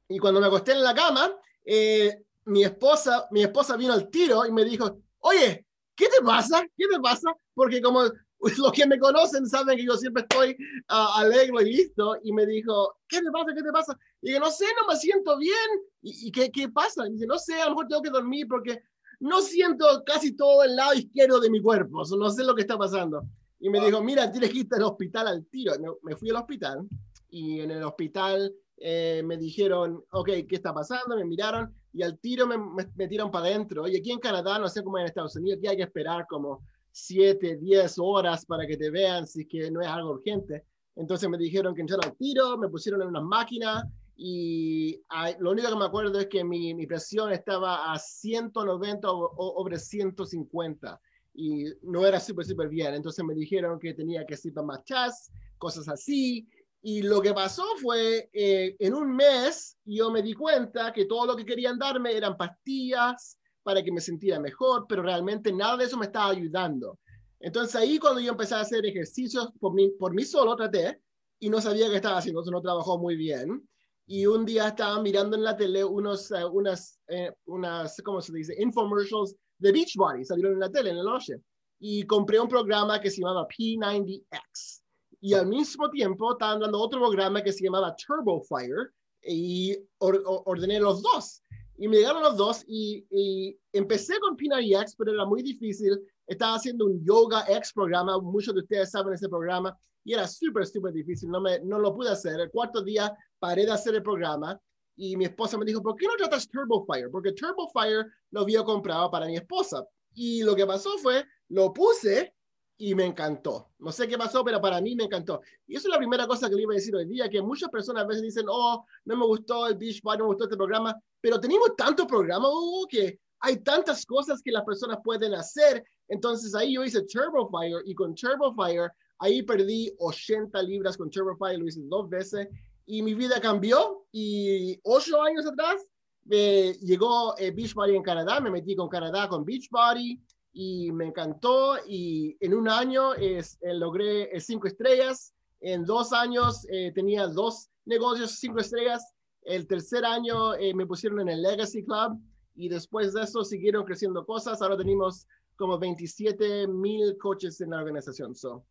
Y 0.09 0.19
cuando 0.19 0.41
me 0.41 0.47
acosté 0.47 0.73
en 0.73 0.83
la 0.83 0.95
cama, 0.95 1.33
eh, 1.65 2.25
mi, 2.45 2.65
esposa, 2.65 3.27
mi 3.31 3.43
esposa 3.43 3.77
vino 3.77 3.93
al 3.93 4.09
tiro 4.09 4.47
y 4.47 4.53
me 4.53 4.65
dijo, 4.65 5.01
oye, 5.19 5.67
¿qué 5.95 6.07
te 6.07 6.25
pasa? 6.25 6.65
¿Qué 6.77 6.87
te 6.87 7.01
pasa? 7.01 7.35
Porque 7.55 7.83
como 7.83 8.03
los 8.59 8.73
que 8.73 8.87
me 8.87 8.99
conocen 8.99 9.47
saben 9.47 9.77
que 9.77 9.85
yo 9.85 9.97
siempre 9.97 10.23
estoy 10.23 10.57
uh, 10.91 11.19
alegre 11.19 11.63
y 11.63 11.77
listo. 11.77 12.17
Y 12.23 12.33
me 12.33 12.47
dijo, 12.47 12.97
¿qué 13.09 13.21
te 13.21 13.31
pasa? 13.31 13.55
¿Qué 13.55 13.63
te 13.63 13.73
pasa? 13.73 13.99
Y 14.23 14.29
dije, 14.29 14.41
no 14.41 14.51
sé, 14.51 14.67
no 14.81 14.87
me 14.87 14.97
siento 14.97 15.37
bien. 15.39 15.55
¿Y, 16.03 16.29
y 16.29 16.33
qué, 16.33 16.51
qué 16.51 16.69
pasa? 16.69 17.07
Y 17.09 17.13
dice, 17.13 17.27
no 17.27 17.39
sé, 17.39 17.55
a 17.55 17.65
lo 17.65 17.71
mejor 17.71 17.89
tengo 17.89 18.03
que 18.03 18.11
dormir 18.11 18.47
porque 18.49 18.83
no 19.21 19.41
siento 19.41 19.85
casi 20.05 20.37
todo 20.37 20.63
el 20.63 20.77
lado 20.77 20.95
izquierdo 20.95 21.41
de 21.41 21.51
mi 21.51 21.61
cuerpo, 21.61 22.03
no 22.17 22.31
sé 22.31 22.45
lo 22.45 22.55
que 22.55 22.63
está 22.63 22.79
pasando. 22.79 23.23
Y 23.61 23.69
me 23.71 23.85
dijo, 23.85 24.01
mira, 24.01 24.31
tienes 24.31 24.51
que 24.51 24.59
irte 24.59 24.77
al 24.77 24.85
hospital 24.85 25.27
al 25.27 25.47
tiro. 25.47 25.73
Me 26.03 26.15
fui 26.15 26.31
al 26.31 26.37
hospital 26.37 26.89
y 27.29 27.61
en 27.61 27.73
el 27.73 27.83
hospital 27.83 28.55
eh, 28.77 29.23
me 29.25 29.37
dijeron, 29.37 30.05
ok, 30.13 30.29
¿qué 30.49 30.57
está 30.57 30.73
pasando? 30.73 31.17
Me 31.17 31.25
miraron 31.25 31.75
y 31.93 32.03
al 32.03 32.19
tiro 32.21 32.47
me, 32.47 32.57
metieron 32.95 33.31
para 33.31 33.47
adentro. 33.47 33.83
Oye, 33.83 33.99
aquí 33.99 34.13
en 34.13 34.21
Canadá, 34.21 34.59
no 34.61 34.69
sé 34.69 34.85
cómo 34.85 34.99
en 34.99 35.07
Estados 35.07 35.35
Unidos, 35.35 35.59
aquí 35.59 35.67
hay 35.67 35.77
que 35.77 35.83
esperar 35.83 36.27
como 36.29 36.63
7, 36.99 37.57
10 37.57 37.95
horas 37.99 38.45
para 38.47 38.67
que 38.67 38.77
te 38.77 38.91
vean 38.91 39.27
si 39.27 39.43
es 39.43 39.49
que 39.49 39.71
no 39.71 39.81
es 39.81 39.89
algo 39.89 40.11
urgente. 40.11 40.65
Entonces 40.97 41.29
me 41.29 41.39
dijeron 41.39 41.75
que 41.75 41.83
entraron 41.83 42.07
al 42.07 42.17
tiro, 42.17 42.59
me 42.59 42.69
pusieron 42.69 43.03
en 43.03 43.09
unas 43.09 43.23
máquinas 43.23 43.85
y 44.17 45.01
lo 45.39 45.53
único 45.53 45.69
que 45.69 45.77
me 45.77 45.85
acuerdo 45.85 46.19
es 46.19 46.27
que 46.27 46.43
mi, 46.43 46.75
mi 46.75 46.87
presión 46.87 47.33
estaba 47.33 47.93
a 47.93 47.99
190 47.99 49.09
sobre 49.09 49.79
150 49.79 51.01
y 51.35 51.67
no 51.83 52.05
era 52.05 52.19
súper, 52.19 52.45
súper 52.45 52.69
bien. 52.69 52.95
Entonces 52.95 53.25
me 53.25 53.35
dijeron 53.35 53.79
que 53.79 53.95
tenía 53.95 54.27
que 54.27 54.37
ir 54.43 54.53
para 54.53 54.67
más 54.67 54.85
chas, 54.85 55.31
cosas 55.57 55.89
así. 55.89 56.49
Y 56.83 57.03
lo 57.03 57.21
que 57.21 57.33
pasó 57.33 57.65
fue, 57.81 58.29
eh, 58.33 58.75
en 58.81 58.95
un 58.95 59.15
mes 59.15 59.77
yo 59.85 60.11
me 60.11 60.21
di 60.21 60.35
cuenta 60.35 60.93
que 60.93 61.05
todo 61.05 61.27
lo 61.27 61.37
que 61.37 61.45
querían 61.45 61.79
darme 61.79 62.17
eran 62.17 62.37
pastillas 62.37 63.39
para 63.63 63.83
que 63.83 63.93
me 63.93 64.01
sintiera 64.01 64.41
mejor, 64.41 64.87
pero 64.89 65.03
realmente 65.03 65.53
nada 65.53 65.77
de 65.77 65.85
eso 65.85 65.97
me 65.97 66.07
estaba 66.07 66.31
ayudando. 66.31 66.99
Entonces 67.41 67.77
ahí 67.77 67.99
cuando 67.99 68.21
yo 68.21 68.33
empecé 68.33 68.55
a 68.55 68.61
hacer 68.61 68.85
ejercicios 68.87 69.51
por 69.61 69.75
mí, 69.75 69.91
por 69.99 70.15
mí 70.15 70.25
solo, 70.25 70.57
traté, 70.57 71.01
y 71.39 71.49
no 71.49 71.61
sabía 71.61 71.89
qué 71.89 71.97
estaba 71.97 72.19
haciendo, 72.19 72.41
eso 72.43 72.51
no 72.51 72.61
trabajó 72.61 72.99
muy 72.99 73.17
bien 73.17 73.69
y 74.11 74.25
un 74.25 74.47
día 74.47 74.69
estaba 74.69 75.01
mirando 75.03 75.37
en 75.37 75.45
la 75.45 75.55
tele 75.55 75.85
unos, 75.85 76.31
uh, 76.31 76.49
unas, 76.51 76.99
eh, 77.09 77.31
unas, 77.45 78.01
¿cómo 78.03 78.23
se 78.23 78.33
dice? 78.33 78.57
Infomercials 78.59 79.37
de 79.59 79.71
Beachbody, 79.71 80.25
salieron 80.25 80.55
en 80.55 80.61
la 80.61 80.71
tele 80.71 80.91
en 80.91 80.97
la 80.97 81.03
noche. 81.03 81.35
Y 81.79 82.05
compré 82.05 82.41
un 82.41 82.49
programa 82.49 83.01
que 83.03 83.11
se 83.11 83.21
llamaba 83.21 83.47
P90X. 83.47 84.83
Y 85.21 85.35
al 85.35 85.47
mismo 85.47 85.91
tiempo 85.91 86.33
estaban 86.33 86.61
dando 86.61 86.81
otro 86.81 87.01
programa 87.01 87.43
que 87.43 87.53
se 87.53 87.65
llamaba 87.65 87.95
Turbo 87.97 88.41
Fire 88.41 88.95
y 89.23 89.77
or, 89.99 90.23
or, 90.25 90.43
ordené 90.47 90.81
los 90.81 91.03
dos. 91.03 91.43
Y 91.79 91.87
me 91.87 91.99
llegaron 91.99 92.23
los 92.23 92.37
dos 92.37 92.65
y, 92.67 93.07
y 93.11 93.59
empecé 93.73 94.19
con 94.19 94.37
P90X, 94.37 94.95
pero 94.99 95.13
era 95.13 95.25
muy 95.25 95.43
difícil. 95.43 95.99
Estaba 96.27 96.57
haciendo 96.57 96.87
un 96.87 97.05
Yoga 97.05 97.45
X 97.49 97.73
programa, 97.73 98.19
muchos 98.19 98.53
de 98.55 98.61
ustedes 98.61 98.91
saben 98.91 99.15
ese 99.15 99.29
programa, 99.29 99.79
y 100.05 100.13
era 100.13 100.27
súper, 100.27 100.67
súper 100.67 100.93
difícil. 100.93 101.31
No, 101.31 101.41
me, 101.41 101.61
no 101.61 101.79
lo 101.79 101.95
pude 101.95 102.11
hacer. 102.11 102.41
El 102.41 102.51
cuarto 102.51 102.83
día 102.83 103.17
paré 103.39 103.65
de 103.65 103.73
hacer 103.73 103.95
el 103.95 104.03
programa 104.03 104.61
y 104.97 105.17
mi 105.17 105.27
esposa 105.27 105.57
me 105.57 105.65
dijo, 105.65 105.81
¿por 105.81 105.95
qué 105.95 106.07
no 106.07 106.17
tratas 106.17 106.49
Turbo 106.49 106.85
Fire? 106.85 107.09
Porque 107.11 107.33
Turbo 107.33 107.69
Fire 107.69 108.07
lo 108.33 108.41
había 108.41 108.65
comprado 108.65 109.09
para 109.11 109.27
mi 109.27 109.37
esposa. 109.37 109.87
Y 110.15 110.43
lo 110.43 110.57
que 110.57 110.67
pasó 110.67 110.99
fue, 110.99 111.25
lo 111.51 111.73
puse 111.73 112.35
y 112.79 112.95
me 112.95 113.05
encantó. 113.05 113.73
No 113.81 113.91
sé 113.91 114.07
qué 114.07 114.17
pasó, 114.17 114.45
pero 114.45 114.61
para 114.61 114.81
mí 114.81 114.95
me 114.95 115.05
encantó. 115.05 115.41
Y 115.67 115.77
eso 115.77 115.89
es 115.89 115.93
la 115.93 115.99
primera 115.99 116.27
cosa 116.27 116.49
que 116.49 116.55
le 116.55 116.63
iba 116.63 116.73
a 116.73 116.77
decir 116.77 116.95
hoy 116.95 117.07
día, 117.07 117.29
que 117.29 117.43
muchas 117.43 117.69
personas 117.69 118.05
a 118.05 118.07
veces 118.07 118.23
dicen, 118.23 118.47
oh, 118.49 118.85
no 119.05 119.17
me 119.17 119.27
gustó 119.27 119.67
el 119.67 119.77
Beach 119.77 120.01
Body, 120.01 120.19
no 120.19 120.25
me 120.25 120.29
gustó 120.29 120.45
este 120.45 120.57
programa, 120.57 120.95
pero 121.21 121.41
tenemos 121.41 121.75
tanto 121.77 122.07
programa, 122.07 122.49
Hugo, 122.49 122.87
que 122.89 123.19
hay 123.41 123.57
tantas 123.59 124.07
cosas 124.07 124.41
que 124.43 124.53
las 124.53 124.65
personas 124.65 124.99
pueden 125.03 125.35
hacer. 125.35 125.85
Entonces 126.07 126.55
ahí 126.55 126.75
yo 126.75 126.85
hice 126.85 127.03
Turbo 127.03 127.49
Fire 127.51 127.83
y 127.85 127.95
con 127.95 128.15
Turbo 128.15 128.55
Fire, 128.55 128.91
ahí 129.19 129.43
perdí 129.43 129.93
80 129.99 130.63
libras 130.63 130.97
con 130.97 131.11
Turbo 131.11 131.37
Fire, 131.37 131.59
lo 131.59 131.67
hice 131.67 131.81
dos 131.85 132.09
veces 132.09 132.49
y 132.87 133.03
mi 133.03 133.15
vida 133.15 133.41
cambió 133.41 134.07
y 134.13 134.79
ocho 134.85 135.21
años 135.21 135.47
atrás 135.47 135.85
me 136.25 136.75
llegó 136.75 137.37
eh, 137.39 137.51
Beachbody 137.51 137.97
en 137.97 138.03
Canadá, 138.03 138.41
me 138.41 138.51
metí 138.51 138.77
con 138.77 138.89
Canadá 138.89 139.29
con 139.29 139.45
Beachbody 139.45 140.21
y 140.53 140.91
me 140.93 141.07
encantó 141.07 141.77
y 141.87 142.37
en 142.41 142.55
un 142.55 142.69
año 142.69 143.15
es, 143.15 143.59
eh, 143.63 143.75
logré 143.75 144.35
eh, 144.35 144.41
cinco 144.41 144.67
estrellas, 144.67 145.35
en 145.61 145.85
dos 145.85 146.13
años 146.13 146.67
eh, 146.71 146.93
tenía 146.95 147.27
dos 147.27 147.71
negocios 147.85 148.39
cinco 148.39 148.61
estrellas, 148.61 149.15
el 149.43 149.67
tercer 149.67 150.05
año 150.05 150.53
me 150.75 150.87
pusieron 150.87 151.21
en 151.21 151.29
el 151.31 151.43
Legacy 151.43 151.85
Club 151.85 152.21
y 152.55 152.69
después 152.69 153.15
de 153.15 153.23
eso 153.23 153.45
siguieron 153.45 153.85
creciendo 153.85 154.27
cosas, 154.27 154.61
ahora 154.61 154.77
tenemos 154.77 155.27
como 155.57 155.79
27 155.79 156.69
mil 156.69 157.17
coches 157.19 157.61
en 157.61 157.71
la 157.71 157.79
organización. 157.79 158.35
So, 158.35 158.67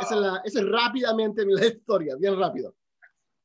esa, 0.00 0.14
es 0.14 0.20
la, 0.20 0.42
esa 0.44 0.60
es 0.60 0.68
rápidamente 0.68 1.44
la 1.46 1.66
historia, 1.66 2.16
bien 2.16 2.38
rápido. 2.38 2.74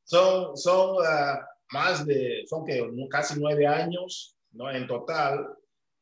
Son, 0.03 0.57
son 0.57 0.97
uh, 0.97 1.39
más 1.71 2.05
de, 2.05 2.43
son 2.47 2.65
que 2.65 2.89
casi 3.09 3.39
nueve 3.39 3.67
años 3.67 4.35
¿no? 4.51 4.69
en 4.69 4.87
total 4.87 5.47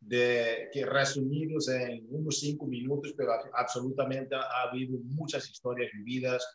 de 0.01 0.69
que 0.71 0.85
resumidos 0.85 1.67
en 1.69 2.05
unos 2.09 2.39
cinco 2.39 2.65
minutos, 2.65 3.13
pero 3.17 3.33
absolutamente 3.53 4.35
ha 4.35 4.69
habido 4.69 4.97
muchas 5.03 5.49
historias 5.49 5.91
vividas, 5.93 6.45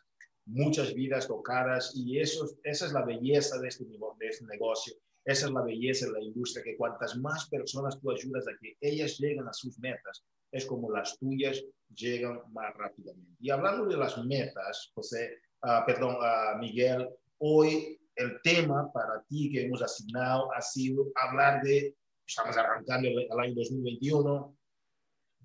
muchas 0.45 0.93
vidas 0.93 1.27
tocadas 1.27 1.93
y 1.95 2.19
eso, 2.19 2.47
esa 2.63 2.85
es 2.85 2.93
la 2.93 3.05
belleza 3.05 3.59
de 3.59 3.67
este, 3.67 3.85
de 3.85 4.27
este 4.27 4.45
negocio, 4.45 4.93
esa 5.25 5.47
es 5.47 5.51
la 5.51 5.63
belleza 5.63 6.05
de 6.07 6.13
la 6.13 6.21
industria, 6.21 6.63
que 6.63 6.77
cuantas 6.77 7.17
más 7.17 7.49
personas 7.49 7.99
tú 7.99 8.11
ayudas 8.11 8.47
a 8.47 8.57
que 8.61 8.77
ellas 8.81 9.17
lleguen 9.19 9.47
a 9.47 9.53
sus 9.53 9.77
metas, 9.79 10.23
es 10.51 10.65
como 10.65 10.91
las 10.91 11.17
tuyas 11.17 11.63
llegan 11.95 12.39
más 12.53 12.73
rápidamente. 12.75 13.31
Y 13.39 13.49
hablando 13.49 13.85
de 13.85 13.97
las 13.97 14.23
metas, 14.23 14.91
José, 14.93 15.39
uh, 15.63 15.85
perdón, 15.85 16.15
uh, 16.15 16.57
Miguel, 16.59 17.09
hoy 17.39 17.99
el 18.15 18.39
tema 18.43 18.91
para 18.93 19.21
ti 19.27 19.51
que 19.51 19.65
hemos 19.65 19.81
asignado 19.81 20.51
ha 20.53 20.61
sido 20.61 21.07
hablar 21.15 21.61
de 21.63 21.95
estamos 22.25 22.57
arrancando 22.57 23.07
el, 23.07 23.27
el, 23.31 23.39
año 23.39 23.53
2021, 23.55 24.57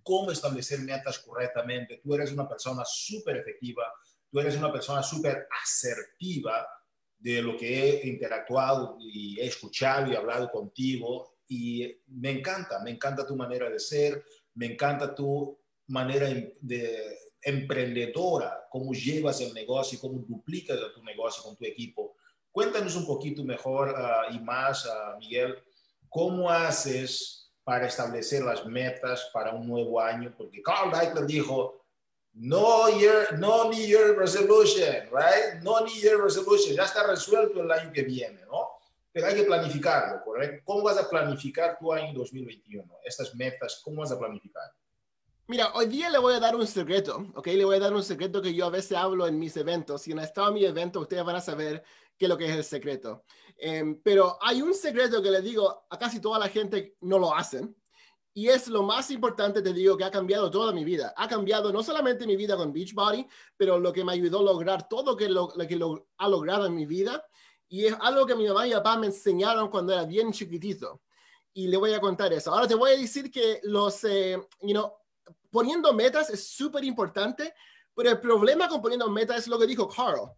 cómo 0.03 0.31
establecer 0.31 0.81
metas 0.81 1.18
correctamente. 1.18 2.01
Tú 2.03 2.14
eres 2.14 2.33
una 2.33 2.49
persona 2.49 2.85
súper 2.85 3.37
efectiva, 3.37 3.85
tú 4.31 4.41
eres 4.41 4.57
una 4.57 4.72
persona 4.72 5.03
súper 5.03 5.47
asertiva 5.62 6.66
de 7.18 7.43
lo 7.43 7.57
que 7.57 7.68
he 7.68 8.09
interactuado 8.09 8.97
y 8.99 9.39
he 9.39 9.47
escuchado 9.47 10.11
y 10.11 10.16
hablado 10.16 10.51
contigo 10.51 11.37
y 11.47 12.01
me 12.07 12.31
encanta, 12.31 12.81
me 12.83 12.93
encanta 12.93 13.26
tu 13.26 13.37
manera 13.37 13.68
de 13.68 13.78
ser, 13.78 14.24
me 14.55 14.66
encanta 14.66 15.14
tu 15.14 15.59
manera 15.89 16.28
de 16.61 17.18
emprendedora, 17.43 18.66
cómo 18.70 18.93
llevas 18.93 19.41
el 19.41 19.53
negocio 19.53 19.97
y 19.97 20.01
cómo 20.01 20.20
duplicas 20.20 20.78
tu 20.95 21.03
negocio 21.03 21.43
con 21.43 21.57
tu 21.57 21.64
equipo. 21.64 22.16
Cuéntanos 22.51 22.97
un 22.97 23.07
poquito 23.07 23.45
mejor 23.45 23.91
uh, 23.91 24.35
y 24.35 24.41
más, 24.41 24.87
uh, 24.87 25.18
Miguel, 25.18 25.57
¿Cómo 26.11 26.50
haces 26.50 27.50
para 27.64 27.86
establecer 27.86 28.42
las 28.42 28.66
metas 28.66 29.30
para 29.32 29.54
un 29.54 29.66
nuevo 29.66 30.00
año? 30.00 30.34
Porque 30.36 30.61
Carl 30.61 30.90
Deichler 30.90 31.24
dijo, 31.24 31.80
no, 32.32 32.88
year, 32.98 33.38
no 33.38 33.70
New 33.70 33.86
Year 33.86 34.16
resolution, 34.16 35.08
right? 35.12 35.62
No 35.62 35.80
New 35.80 35.94
Year 35.94 36.20
resolution, 36.20 36.74
ya 36.74 36.84
está 36.84 37.06
resuelto 37.06 37.62
el 37.62 37.70
año 37.70 37.92
que 37.92 38.02
viene, 38.02 38.44
¿no? 38.46 38.68
Pero 39.12 39.26
hay 39.26 39.34
que 39.34 39.42
planificarlo, 39.44 40.22
¿correcto? 40.24 40.62
¿Cómo 40.64 40.82
vas 40.82 40.98
a 40.98 41.08
planificar 41.08 41.78
tu 41.78 41.92
año 41.92 42.12
2021? 42.12 42.84
Estas 43.04 43.34
metas, 43.34 43.80
¿cómo 43.84 44.02
vas 44.02 44.12
a 44.12 44.18
planificar? 44.18 44.62
Mira, 45.48 45.72
hoy 45.74 45.86
día 45.86 46.08
le 46.11 46.18
voy 46.18 46.34
a 46.34 46.40
dar 46.40 46.54
un 46.54 46.66
secreto, 46.66 47.26
¿ok? 47.34 47.48
Le 47.48 47.64
voy 47.64 47.76
a 47.76 47.80
dar 47.80 47.92
un 47.92 48.04
secreto 48.04 48.40
que 48.40 48.54
yo 48.54 48.66
a 48.66 48.70
veces 48.70 48.96
hablo 48.96 49.26
en 49.26 49.36
mis 49.36 49.56
eventos. 49.56 50.02
Si 50.02 50.14
no 50.14 50.22
estado 50.22 50.48
en 50.48 50.54
mi 50.54 50.64
evento, 50.64 51.00
ustedes 51.00 51.24
van 51.24 51.36
a 51.36 51.40
saber 51.40 51.82
qué 52.20 52.26
es 52.26 52.28
lo 52.28 52.36
que 52.36 52.44
es 52.44 52.54
el 52.54 52.64
secreto. 52.64 53.24
Em, 53.56 53.98
pero 54.02 54.36
hay 54.42 54.60
un 54.60 54.74
secreto 54.74 55.22
que 55.22 55.30
le 55.30 55.40
digo 55.40 55.86
a 55.88 55.98
casi 55.98 56.20
toda 56.20 56.38
la 56.38 56.50
gente 56.50 56.98
no 57.00 57.18
lo 57.18 57.34
hacen. 57.34 57.74
Y 58.34 58.48
es 58.48 58.68
lo 58.68 58.82
más 58.82 59.10
importante, 59.10 59.62
te 59.62 59.72
digo, 59.72 59.96
que 59.96 60.04
ha 60.04 60.10
cambiado 60.10 60.50
toda 60.50 60.70
mi 60.70 60.84
vida. 60.84 61.14
Ha 61.16 61.26
cambiado 61.26 61.72
no 61.72 61.82
solamente 61.82 62.26
mi 62.26 62.36
vida 62.36 62.58
con 62.58 62.74
Beachbody, 62.74 63.26
pero 63.56 63.78
lo 63.78 63.90
que 63.90 64.04
me 64.04 64.12
ayudó 64.12 64.40
a 64.40 64.42
lograr 64.42 64.86
todo 64.86 65.16
que 65.16 65.30
lo, 65.30 65.50
lo 65.56 65.66
que 65.66 65.76
lo 65.76 66.08
ha 66.18 66.28
logrado 66.28 66.66
en 66.66 66.74
mi 66.74 66.84
vida. 66.84 67.24
Y 67.70 67.86
es 67.86 67.96
algo 68.02 68.26
que 68.26 68.34
mi 68.34 68.46
mamá 68.46 68.68
y 68.68 68.72
papá 68.72 68.98
me 68.98 69.06
enseñaron 69.06 69.70
cuando 69.70 69.94
era 69.94 70.04
bien 70.04 70.30
chiquitito. 70.30 71.00
Y 71.54 71.68
le 71.68 71.78
voy 71.78 71.94
a 71.94 72.00
contar 72.00 72.34
eso. 72.34 72.52
Ahora 72.52 72.68
te 72.68 72.74
voy 72.74 72.90
a 72.90 72.98
decir 72.98 73.30
que 73.30 73.60
los, 73.62 74.04
eh, 74.04 74.36
you 74.60 74.72
know, 74.72 74.92
poniendo 75.50 75.94
metas 75.94 76.28
es 76.28 76.46
súper 76.46 76.84
importante, 76.84 77.54
pero 77.94 78.10
el 78.10 78.20
problema 78.20 78.68
con 78.68 78.82
poniendo 78.82 79.08
metas 79.08 79.38
es 79.38 79.48
lo 79.48 79.58
que 79.58 79.66
dijo 79.66 79.88
Carl 79.88 80.30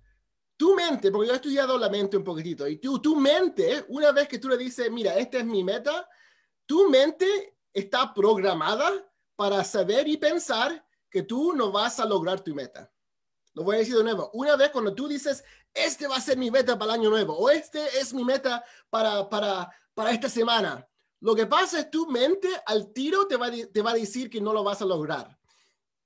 tu 0.62 0.76
mente, 0.76 1.10
porque 1.10 1.26
yo 1.26 1.32
he 1.32 1.36
estudiado 1.36 1.76
la 1.76 1.88
mente 1.88 2.16
un 2.16 2.22
poquitito, 2.22 2.68
y 2.68 2.76
tu, 2.76 3.00
tu 3.00 3.16
mente, 3.16 3.84
una 3.88 4.12
vez 4.12 4.28
que 4.28 4.38
tú 4.38 4.48
le 4.48 4.56
dices, 4.56 4.88
mira, 4.92 5.16
esta 5.16 5.38
es 5.38 5.44
mi 5.44 5.64
meta, 5.64 6.08
tu 6.66 6.88
mente 6.88 7.58
está 7.72 8.14
programada 8.14 8.88
para 9.34 9.64
saber 9.64 10.06
y 10.06 10.18
pensar 10.18 10.86
que 11.10 11.24
tú 11.24 11.52
no 11.52 11.72
vas 11.72 11.98
a 11.98 12.04
lograr 12.04 12.42
tu 12.42 12.54
meta. 12.54 12.88
Lo 13.54 13.64
voy 13.64 13.74
a 13.74 13.78
decir 13.80 13.96
de 13.96 14.04
nuevo. 14.04 14.30
Una 14.34 14.54
vez 14.54 14.70
cuando 14.70 14.94
tú 14.94 15.08
dices, 15.08 15.42
este 15.74 16.06
va 16.06 16.14
a 16.14 16.20
ser 16.20 16.38
mi 16.38 16.48
meta 16.48 16.78
para 16.78 16.94
el 16.94 17.00
año 17.00 17.10
nuevo, 17.10 17.36
o 17.36 17.50
este 17.50 17.84
es 17.98 18.14
mi 18.14 18.24
meta 18.24 18.64
para, 18.88 19.28
para, 19.28 19.68
para 19.94 20.12
esta 20.12 20.28
semana, 20.28 20.86
lo 21.18 21.34
que 21.34 21.46
pasa 21.46 21.80
es 21.80 21.90
tu 21.90 22.06
mente 22.06 22.48
al 22.66 22.92
tiro 22.92 23.26
te 23.26 23.36
va, 23.36 23.50
te 23.50 23.82
va 23.82 23.90
a 23.90 23.94
decir 23.94 24.30
que 24.30 24.40
no 24.40 24.52
lo 24.52 24.62
vas 24.62 24.80
a 24.80 24.84
lograr. 24.84 25.36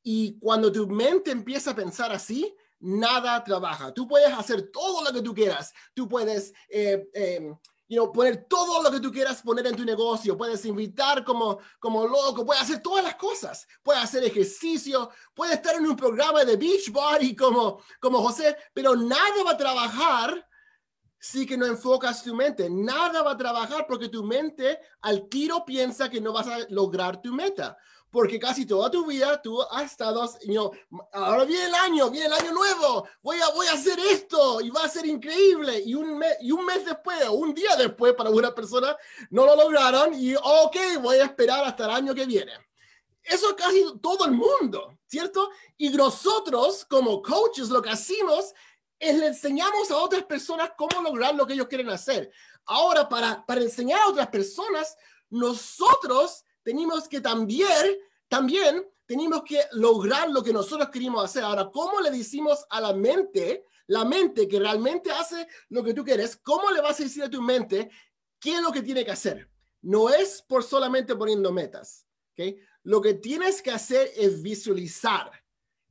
Y 0.02 0.38
cuando 0.38 0.72
tu 0.72 0.86
mente 0.86 1.30
empieza 1.30 1.72
a 1.72 1.76
pensar 1.76 2.10
así, 2.10 2.56
nada 2.86 3.42
trabaja. 3.42 3.92
Tú 3.92 4.06
puedes 4.06 4.32
hacer 4.32 4.70
todo 4.70 5.02
lo 5.02 5.12
que 5.12 5.22
tú 5.22 5.34
quieras. 5.34 5.74
Tú 5.92 6.08
puedes 6.08 6.52
eh, 6.68 7.08
eh, 7.12 7.52
poner 8.14 8.46
todo 8.48 8.82
lo 8.82 8.90
que 8.90 9.00
tú 9.00 9.10
quieras 9.10 9.42
poner 9.42 9.66
en 9.66 9.76
tu 9.76 9.84
negocio. 9.84 10.36
Puedes 10.36 10.64
invitar 10.64 11.24
como, 11.24 11.58
como 11.78 12.06
loco. 12.06 12.46
Puedes 12.46 12.62
hacer 12.62 12.80
todas 12.80 13.04
las 13.04 13.16
cosas. 13.16 13.66
Puedes 13.82 14.02
hacer 14.02 14.24
ejercicio. 14.24 15.10
Puedes 15.34 15.56
estar 15.56 15.74
en 15.74 15.86
un 15.86 15.96
programa 15.96 16.44
de 16.44 16.56
beach 16.56 16.90
body 16.90 17.34
como, 17.34 17.82
como 18.00 18.22
José. 18.22 18.56
Pero 18.72 18.94
nada 18.94 19.42
va 19.44 19.52
a 19.52 19.56
trabajar 19.56 20.48
si 21.18 21.44
que 21.44 21.56
no 21.56 21.66
enfocas 21.66 22.22
tu 22.22 22.34
mente. 22.34 22.70
Nada 22.70 23.22
va 23.22 23.32
a 23.32 23.36
trabajar 23.36 23.84
porque 23.88 24.08
tu 24.08 24.22
mente 24.22 24.78
al 25.00 25.28
tiro 25.28 25.64
piensa 25.64 26.08
que 26.08 26.20
no 26.20 26.32
vas 26.32 26.46
a 26.46 26.58
lograr 26.68 27.20
tu 27.20 27.32
meta 27.32 27.76
porque 28.16 28.38
casi 28.38 28.64
toda 28.64 28.90
tu 28.90 29.04
vida 29.04 29.42
tú 29.42 29.60
has 29.60 29.90
estado, 29.90 30.26
you 30.46 30.70
ahora 31.12 31.44
viene 31.44 31.66
el 31.66 31.74
año, 31.74 32.08
viene 32.08 32.28
el 32.28 32.32
año 32.32 32.50
nuevo, 32.50 33.06
voy 33.20 33.38
a, 33.42 33.50
voy 33.50 33.66
a 33.66 33.74
hacer 33.74 33.98
esto 33.98 34.62
y 34.62 34.70
va 34.70 34.84
a 34.84 34.88
ser 34.88 35.04
increíble. 35.04 35.82
Y 35.84 35.94
un, 35.94 36.16
mes, 36.16 36.34
y 36.40 36.50
un 36.50 36.64
mes 36.64 36.82
después, 36.86 37.26
o 37.26 37.32
un 37.32 37.52
día 37.52 37.76
después 37.76 38.14
para 38.14 38.30
una 38.30 38.54
persona, 38.54 38.96
no 39.28 39.44
lo 39.44 39.54
lograron 39.54 40.14
y, 40.14 40.34
ok, 40.34 40.76
voy 41.02 41.18
a 41.18 41.24
esperar 41.24 41.62
hasta 41.66 41.84
el 41.84 41.90
año 41.90 42.14
que 42.14 42.24
viene. 42.24 42.52
Eso 43.22 43.50
es 43.50 43.54
casi 43.54 43.84
todo 44.00 44.24
el 44.24 44.32
mundo, 44.32 44.96
¿cierto? 45.06 45.50
Y 45.76 45.90
nosotros, 45.90 46.86
como 46.88 47.20
coaches, 47.20 47.68
lo 47.68 47.82
que 47.82 47.90
hacemos 47.90 48.54
es 48.98 49.14
le 49.18 49.26
enseñamos 49.26 49.90
a 49.90 49.98
otras 49.98 50.24
personas 50.24 50.70
cómo 50.74 51.02
lograr 51.02 51.34
lo 51.34 51.46
que 51.46 51.52
ellos 51.52 51.68
quieren 51.68 51.90
hacer. 51.90 52.32
Ahora, 52.64 53.10
para, 53.10 53.44
para 53.44 53.60
enseñar 53.60 54.00
a 54.00 54.08
otras 54.08 54.28
personas, 54.28 54.96
nosotros 55.28 56.44
tenemos 56.66 57.06
que 57.06 57.20
también, 57.20 57.96
también 58.28 58.84
tenemos 59.06 59.42
que 59.44 59.62
lograr 59.72 60.28
lo 60.30 60.42
que 60.42 60.52
nosotros 60.52 60.88
queremos 60.90 61.24
hacer. 61.24 61.44
Ahora, 61.44 61.70
¿cómo 61.70 62.00
le 62.00 62.10
decimos 62.10 62.66
a 62.68 62.80
la 62.80 62.92
mente, 62.92 63.64
la 63.86 64.04
mente 64.04 64.48
que 64.48 64.58
realmente 64.58 65.10
hace 65.12 65.46
lo 65.68 65.82
que 65.82 65.94
tú 65.94 66.04
quieres, 66.04 66.36
cómo 66.36 66.70
le 66.70 66.80
vas 66.80 66.98
a 66.98 67.04
decir 67.04 67.22
a 67.22 67.30
tu 67.30 67.40
mente 67.40 67.90
qué 68.40 68.56
es 68.56 68.62
lo 68.62 68.72
que 68.72 68.82
tiene 68.82 69.04
que 69.04 69.12
hacer? 69.12 69.48
No 69.82 70.10
es 70.10 70.42
por 70.42 70.64
solamente 70.64 71.14
poniendo 71.14 71.52
metas. 71.52 72.06
¿okay? 72.32 72.58
Lo 72.82 73.00
que 73.00 73.14
tienes 73.14 73.62
que 73.62 73.70
hacer 73.70 74.10
es 74.16 74.42
visualizar. 74.42 75.30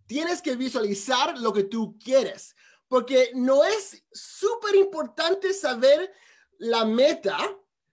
Tienes 0.06 0.42
que 0.42 0.56
visualizar 0.56 1.38
lo 1.40 1.52
que 1.52 1.64
tú 1.64 1.98
quieres, 1.98 2.56
porque 2.88 3.32
no 3.34 3.64
es 3.64 4.04
súper 4.12 4.76
importante 4.76 5.52
saber 5.52 6.14
la 6.60 6.86
meta, 6.86 7.38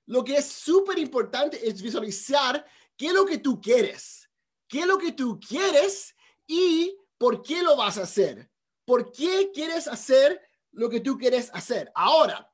lo 0.06 0.22
que 0.22 0.36
es 0.36 0.46
súper 0.46 0.98
importante 0.98 1.66
es 1.66 1.80
visualizar 1.80 2.66
qué 2.96 3.06
es 3.06 3.12
lo 3.14 3.24
que 3.24 3.38
tú 3.38 3.60
quieres, 3.60 4.21
qué 4.72 4.80
es 4.80 4.86
lo 4.86 4.96
que 4.96 5.12
tú 5.12 5.38
quieres 5.38 6.16
y 6.46 6.96
por 7.18 7.42
qué 7.42 7.62
lo 7.62 7.76
vas 7.76 7.98
a 7.98 8.04
hacer. 8.04 8.50
¿Por 8.86 9.12
qué 9.12 9.50
quieres 9.52 9.86
hacer 9.86 10.40
lo 10.70 10.88
que 10.88 11.00
tú 11.00 11.18
quieres 11.18 11.50
hacer? 11.52 11.92
Ahora, 11.94 12.50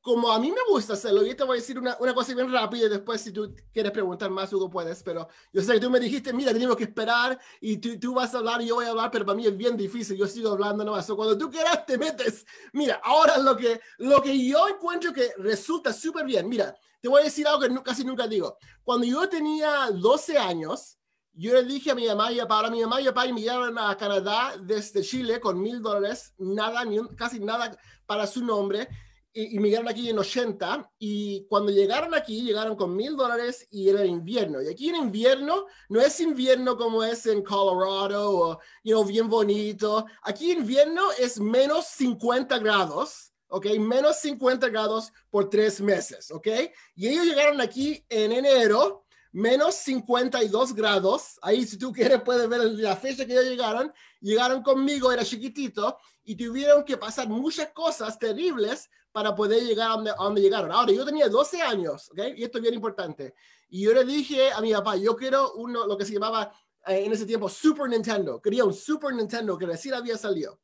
como 0.00 0.30
a 0.30 0.38
mí 0.38 0.52
me 0.52 0.60
gusta 0.68 0.92
hacerlo, 0.92 1.24
yo 1.24 1.34
te 1.34 1.42
voy 1.42 1.58
a 1.58 1.60
decir 1.60 1.76
una, 1.76 1.96
una, 1.98 2.14
cosa 2.14 2.32
bien 2.34 2.52
rápida 2.52 2.86
y 2.86 2.88
después 2.88 3.20
si 3.20 3.32
tú 3.32 3.52
quieres 3.72 3.90
preguntar 3.90 4.30
más, 4.30 4.52
Hugo, 4.52 4.70
puedes, 4.70 5.02
pero 5.02 5.26
yo 5.52 5.60
sé 5.60 5.72
que 5.72 5.80
tú 5.80 5.90
me 5.90 5.98
dijiste, 5.98 6.32
mira, 6.32 6.52
tenemos 6.52 6.76
que 6.76 6.84
esperar 6.84 7.36
y 7.60 7.78
tú, 7.78 7.98
tú 7.98 8.14
vas 8.14 8.32
a 8.32 8.38
hablar 8.38 8.62
y 8.62 8.66
yo 8.68 8.76
voy 8.76 8.86
a 8.86 8.90
hablar, 8.90 9.10
pero 9.10 9.26
para 9.26 9.34
mí 9.34 9.44
es 9.44 9.56
bien 9.56 9.76
difícil, 9.76 10.16
yo 10.16 10.28
sigo 10.28 10.52
hablando 10.52 10.84
nomás. 10.84 11.10
O 11.10 11.16
cuando 11.16 11.36
tú 11.36 11.50
quieras, 11.50 11.84
te 11.84 11.98
metes. 11.98 12.46
Mira, 12.74 13.00
ahora 13.02 13.38
lo 13.38 13.56
que, 13.56 13.80
lo 13.98 14.22
que 14.22 14.46
yo 14.46 14.68
encuentro 14.68 15.12
que 15.12 15.32
resulta 15.38 15.92
súper 15.92 16.24
bien, 16.26 16.48
mira, 16.48 16.76
te 17.00 17.08
voy 17.08 17.22
a 17.22 17.24
decir 17.24 17.44
algo 17.48 17.58
que 17.58 17.82
casi 17.82 18.04
nunca 18.04 18.28
digo. 18.28 18.56
Cuando 18.84 19.04
yo 19.04 19.28
tenía 19.28 19.90
12 19.90 20.38
años, 20.38 20.96
yo 21.36 21.52
le 21.52 21.64
dije 21.64 21.90
a 21.90 21.94
mi 21.94 22.06
mamá 22.06 22.32
y 22.32 22.40
a 22.40 22.48
papá, 22.48 22.70
mi 22.70 22.80
mamá 22.80 23.00
y 23.00 23.04
papá 23.04 23.26
enviaron 23.26 23.78
a 23.78 23.94
Canadá 23.96 24.56
desde 24.58 25.02
Chile 25.02 25.38
con 25.38 25.60
mil 25.60 25.82
dólares, 25.82 26.32
nada, 26.38 26.84
ni 26.84 26.98
casi 27.14 27.40
nada 27.40 27.76
para 28.06 28.26
su 28.26 28.42
nombre. 28.42 28.88
inmigraron 29.34 29.86
aquí 29.88 30.08
en 30.08 30.18
80 30.18 30.92
y 30.98 31.44
cuando 31.46 31.70
llegaron 31.70 32.14
aquí 32.14 32.40
llegaron 32.40 32.74
con 32.74 32.96
mil 32.96 33.16
dólares 33.16 33.68
y 33.70 33.90
era 33.90 34.06
invierno. 34.06 34.62
Y 34.62 34.68
aquí 34.68 34.88
en 34.88 34.96
invierno 34.96 35.66
no 35.90 36.00
es 36.00 36.18
invierno 36.20 36.74
como 36.78 37.04
es 37.04 37.26
en 37.26 37.42
Colorado 37.42 38.30
o, 38.30 38.60
you 38.82 38.94
know, 38.94 39.04
bien 39.04 39.28
bonito. 39.28 40.06
Aquí 40.22 40.52
invierno 40.52 41.02
es 41.18 41.38
menos 41.38 41.84
50 41.88 42.58
grados, 42.60 43.34
¿ok? 43.48 43.66
Menos 43.78 44.16
50 44.20 44.70
grados 44.70 45.12
por 45.28 45.50
tres 45.50 45.82
meses, 45.82 46.30
¿ok? 46.30 46.48
Y 46.94 47.08
ellos 47.08 47.26
llegaron 47.26 47.60
aquí 47.60 48.02
en 48.08 48.32
enero 48.32 49.05
menos 49.32 49.74
52 49.76 50.74
grados. 50.74 51.38
Ahí, 51.42 51.66
si 51.66 51.78
tú 51.78 51.92
quieres, 51.92 52.22
puedes 52.22 52.48
ver 52.48 52.60
la 52.60 52.96
fecha 52.96 53.26
que 53.26 53.32
ellos 53.32 53.46
llegaron. 53.46 53.92
Llegaron 54.20 54.62
conmigo, 54.62 55.12
era 55.12 55.24
chiquitito, 55.24 55.98
y 56.24 56.36
tuvieron 56.36 56.84
que 56.84 56.96
pasar 56.96 57.28
muchas 57.28 57.70
cosas 57.72 58.18
terribles 58.18 58.88
para 59.12 59.34
poder 59.34 59.62
llegar 59.64 59.92
a 59.92 60.14
donde, 60.14 60.40
llegaron. 60.40 60.70
Ahora, 60.70 60.92
yo 60.92 61.04
tenía 61.04 61.28
12 61.28 61.62
años, 61.62 62.10
¿ok? 62.10 62.18
Y 62.36 62.44
esto 62.44 62.58
es 62.58 62.62
bien 62.62 62.74
importante. 62.74 63.34
Y 63.68 63.82
yo 63.82 63.94
le 63.94 64.04
dije 64.04 64.52
a 64.52 64.60
mi 64.60 64.72
papá, 64.72 64.96
yo 64.96 65.16
quiero 65.16 65.54
uno, 65.54 65.86
lo 65.86 65.96
que 65.96 66.04
se 66.04 66.12
llamaba 66.12 66.52
eh, 66.86 67.04
en 67.04 67.12
ese 67.12 67.24
tiempo 67.24 67.48
Super 67.48 67.88
Nintendo. 67.88 68.40
Quería 68.40 68.64
un 68.64 68.74
Super 68.74 69.14
Nintendo 69.14 69.56
que 69.56 69.66
recién 69.66 69.94
había 69.94 70.18
salido. 70.18 70.60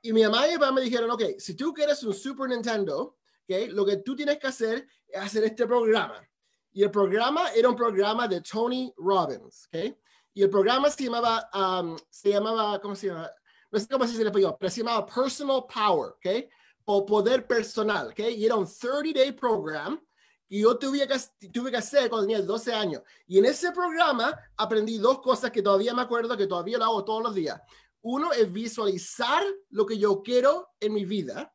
Y 0.00 0.12
mi 0.12 0.22
mamá 0.22 0.46
y 0.46 0.52
mi 0.52 0.58
papá 0.58 0.72
me 0.72 0.80
dijeron, 0.80 1.10
ok, 1.10 1.22
si 1.38 1.54
tú 1.54 1.74
quieres 1.74 2.02
un 2.04 2.14
Super 2.14 2.48
Nintendo, 2.48 3.18
¿ok? 3.42 3.68
Lo 3.70 3.84
que 3.84 3.98
tú 3.98 4.16
tienes 4.16 4.38
que 4.38 4.46
hacer 4.46 4.86
es 5.06 5.20
hacer 5.20 5.44
este 5.44 5.66
programa. 5.66 6.26
Y 6.74 6.82
el 6.82 6.90
programa 6.90 7.50
era 7.52 7.70
un 7.70 7.76
programa 7.76 8.28
de 8.28 8.42
Tony 8.42 8.92
Robbins, 8.98 9.68
¿ok? 9.72 9.96
Y 10.34 10.42
el 10.42 10.50
programa 10.50 10.90
se 10.90 11.04
llamaba, 11.04 11.48
um, 11.54 11.96
se 12.10 12.30
llamaba, 12.30 12.78
¿cómo 12.80 12.94
se 12.94 13.06
llama? 13.06 13.30
No 13.70 13.80
sé 13.80 13.88
cómo 13.88 14.04
se 14.04 14.10
dice 14.10 14.24
español, 14.24 14.56
pero 14.60 14.70
se 14.70 14.82
llamaba 14.82 15.06
Personal 15.06 15.64
Power, 15.72 16.10
¿ok? 16.10 16.50
o 16.84 17.06
poder 17.06 17.46
personal, 17.46 18.08
¿ok? 18.08 18.20
Y 18.36 18.44
era 18.44 18.56
un 18.56 18.66
30-day 18.66 19.32
program 19.32 20.00
que 20.48 20.58
yo 20.58 20.76
tuve 20.76 21.06
que, 21.08 21.48
tuve 21.48 21.70
que 21.70 21.76
hacer 21.78 22.10
cuando 22.10 22.26
tenía 22.26 22.42
12 22.42 22.72
años. 22.72 23.02
Y 23.26 23.38
en 23.38 23.46
ese 23.46 23.72
programa 23.72 24.38
aprendí 24.56 24.98
dos 24.98 25.20
cosas 25.20 25.50
que 25.50 25.62
todavía 25.62 25.94
me 25.94 26.02
acuerdo, 26.02 26.36
que 26.36 26.46
todavía 26.46 26.78
lo 26.78 26.84
hago 26.84 27.04
todos 27.04 27.22
los 27.22 27.34
días. 27.34 27.60
Uno 28.02 28.32
es 28.32 28.52
visualizar 28.52 29.42
lo 29.70 29.86
que 29.86 29.96
yo 29.96 30.22
quiero 30.22 30.68
en 30.78 30.92
mi 30.92 31.06
vida. 31.06 31.53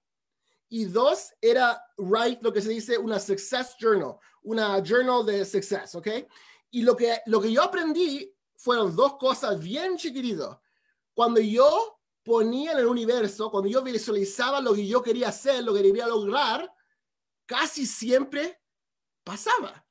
Y 0.70 0.86
dos, 0.86 1.34
era 1.42 1.84
write 1.98 2.40
lo 2.42 2.54
que 2.54 2.62
se 2.62 2.70
dice 2.70 2.98
una 2.98 3.20
success 3.20 3.76
journal, 3.80 4.18
una 4.44 4.82
journal 4.84 5.26
de 5.26 5.44
success, 5.44 5.96
¿ok? 5.96 6.08
Y 6.72 6.84
lo 6.84 6.96
que, 6.96 7.20
lo 7.26 7.42
que 7.42 7.52
yo 7.52 7.64
aprendí 7.64 8.32
fueron 8.56 8.96
dos 8.96 9.18
cosas 9.18 9.60
bien 9.60 9.98
chiquititos. 9.98 10.58
Cuando 11.14 11.42
yo 11.42 12.00
ponía 12.24 12.74
en 12.74 12.80
el 12.80 12.86
universo, 12.86 13.50
cuando 13.50 13.70
yo 13.70 13.82
visualizaba 13.82 14.62
lo 14.62 14.74
que 14.74 14.86
yo 14.86 15.02
quería 15.02 15.30
hacer, 15.30 15.64
lo 15.64 15.74
que 15.74 15.82
quería 15.82 16.08
lograr, 16.08 16.72
casi 17.46 17.86
siempre 17.86 18.62
pasaba. 19.24 19.86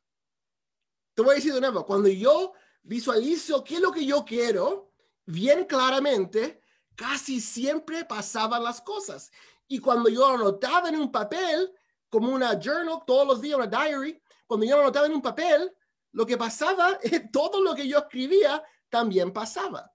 Te 1.15 1.23
voy 1.23 1.33
a 1.33 1.35
decir 1.35 1.53
de 1.53 1.61
nuevo, 1.61 1.85
cuando 1.85 2.09
yo 2.09 2.53
visualizo 2.83 3.65
qué 3.65 3.75
es 3.75 3.81
lo 3.81 3.91
que 3.91 4.07
yo 4.07 4.25
quiero, 4.25 4.93
bien 5.27 5.65
claramente, 5.65 6.63
casi 6.95 7.41
siempre 7.41 8.05
pasaban 8.05 8.63
las 8.63 8.81
cosas. 8.81 9.33
Y 9.69 9.79
cuando 9.79 10.09
yo 10.09 10.27
anotaba 10.27 10.89
en 10.89 10.97
un 10.97 11.13
papel, 11.13 11.73
como 12.09 12.33
una 12.33 12.59
journal, 12.59 13.03
todos 13.07 13.27
los 13.27 13.41
días, 13.41 13.59
una 13.59 13.67
diary, 13.67 14.21
cuando 14.47 14.67
yo 14.67 14.81
anotaba 14.81 15.07
en 15.07 15.13
un 15.13 15.23
papel, 15.23 15.71
lo 16.13 16.27
que 16.27 16.37
pasaba, 16.37 16.99
todo 17.33 17.63
lo 17.63 17.75
que 17.75 17.87
yo 17.87 17.99
escribía 17.99 18.63
también 18.89 19.33
pasaba. 19.33 19.93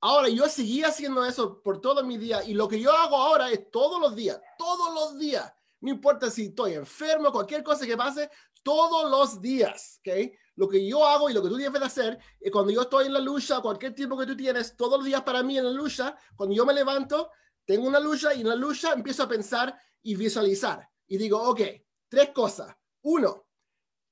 Ahora, 0.00 0.28
yo 0.28 0.48
seguía 0.48 0.88
haciendo 0.88 1.24
eso 1.24 1.62
por 1.62 1.80
todo 1.80 2.04
mi 2.04 2.18
día 2.18 2.44
y 2.44 2.52
lo 2.52 2.68
que 2.68 2.80
yo 2.80 2.92
hago 2.92 3.16
ahora 3.16 3.50
es 3.50 3.70
todos 3.70 4.00
los 4.00 4.14
días, 4.14 4.40
todos 4.58 4.92
los 4.92 5.18
días. 5.18 5.52
No 5.80 5.90
importa 5.90 6.30
si 6.30 6.46
estoy 6.46 6.74
enfermo, 6.74 7.32
cualquier 7.32 7.62
cosa 7.62 7.86
que 7.86 7.96
pase, 7.96 8.30
todos 8.62 9.10
los 9.10 9.40
días, 9.40 10.00
¿ok? 10.00 10.32
Lo 10.56 10.68
que 10.68 10.86
yo 10.86 11.06
hago 11.06 11.30
y 11.30 11.32
lo 11.32 11.42
que 11.42 11.48
tú 11.48 11.56
debes 11.56 11.80
de 11.80 11.86
hacer, 11.86 12.18
es 12.40 12.50
cuando 12.50 12.72
yo 12.72 12.82
estoy 12.82 13.06
en 13.06 13.12
la 13.12 13.20
lucha, 13.20 13.60
cualquier 13.60 13.94
tiempo 13.94 14.18
que 14.18 14.26
tú 14.26 14.36
tienes, 14.36 14.76
todos 14.76 14.98
los 14.98 15.04
días 15.04 15.22
para 15.22 15.42
mí 15.42 15.56
en 15.56 15.64
la 15.64 15.70
lucha, 15.70 16.16
cuando 16.34 16.54
yo 16.54 16.66
me 16.66 16.74
levanto, 16.74 17.30
tengo 17.66 17.86
una 17.86 18.00
lucha 18.00 18.32
y 18.32 18.40
en 18.40 18.48
la 18.48 18.54
lucha 18.54 18.92
empiezo 18.92 19.24
a 19.24 19.28
pensar 19.28 19.78
y 20.02 20.14
visualizar. 20.14 20.88
Y 21.08 21.18
digo, 21.18 21.42
ok, 21.42 21.60
tres 22.08 22.30
cosas. 22.30 22.74
Uno, 23.02 23.48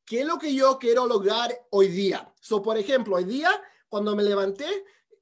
¿qué 0.04 0.20
es 0.20 0.26
lo 0.26 0.38
que 0.38 0.52
yo 0.52 0.78
quiero 0.78 1.06
lograr 1.06 1.56
hoy 1.70 1.88
día? 1.88 2.34
So, 2.40 2.60
por 2.60 2.76
ejemplo, 2.76 3.16
hoy 3.16 3.24
día, 3.24 3.50
cuando 3.88 4.14
me 4.14 4.22
levanté, 4.22 4.66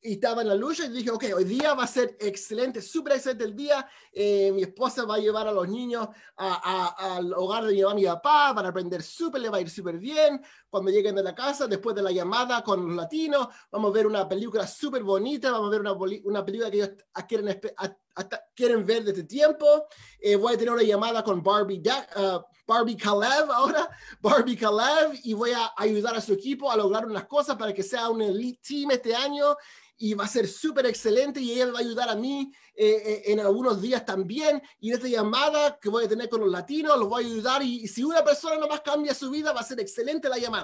y 0.04 0.14
estaba 0.14 0.42
en 0.42 0.48
la 0.48 0.56
lucha 0.56 0.86
y 0.86 0.88
dije, 0.88 1.10
ok, 1.10 1.26
hoy 1.36 1.44
día 1.44 1.74
va 1.74 1.84
a 1.84 1.86
ser 1.86 2.16
excelente, 2.18 2.82
súper 2.82 3.14
excelente 3.14 3.44
el 3.44 3.54
día. 3.54 3.88
Eh, 4.12 4.50
mi 4.50 4.62
esposa 4.62 5.04
va 5.04 5.14
a 5.14 5.18
llevar 5.18 5.46
a 5.46 5.52
los 5.52 5.68
niños 5.68 6.08
al 6.36 7.32
hogar 7.34 7.64
de 7.64 7.72
mi 7.72 7.82
mamá 7.82 7.92
y 7.92 8.02
mi 8.02 8.08
papá 8.08 8.52
para 8.52 8.70
aprender 8.70 9.00
súper, 9.00 9.40
le 9.40 9.48
va 9.48 9.58
a 9.58 9.60
ir 9.60 9.70
súper 9.70 9.98
bien. 9.98 10.42
Cuando 10.72 10.90
lleguen 10.90 11.14
de 11.14 11.22
la 11.22 11.34
casa, 11.34 11.66
después 11.66 11.94
de 11.94 12.00
la 12.00 12.10
llamada 12.10 12.64
con 12.64 12.86
los 12.86 12.96
latinos, 12.96 13.46
vamos 13.70 13.90
a 13.90 13.92
ver 13.92 14.06
una 14.06 14.26
película 14.26 14.66
súper 14.66 15.02
bonita, 15.02 15.50
vamos 15.50 15.66
a 15.66 15.70
ver 15.70 15.80
una, 15.82 15.92
una 15.92 16.42
película 16.42 16.70
que 16.70 16.78
ellos 16.78 16.92
quieren, 17.28 17.60
quieren 18.54 18.86
ver 18.86 19.04
desde 19.04 19.24
tiempo. 19.24 19.66
Eh, 20.18 20.34
voy 20.34 20.54
a 20.54 20.56
tener 20.56 20.72
una 20.72 20.82
llamada 20.82 21.22
con 21.22 21.42
Barbie, 21.42 21.82
uh, 22.16 22.40
Barbie 22.66 22.96
Kalev 22.96 23.52
ahora, 23.52 23.86
Barbie 24.22 24.56
Kalev, 24.56 25.12
y 25.22 25.34
voy 25.34 25.50
a 25.50 25.74
ayudar 25.76 26.16
a 26.16 26.22
su 26.22 26.32
equipo 26.32 26.70
a 26.70 26.76
lograr 26.78 27.04
unas 27.04 27.26
cosas 27.26 27.56
para 27.56 27.74
que 27.74 27.82
sea 27.82 28.08
un 28.08 28.22
elite 28.22 28.62
team 28.66 28.92
este 28.92 29.14
año 29.14 29.54
y 30.02 30.14
va 30.14 30.24
a 30.24 30.28
ser 30.28 30.48
súper 30.48 30.86
excelente 30.86 31.40
y 31.40 31.52
ella 31.52 31.70
va 31.70 31.78
a 31.78 31.82
ayudar 31.82 32.08
a 32.08 32.16
mí 32.16 32.52
eh, 32.74 33.02
eh, 33.04 33.22
en 33.26 33.40
algunos 33.40 33.80
días 33.80 34.04
también. 34.04 34.60
Y 34.80 34.88
en 34.88 34.94
esta 34.94 35.06
llamada 35.06 35.78
que 35.80 35.88
voy 35.88 36.04
a 36.04 36.08
tener 36.08 36.28
con 36.28 36.40
los 36.40 36.50
latinos, 36.50 36.98
los 36.98 37.08
voy 37.08 37.22
a 37.22 37.26
ayudar 37.26 37.62
y, 37.62 37.86
si 37.86 38.02
una 38.02 38.24
persona 38.24 38.56
nomás 38.56 38.80
cambia 38.80 39.14
su 39.14 39.30
vida, 39.30 39.52
va 39.52 39.60
a 39.60 39.64
ser 39.64 39.78
excelente 39.80 40.28
la 40.28 40.38
llamada. 40.38 40.61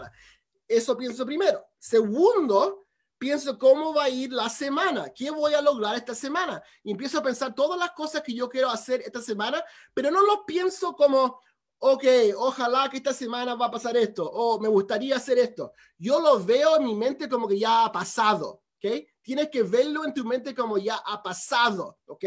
Eso 0.66 0.96
pienso 0.96 1.24
primero. 1.24 1.64
Segundo, 1.78 2.86
pienso 3.16 3.59
cómo 3.59 3.94
va 3.94 4.05
a 4.05 4.09
ir 4.09 4.32
la 4.32 4.49
semana, 4.49 5.11
qué 5.14 5.30
voy 5.30 5.55
a 5.55 5.62
lograr 5.62 5.96
esta 5.96 6.14
semana. 6.14 6.62
Y 6.82 6.90
empiezo 6.90 7.18
a 7.18 7.22
pensar 7.22 7.55
todas 7.55 7.78
las 7.78 7.92
cosas 7.92 8.22
que 8.22 8.34
yo 8.34 8.49
quiero 8.49 8.70
hacer 8.70 9.01
esta 9.03 9.20
semana, 9.20 9.62
pero 9.94 10.11
no 10.11 10.20
lo 10.24 10.44
pienso 10.44 10.94
como, 10.94 11.40
ok, 11.78 12.05
ojalá 12.36 12.88
que 12.90 12.99
esta 12.99 13.12
semana 13.12 13.55
va 13.55 13.66
a 13.66 13.70
pasar 13.70 13.96
esto, 13.96 14.28
o 14.30 14.61
me 14.61 14.68
gustaría 14.68 15.16
hacer 15.16 15.38
esto. 15.38 15.72
Yo 15.96 16.20
lo 16.20 16.42
veo 16.44 16.76
en 16.76 16.84
mi 16.84 16.94
mente 16.94 17.28
como 17.28 17.49
que 17.49 17.59
ya 17.59 17.84
ha 17.84 17.92
pasado, 17.92 18.62
¿ok? 18.76 19.07
tienes 19.28 19.51
que 19.51 19.62
verlo 19.62 20.07
en 20.07 20.14
tu 20.14 20.24
mente 20.24 20.55
como 20.55 20.78
ya 20.78 20.96
ha 21.05 21.22
pasado, 21.22 21.99
¿ok? 22.07 22.24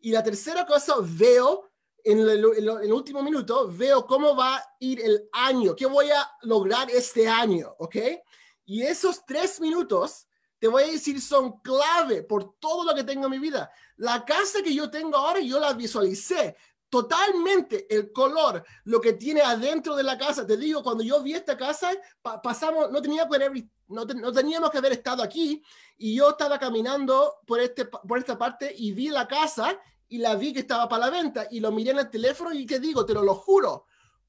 Y 0.00 0.12
la 0.12 0.22
tercera 0.22 0.66
cosa, 0.66 0.96
veo 1.00 1.70
en 2.04 2.20
el, 2.20 2.92
último 2.92 3.22
minuto, 3.22 3.70
veo 3.72 4.06
cómo 4.06 4.36
va 4.36 4.56
a 4.56 4.76
ir 4.78 5.00
el 5.00 5.28
año, 5.32 5.74
qué 5.74 5.86
voy 5.86 6.10
a 6.10 6.30
lograr 6.42 6.90
este 6.90 7.26
año, 7.26 7.74
¿ok? 7.78 7.96
Y 8.66 8.82
esos 8.82 9.24
tres 9.24 9.58
minutos, 9.60 10.26
te 10.58 10.68
voy 10.68 10.82
a 10.82 10.86
decir, 10.86 11.20
son 11.20 11.60
clave 11.60 12.22
por 12.22 12.56
todo 12.58 12.84
lo 12.84 12.94
que 12.94 13.04
tengo 13.04 13.24
en 13.24 13.30
mi 13.30 13.38
vida. 13.38 13.70
La 13.96 14.24
casa 14.24 14.62
que 14.62 14.74
yo 14.74 14.90
tengo 14.90 15.16
ahora, 15.16 15.40
yo 15.40 15.58
la 15.58 15.72
visualicé 15.72 16.56
totalmente 16.90 17.92
el 17.92 18.12
color, 18.12 18.64
lo 18.84 19.00
que 19.00 19.14
tiene 19.14 19.40
adentro 19.40 19.96
de 19.96 20.02
la 20.02 20.16
casa. 20.16 20.46
Te 20.46 20.56
digo, 20.56 20.82
cuando 20.82 21.02
yo 21.02 21.22
vi 21.22 21.34
esta 21.34 21.56
casa, 21.56 21.90
pasamos, 22.42 22.90
no 22.90 23.02
tenía 23.02 23.26
que 23.26 23.34
haber 23.34 23.52
no, 23.88 24.06
teníamos 24.06 24.70
que 24.70 24.78
haber 24.78 24.92
estado 24.92 25.22
aquí 25.22 25.62
y 25.96 26.16
yo 26.16 26.30
estaba 26.30 26.58
caminando 26.58 27.36
por, 27.46 27.60
este, 27.60 27.84
por 27.84 28.18
esta 28.18 28.38
parte 28.38 28.72
y 28.76 28.92
vi 28.92 29.08
la 29.08 29.28
casa 29.28 29.78
y 30.08 30.18
la 30.18 30.34
vi 30.34 30.52
que 30.52 30.60
estaba 30.60 30.88
para 30.88 31.06
la 31.06 31.10
venta 31.10 31.48
y 31.50 31.60
lo 31.60 31.72
miré 31.72 31.92
en 31.92 31.98
el 31.98 32.10
teléfono 32.10 32.52
y 32.52 32.66
te 32.66 32.78
digo, 32.78 33.04
te 33.04 33.14
lo, 33.14 33.22
lo 33.22 33.34
juro, 33.34 33.86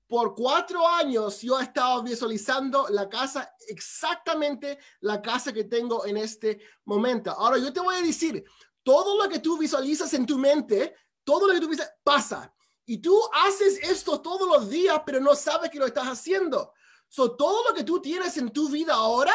por 0.07 0.35
cuatro 0.35 0.87
años 0.87 1.41
yo 1.41 1.59
he 1.59 1.63
estado 1.63 2.03
visualizando 2.03 2.87
la 2.89 3.09
casa, 3.09 3.55
exactamente 3.67 4.77
la 5.01 5.21
casa 5.21 5.51
que 5.51 5.63
tengo 5.63 6.05
en 6.05 6.17
este 6.17 6.61
momento. 6.85 7.31
Ahora 7.31 7.57
yo 7.57 7.73
te 7.73 7.79
voy 7.79 7.95
a 7.95 8.01
decir, 8.01 8.43
todo 8.83 9.21
lo 9.21 9.29
que 9.29 9.39
tú 9.39 9.57
visualizas 9.57 10.13
en 10.13 10.25
tu 10.25 10.37
mente, 10.37 10.95
todo 11.23 11.47
lo 11.47 11.53
que 11.53 11.59
tú 11.59 11.67
visualizas 11.67 11.97
pasa. 12.03 12.53
Y 12.85 12.99
tú 12.99 13.19
haces 13.33 13.79
esto 13.81 14.21
todos 14.21 14.47
los 14.47 14.69
días, 14.69 15.01
pero 15.05 15.19
no 15.19 15.33
sabes 15.33 15.71
que 15.71 15.79
lo 15.79 15.87
estás 15.87 16.07
haciendo. 16.07 16.71
Todo 17.09 17.67
lo 17.67 17.73
que 17.73 17.83
tú 17.83 17.99
tienes 17.99 18.37
en 18.37 18.51
tu 18.51 18.69
vida 18.69 18.93
ahora, 18.93 19.33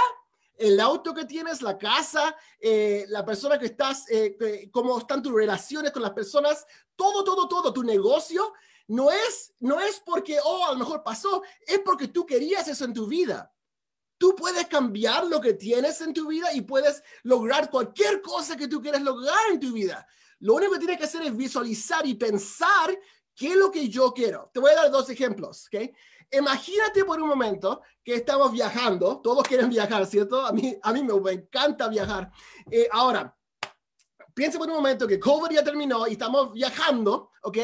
el 0.60 0.78
auto 0.78 1.14
que 1.14 1.24
tienes, 1.24 1.62
la 1.62 1.78
casa, 1.78 2.36
eh, 2.60 3.06
la 3.08 3.24
persona 3.24 3.58
que 3.58 3.64
estás, 3.66 4.04
eh, 4.10 4.68
cómo 4.70 4.98
están 4.98 5.22
tus 5.22 5.32
relaciones 5.32 5.90
con 5.90 6.02
las 6.02 6.12
personas, 6.12 6.66
todo, 6.94 7.24
todo, 7.24 7.48
todo, 7.48 7.72
tu 7.72 7.82
negocio, 7.82 8.52
no 8.88 9.10
es, 9.10 9.54
no 9.60 9.80
es 9.80 10.02
porque, 10.04 10.38
oh, 10.44 10.66
a 10.66 10.72
lo 10.72 10.78
mejor 10.78 11.02
pasó, 11.02 11.42
es 11.66 11.78
porque 11.78 12.08
tú 12.08 12.26
querías 12.26 12.68
eso 12.68 12.84
en 12.84 12.92
tu 12.92 13.06
vida. 13.06 13.50
Tú 14.18 14.34
puedes 14.36 14.66
cambiar 14.66 15.26
lo 15.26 15.40
que 15.40 15.54
tienes 15.54 15.98
en 16.02 16.12
tu 16.12 16.28
vida 16.28 16.52
y 16.52 16.60
puedes 16.60 17.02
lograr 17.22 17.70
cualquier 17.70 18.20
cosa 18.20 18.54
que 18.54 18.68
tú 18.68 18.82
quieras 18.82 19.00
lograr 19.00 19.38
en 19.50 19.60
tu 19.60 19.72
vida. 19.72 20.06
Lo 20.40 20.54
único 20.54 20.72
que 20.72 20.80
tienes 20.80 20.98
que 20.98 21.04
hacer 21.04 21.22
es 21.22 21.34
visualizar 21.34 22.06
y 22.06 22.16
pensar 22.16 22.98
qué 23.34 23.52
es 23.52 23.56
lo 23.56 23.70
que 23.70 23.88
yo 23.88 24.12
quiero. 24.12 24.50
Te 24.52 24.60
voy 24.60 24.72
a 24.72 24.74
dar 24.74 24.90
dos 24.90 25.08
ejemplos, 25.08 25.68
¿ok? 25.72 25.90
Imagínate 26.32 27.04
por 27.04 27.20
un 27.20 27.28
momento 27.28 27.82
que 28.04 28.14
estamos 28.14 28.52
viajando, 28.52 29.20
todos 29.20 29.42
quieren 29.46 29.68
viajar, 29.68 30.06
¿cierto? 30.06 30.44
A 30.44 30.52
mí, 30.52 30.76
a 30.82 30.92
mí 30.92 31.02
me 31.02 31.32
encanta 31.32 31.88
viajar. 31.88 32.30
Eh, 32.70 32.88
ahora, 32.92 33.36
piensa 34.34 34.58
por 34.58 34.68
un 34.68 34.76
momento 34.76 35.06
que 35.06 35.18
COVID 35.18 35.50
ya 35.50 35.64
terminó 35.64 36.06
y 36.06 36.12
estamos 36.12 36.52
viajando, 36.52 37.30
¿ok? 37.42 37.58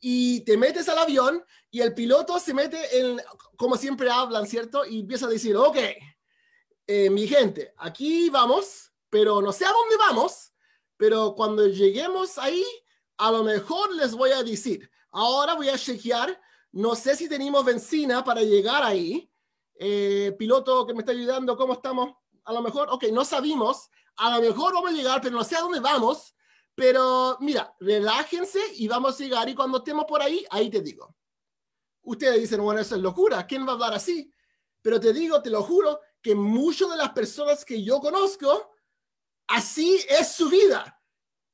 y 0.00 0.40
te 0.40 0.56
metes 0.56 0.88
al 0.88 0.98
avión 0.98 1.44
y 1.70 1.80
el 1.80 1.94
piloto 1.94 2.38
se 2.38 2.54
mete 2.54 2.98
en, 2.98 3.20
como 3.56 3.76
siempre 3.76 4.10
hablan, 4.10 4.46
¿cierto? 4.46 4.84
Y 4.86 5.00
empieza 5.00 5.26
a 5.26 5.30
decir, 5.30 5.56
ok, 5.56 5.76
eh, 6.86 7.10
mi 7.10 7.26
gente, 7.26 7.74
aquí 7.76 8.30
vamos, 8.30 8.92
pero 9.10 9.42
no 9.42 9.52
sé 9.52 9.64
a 9.64 9.72
dónde 9.72 9.96
vamos, 9.96 10.52
pero 10.96 11.34
cuando 11.34 11.66
lleguemos 11.66 12.38
ahí, 12.38 12.64
a 13.16 13.30
lo 13.30 13.42
mejor 13.42 13.94
les 13.94 14.14
voy 14.14 14.30
a 14.30 14.42
decir, 14.42 14.88
ahora 15.10 15.54
voy 15.54 15.68
a 15.68 15.78
chequear, 15.78 16.40
no 16.72 16.94
sé 16.94 17.16
si 17.16 17.28
tenemos 17.28 17.64
benzina 17.64 18.22
para 18.22 18.42
llegar 18.42 18.82
ahí. 18.82 19.30
Eh, 19.74 20.34
piloto 20.38 20.86
que 20.86 20.94
me 20.94 21.00
está 21.00 21.12
ayudando, 21.12 21.56
¿cómo 21.56 21.74
estamos? 21.74 22.14
A 22.44 22.52
lo 22.52 22.62
mejor, 22.62 22.88
ok, 22.90 23.04
no 23.12 23.24
sabemos, 23.24 23.90
a 24.16 24.34
lo 24.34 24.40
mejor 24.40 24.74
vamos 24.74 24.90
a 24.90 24.94
llegar, 24.94 25.20
pero 25.20 25.36
no 25.36 25.44
sé 25.44 25.56
a 25.56 25.60
dónde 25.60 25.80
vamos. 25.80 26.34
Pero 26.74 27.36
mira, 27.40 27.74
relájense 27.80 28.60
y 28.76 28.86
vamos 28.86 29.20
a 29.20 29.24
llegar 29.24 29.48
y 29.48 29.54
cuando 29.54 29.78
estemos 29.78 30.04
por 30.04 30.22
ahí, 30.22 30.44
ahí 30.50 30.70
te 30.70 30.80
digo. 30.80 31.14
Ustedes 32.02 32.40
dicen, 32.40 32.62
bueno, 32.62 32.80
eso 32.80 32.94
es 32.94 33.02
locura, 33.02 33.46
¿quién 33.46 33.66
va 33.66 33.70
a 33.70 33.74
hablar 33.74 33.94
así? 33.94 34.32
Pero 34.80 35.00
te 35.00 35.12
digo, 35.12 35.42
te 35.42 35.50
lo 35.50 35.62
juro, 35.62 36.00
que 36.22 36.34
muchas 36.34 36.90
de 36.90 36.96
las 36.96 37.10
personas 37.10 37.64
que 37.64 37.82
yo 37.82 38.00
conozco, 38.00 38.72
así 39.48 40.00
es 40.08 40.32
su 40.32 40.48
vida. 40.48 41.02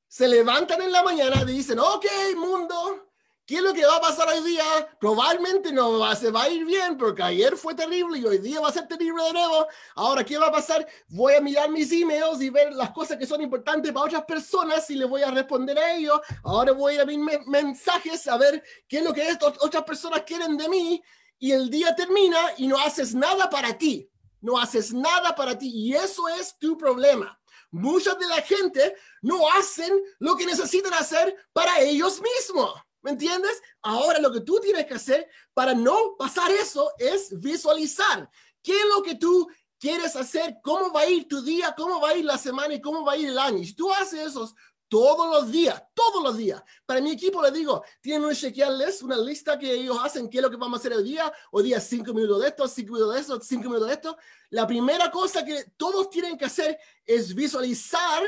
Se 0.07 0.29
levantan 0.29 0.83
en 0.83 0.93
la 0.93 1.03
mañana 1.03 1.43
y 1.43 1.53
dicen, 1.53 1.79
ok, 1.79 2.07
mundo, 2.37 3.14
¿Qué 3.47 3.57
es 3.57 3.63
lo 3.63 3.75
que 3.75 3.85
va 3.85 3.97
a 3.97 4.01
pasar 4.01 4.27
hoy 4.29 4.43
día? 4.43 4.65
Probablemente 4.99 5.71
no 5.71 5.99
va, 5.99 6.17
se 6.17 6.31
va 6.31 6.45
a 6.45 6.49
ir 6.49 6.65
bien 6.65 6.97
porque 6.97 7.23
ayer 7.23 7.59
fue 7.59 7.75
terrible 7.75 8.19
y 8.19 8.25
hoy 8.25 8.39
día 8.39 8.59
va 8.59 8.69
a 8.69 8.73
ser 8.73 8.89
terrible 8.89 9.23
de 9.23 9.35
nuevo. 9.35 9.67
Ahora, 9.97 10.25
¿qué 10.25 10.39
va 10.39 10.47
a 10.47 10.53
pasar? 10.53 10.87
Voy 11.09 11.35
a 11.35 11.43
mirar 11.43 11.69
mis 11.69 11.93
emails 11.93 12.41
y 12.41 12.49
ver 12.49 12.73
las 12.73 12.91
cosas 12.93 13.19
que 13.19 13.27
son 13.27 13.43
importantes 13.43 13.93
para 13.93 14.07
otras 14.07 14.25
personas 14.25 14.89
y 14.89 14.95
le 14.95 15.05
voy 15.05 15.21
a 15.21 15.31
responder 15.31 15.79
a 15.79 15.95
ellos. 15.95 16.19
Ahora 16.43 16.73
voy 16.73 16.93
a 16.93 16.95
ir 16.95 17.01
a 17.03 17.05
mis 17.05 17.19
mensajes 17.47 18.27
a 18.29 18.39
ver 18.39 18.65
qué 18.89 18.99
es 18.99 19.05
lo 19.05 19.13
que 19.13 19.37
otras 19.61 19.83
personas 19.83 20.23
quieren 20.23 20.57
de 20.57 20.67
mí. 20.71 21.03
Y 21.39 21.53
el 21.53 21.69
día 21.69 21.95
termina 21.95 22.39
y 22.57 22.67
no 22.67 22.79
haces 22.79 23.15
nada 23.15 23.51
para 23.51 23.77
ti. 23.77 24.09
No 24.41 24.59
haces 24.59 24.95
nada 24.95 25.35
para 25.35 25.59
ti. 25.59 25.71
Y 25.71 25.93
eso 25.93 26.29
es 26.29 26.59
tu 26.59 26.79
problema. 26.79 27.39
Mucha 27.71 28.15
de 28.15 28.27
la 28.27 28.41
gente 28.41 28.97
no 29.21 29.51
hacen 29.51 29.93
lo 30.19 30.35
que 30.35 30.47
necesitan 30.47 30.95
hacer 30.95 31.37
para 31.53 31.81
ellos 31.81 32.23
mismos. 32.23 32.73
¿Me 33.05 33.11
entiendes? 33.11 33.63
Ahora 33.83 34.19
lo 34.19 34.33
que 34.33 34.41
tú 34.41 34.59
tienes 34.61 34.87
que 34.87 34.95
hacer 34.95 35.29
para 35.53 35.75
no 35.75 36.17
pasar 36.19 36.51
eso 36.51 36.91
es 36.99 37.39
visualizar 37.39 38.31
qué 38.63 38.73
es 38.73 38.87
lo 38.97 39.03
que 39.03 39.15
tú 39.17 39.47
quieres 39.79 40.17
hacer, 40.17 40.57
cómo 40.63 40.91
va 40.91 41.03
a 41.03 41.07
ir 41.07 41.29
tu 41.29 41.43
día, 41.43 41.75
cómo 41.77 42.01
va 42.01 42.09
a 42.09 42.17
ir 42.17 42.25
la 42.25 42.39
semana 42.39 42.73
y 42.73 42.81
cómo 42.81 43.05
va 43.05 43.13
a 43.13 43.17
ir 43.19 43.29
el 43.29 43.39
año. 43.39 43.59
Y 43.59 43.67
si 43.67 43.75
tú 43.75 43.93
haces 43.93 44.29
eso 44.29 44.51
todos 44.89 45.29
los 45.31 45.53
días, 45.53 45.83
todos 45.93 46.23
los 46.23 46.39
días. 46.39 46.63
Para 46.87 47.03
mi 47.03 47.11
equipo 47.11 47.43
les 47.43 47.53
digo, 47.53 47.85
tienen 48.01 48.25
un 48.25 48.35
checklist, 48.35 49.03
una 49.03 49.19
lista 49.19 49.59
que 49.59 49.71
ellos 49.71 49.99
hacen, 50.03 50.31
qué 50.31 50.39
es 50.39 50.43
lo 50.43 50.49
que 50.49 50.57
vamos 50.57 50.79
a 50.79 50.81
hacer 50.81 50.95
hoy 50.95 51.05
día. 51.05 51.31
Hoy 51.51 51.65
día 51.65 51.81
cinco 51.81 52.15
minutos 52.15 52.41
de 52.41 52.49
esto, 52.49 52.67
cinco 52.67 52.95
minutos 52.95 53.15
de 53.15 53.21
esto, 53.21 53.41
cinco 53.43 53.65
minutos 53.65 53.89
de 53.89 53.95
esto. 53.95 54.17
La 54.49 54.67
primera 54.67 55.11
cosa 55.11 55.45
que 55.45 55.73
todos 55.77 56.09
tienen 56.09 56.39
que 56.39 56.47
hacer 56.47 56.79
es 57.05 57.35
visualizar 57.35 58.23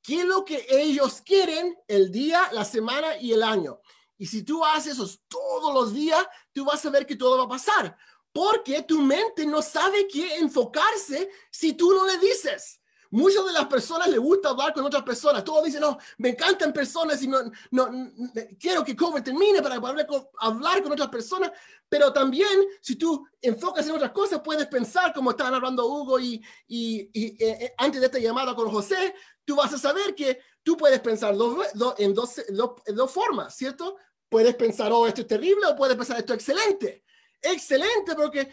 qué 0.00 0.20
es 0.20 0.24
lo 0.24 0.44
que 0.44 0.64
ellos 0.68 1.20
quieren 1.20 1.76
el 1.88 2.12
día, 2.12 2.48
la 2.52 2.64
semana 2.64 3.16
y 3.16 3.32
el 3.32 3.42
año. 3.42 3.80
Y 4.20 4.26
si 4.26 4.42
tú 4.42 4.62
haces 4.62 4.98
eso 4.98 5.08
todos 5.28 5.72
los 5.72 5.94
días, 5.94 6.22
tú 6.52 6.66
vas 6.66 6.84
a 6.84 6.90
ver 6.90 7.06
que 7.06 7.16
todo 7.16 7.38
va 7.38 7.44
a 7.44 7.48
pasar. 7.48 7.96
Porque 8.30 8.82
tu 8.82 9.00
mente 9.00 9.46
no 9.46 9.62
sabe 9.62 10.06
qué 10.06 10.36
enfocarse 10.36 11.30
si 11.50 11.72
tú 11.72 11.90
no 11.94 12.04
le 12.04 12.18
dices. 12.18 12.82
Muchas 13.12 13.46
de 13.46 13.52
las 13.52 13.64
personas 13.64 14.08
les 14.08 14.20
gusta 14.20 14.50
hablar 14.50 14.74
con 14.74 14.84
otras 14.84 15.04
personas. 15.04 15.42
Todos 15.42 15.64
dicen, 15.64 15.80
no, 15.80 15.96
me 16.18 16.28
encantan 16.28 16.70
personas 16.70 17.22
y 17.22 17.28
no, 17.28 17.38
no, 17.70 18.12
quiero 18.58 18.84
que 18.84 18.94
COVID 18.94 19.22
termine 19.22 19.62
para 19.62 19.80
poder 19.80 20.06
hablar 20.38 20.82
con 20.82 20.92
otras 20.92 21.08
personas. 21.08 21.50
Pero 21.88 22.12
también, 22.12 22.66
si 22.82 22.96
tú 22.96 23.26
enfocas 23.40 23.88
en 23.88 23.94
otras 23.94 24.12
cosas, 24.12 24.42
puedes 24.44 24.66
pensar, 24.66 25.14
como 25.14 25.30
estaban 25.30 25.54
hablando 25.54 25.86
Hugo 25.86 26.20
y, 26.20 26.44
y, 26.68 27.00
eh, 27.00 27.36
eh, 27.40 27.74
antes 27.78 28.00
de 28.02 28.06
esta 28.06 28.18
llamada 28.18 28.54
con 28.54 28.70
José, 28.70 29.14
tú 29.46 29.56
vas 29.56 29.72
a 29.72 29.78
saber 29.78 30.14
que 30.14 30.38
tú 30.62 30.76
puedes 30.76 31.00
pensar 31.00 31.32
en, 31.32 32.14
dos, 32.14 32.38
en 32.38 32.94
dos 32.94 33.10
formas, 33.10 33.56
¿cierto? 33.56 33.96
Puedes 34.30 34.54
pensar, 34.54 34.90
oh, 34.92 35.06
esto 35.06 35.20
es 35.20 35.26
terrible, 35.26 35.66
o 35.66 35.76
puedes 35.76 35.96
pensar, 35.96 36.16
esto 36.18 36.32
es 36.32 36.38
excelente. 36.38 37.04
Excelente, 37.42 38.14
porque 38.14 38.50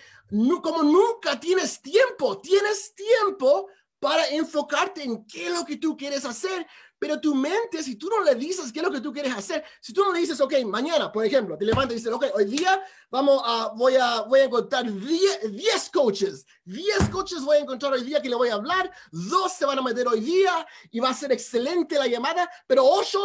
como 0.62 0.84
nunca 0.84 1.40
tienes 1.40 1.82
tiempo, 1.82 2.40
tienes 2.42 2.94
tiempo 2.96 3.68
para 4.00 4.28
enfocarte 4.30 5.04
en 5.04 5.26
qué 5.26 5.48
es 5.48 5.54
lo 5.54 5.66
que 5.66 5.78
tú 5.78 5.96
quieres 5.96 6.26
hacer, 6.26 6.68
pero 7.00 7.20
tu 7.20 7.36
mente, 7.36 7.84
si 7.84 7.96
tú 7.96 8.10
no 8.10 8.24
le 8.24 8.36
dices 8.36 8.72
qué 8.72 8.80
es 8.80 8.86
lo 8.86 8.92
que 8.92 9.02
tú 9.02 9.12
quieres 9.14 9.34
hacer, 9.34 9.64
si 9.82 9.94
tú 9.94 10.04
no 10.04 10.12
le 10.12 10.20
dices, 10.20 10.40
ok, 10.40 10.54
mañana, 10.66 11.12
por 11.12 11.26
ejemplo, 11.26 11.58
te 11.58 11.66
levantas 11.66 11.94
y 11.94 11.96
dices, 11.96 12.12
ok, 12.12 12.26
hoy 12.36 12.46
día 12.46 12.82
vamos 13.10 13.42
a, 13.46 13.72
voy 13.76 13.96
a, 13.96 14.22
voy 14.22 14.42
a 14.42 14.46
encontrar 14.46 14.86
10 14.92 15.90
coaches, 15.92 16.46
10 16.66 17.10
coaches 17.10 17.42
voy 17.42 17.58
a 17.58 17.62
encontrar 17.62 17.94
hoy 17.94 18.04
día 18.04 18.22
que 18.22 18.30
le 18.30 18.36
voy 18.36 18.50
a 18.50 18.56
hablar, 18.56 18.92
dos 19.12 19.54
se 19.54 19.66
van 19.66 19.80
a 19.80 19.82
meter 19.82 20.08
hoy 20.08 20.22
día 20.22 20.66
y 20.92 21.00
va 21.00 21.10
a 21.10 21.14
ser 21.14 21.32
excelente 21.32 21.98
la 21.98 22.08
llamada, 22.08 22.50
pero 22.66 22.84
ocho 22.86 23.24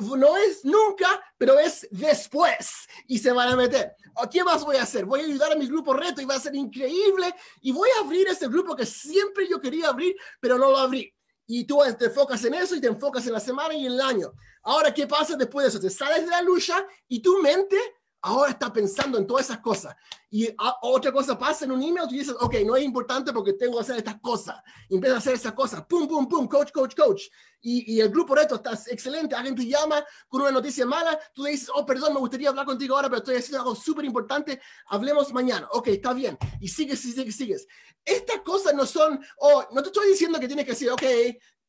no 0.00 0.36
es 0.36 0.64
nunca, 0.64 1.22
pero 1.38 1.58
es 1.58 1.86
después 1.90 2.86
y 3.06 3.18
se 3.18 3.32
van 3.32 3.48
a 3.48 3.56
meter. 3.56 3.94
¿Qué 4.30 4.44
más 4.44 4.64
voy 4.64 4.76
a 4.76 4.82
hacer? 4.82 5.06
Voy 5.06 5.20
a 5.20 5.24
ayudar 5.24 5.52
a 5.52 5.56
mi 5.56 5.66
grupo 5.66 5.94
reto 5.94 6.20
y 6.20 6.26
va 6.26 6.34
a 6.34 6.40
ser 6.40 6.54
increíble 6.54 7.34
y 7.62 7.72
voy 7.72 7.88
a 7.96 8.04
abrir 8.04 8.28
ese 8.28 8.48
grupo 8.48 8.76
que 8.76 8.84
siempre 8.84 9.48
yo 9.48 9.60
quería 9.60 9.88
abrir, 9.88 10.14
pero 10.40 10.58
no 10.58 10.70
lo 10.70 10.78
abrí 10.78 11.12
y 11.46 11.64
tú 11.64 11.80
te 11.98 12.06
enfocas 12.06 12.44
en 12.44 12.54
eso 12.54 12.74
y 12.74 12.80
te 12.80 12.86
enfocas 12.86 13.26
en 13.26 13.32
la 13.32 13.40
semana 13.40 13.74
y 13.74 13.86
en 13.86 13.92
el 13.92 14.00
año. 14.00 14.32
Ahora, 14.62 14.92
¿qué 14.92 15.06
pasa 15.06 15.36
después 15.36 15.64
de 15.64 15.68
eso? 15.70 15.80
Te 15.80 15.90
sales 15.90 16.24
de 16.24 16.30
la 16.30 16.42
lucha 16.42 16.86
y 17.08 17.20
tu 17.20 17.40
mente 17.42 17.76
ahora 18.22 18.52
está 18.52 18.72
pensando 18.72 19.18
en 19.18 19.26
todas 19.26 19.46
esas 19.46 19.58
cosas. 19.58 19.94
Y 20.30 20.48
otra 20.80 21.12
cosa 21.12 21.38
pasa 21.38 21.64
en 21.64 21.72
un 21.72 21.82
email, 21.82 22.08
tú 22.08 22.14
dices, 22.14 22.34
ok, 22.40 22.54
no 22.64 22.76
es 22.76 22.84
importante 22.84 23.32
porque 23.32 23.52
tengo 23.52 23.76
que 23.76 23.82
hacer 23.82 23.96
estas 23.98 24.20
cosas. 24.20 24.62
Y 24.88 24.94
empiezas 24.94 25.16
a 25.16 25.18
hacer 25.18 25.34
esas 25.34 25.52
cosas, 25.52 25.84
pum, 25.86 26.08
pum, 26.08 26.26
pum, 26.26 26.48
coach, 26.48 26.70
coach, 26.72 26.94
coach. 26.96 27.24
Y, 27.60 27.94
y 27.94 28.00
el 28.00 28.08
grupo 28.08 28.34
reto 28.34 28.54
está 28.54 28.72
excelente, 28.90 29.34
alguien 29.34 29.54
te 29.54 29.66
llama 29.66 30.02
con 30.28 30.40
una 30.40 30.50
noticia 30.50 30.86
mala, 30.86 31.18
tú 31.34 31.42
le 31.42 31.50
dices, 31.50 31.68
oh, 31.74 31.84
perdón, 31.84 32.14
me 32.14 32.20
gustaría 32.20 32.48
hablar 32.48 32.64
contigo 32.64 32.96
ahora, 32.96 33.08
pero 33.08 33.18
estoy 33.18 33.36
haciendo 33.36 33.58
algo 33.58 33.74
súper 33.74 34.04
importante, 34.04 34.60
hablemos 34.86 35.32
mañana. 35.32 35.68
Ok, 35.72 35.88
está 35.88 36.14
bien. 36.14 36.38
Y 36.60 36.68
sigues, 36.68 37.00
sigues, 37.00 37.36
sigues. 37.36 37.66
Estas 38.04 38.40
cosas 38.40 38.74
no 38.74 38.86
son, 38.86 39.20
oh, 39.38 39.66
no 39.72 39.82
te 39.82 39.88
estoy 39.88 40.08
diciendo 40.08 40.40
que 40.40 40.46
tienes 40.46 40.64
que 40.64 40.72
decir, 40.72 40.90
ok, 40.90 41.02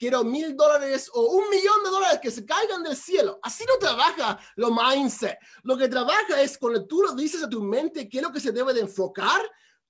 quiero 0.04 0.22
mil 0.26 0.54
dólares 0.54 1.10
o 1.14 1.38
un 1.38 1.50
millón 1.50 1.82
de 1.82 1.90
dólares 1.90 2.20
que 2.22 2.30
se 2.30 2.46
caigan 2.46 2.84
del 2.84 2.98
cielo. 2.98 3.40
Así 3.42 3.64
no 3.66 3.78
trabaja 3.78 4.38
lo 4.58 4.70
mindset. 4.70 5.38
Lo 5.64 5.78
que 5.78 5.88
trabaja 5.88 6.42
es 6.42 6.58
cuando 6.58 6.86
tú 6.86 7.02
lo 7.02 7.16
dices 7.16 7.42
a 7.42 7.50
tu 7.50 7.64
mente 7.64 8.10
qué 8.10 8.18
es 8.18 8.24
lo 8.24 8.30
que 8.34 8.42
se 8.42 8.52
debe 8.52 8.74
de 8.74 8.82
enfocar, 8.82 9.42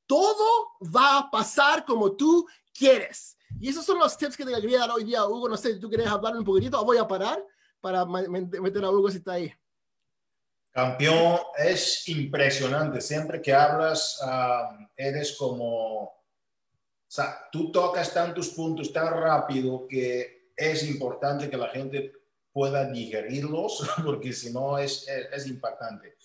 todo 0.05 0.67
va 0.95 1.17
a 1.17 1.31
pasar 1.31 1.83
como 1.83 2.15
tú 2.15 2.47
quieres. 2.77 3.35
Y 3.59 3.69
esos 3.69 3.83
son 3.83 3.97
los 3.97 4.15
tips 4.15 4.37
que 4.37 4.45
te 4.45 4.51
quería 4.51 4.81
dar 4.81 4.91
hoy 4.91 5.03
día, 5.03 5.25
Hugo. 5.25 5.49
No 5.49 5.57
sé 5.57 5.73
si 5.73 5.79
tú 5.79 5.89
quieres 5.89 6.05
hablar 6.05 6.37
un 6.37 6.43
poquitito 6.43 6.85
voy 6.85 6.97
a 6.97 7.07
parar 7.07 7.43
para 7.81 8.05
meter 8.05 8.85
a 8.85 8.91
Hugo 8.91 9.09
si 9.09 9.17
está 9.17 9.31
ahí. 9.31 9.51
Campeón, 10.69 11.39
es 11.57 12.07
impresionante. 12.07 13.01
Siempre 13.01 13.41
que 13.41 13.51
hablas, 13.51 14.19
ah, 14.21 14.77
eres 14.95 15.35
como 15.39 16.13
sea, 17.15 17.47
tú 17.51 17.71
tocas 17.71 18.11
tantos 18.11 18.49
puntos 18.49 18.91
tan 18.91 19.13
rápido 19.13 19.87
que 19.87 20.49
es 20.55 20.83
importante 20.89 21.47
que 21.47 21.57
la 21.57 21.69
gente 21.69 22.11
pueda 22.51 22.89
digerirlos, 22.89 23.87
porque 24.03 24.33
si 24.33 24.51
no 24.51 24.79
es, 24.79 25.07
es, 25.07 25.45
impactante. 25.45 26.15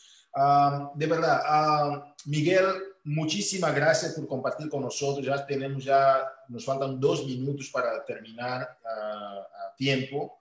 de 0.95 1.07
verdad, 1.07 2.15
Miguel, 2.25 2.65
muchísimas 3.05 3.75
gracias 3.75 4.15
por 4.15 4.27
compartir 4.27 4.71
con 4.71 4.81
nosotros. 4.81 5.27
Ya 5.27 5.45
tenemos, 5.45 5.85
ya 5.85 6.27
nos 6.49 6.65
faltan 6.65 6.99
dos 6.99 7.27
minutos 7.27 7.69
para 7.69 8.03
terminar 8.07 8.79
a 8.83 9.75
tiempo. 9.77 10.39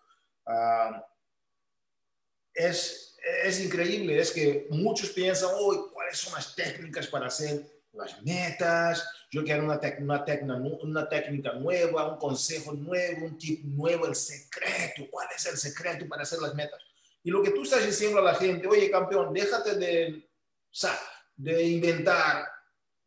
es, 2.53 3.17
es 3.43 3.59
increíble, 3.65 4.17
es 4.17 4.31
que 4.31 4.67
muchos 4.69 5.09
piensan, 5.09 5.49
hoy 5.59 5.77
¿cuáles 5.93 6.17
son 6.17 6.35
las 6.35 6.55
técnicas 6.55 7.07
para 7.07 7.27
hacer 7.27 7.76
las 7.97 8.21
metas, 8.23 9.07
yo 9.31 9.43
quiero 9.43 9.63
una, 9.63 9.79
una, 9.99 10.25
técnica, 10.25 10.55
una 10.55 11.09
técnica 11.09 11.53
nueva, 11.53 12.13
un 12.13 12.17
consejo 12.17 12.73
nuevo, 12.73 13.25
un 13.25 13.37
tip 13.37 13.63
nuevo, 13.65 14.07
el 14.07 14.15
secreto, 14.15 15.07
¿cuál 15.09 15.27
es 15.35 15.45
el 15.45 15.57
secreto 15.57 16.07
para 16.07 16.23
hacer 16.23 16.39
las 16.39 16.55
metas? 16.55 16.81
Y 17.23 17.31
lo 17.31 17.43
que 17.43 17.51
tú 17.51 17.63
estás 17.63 17.85
diciendo 17.85 18.19
a 18.19 18.23
la 18.23 18.35
gente, 18.35 18.67
oye 18.67 18.89
campeón, 18.89 19.33
déjate 19.33 19.75
de, 19.75 20.29
de 21.35 21.63
inventar, 21.63 22.47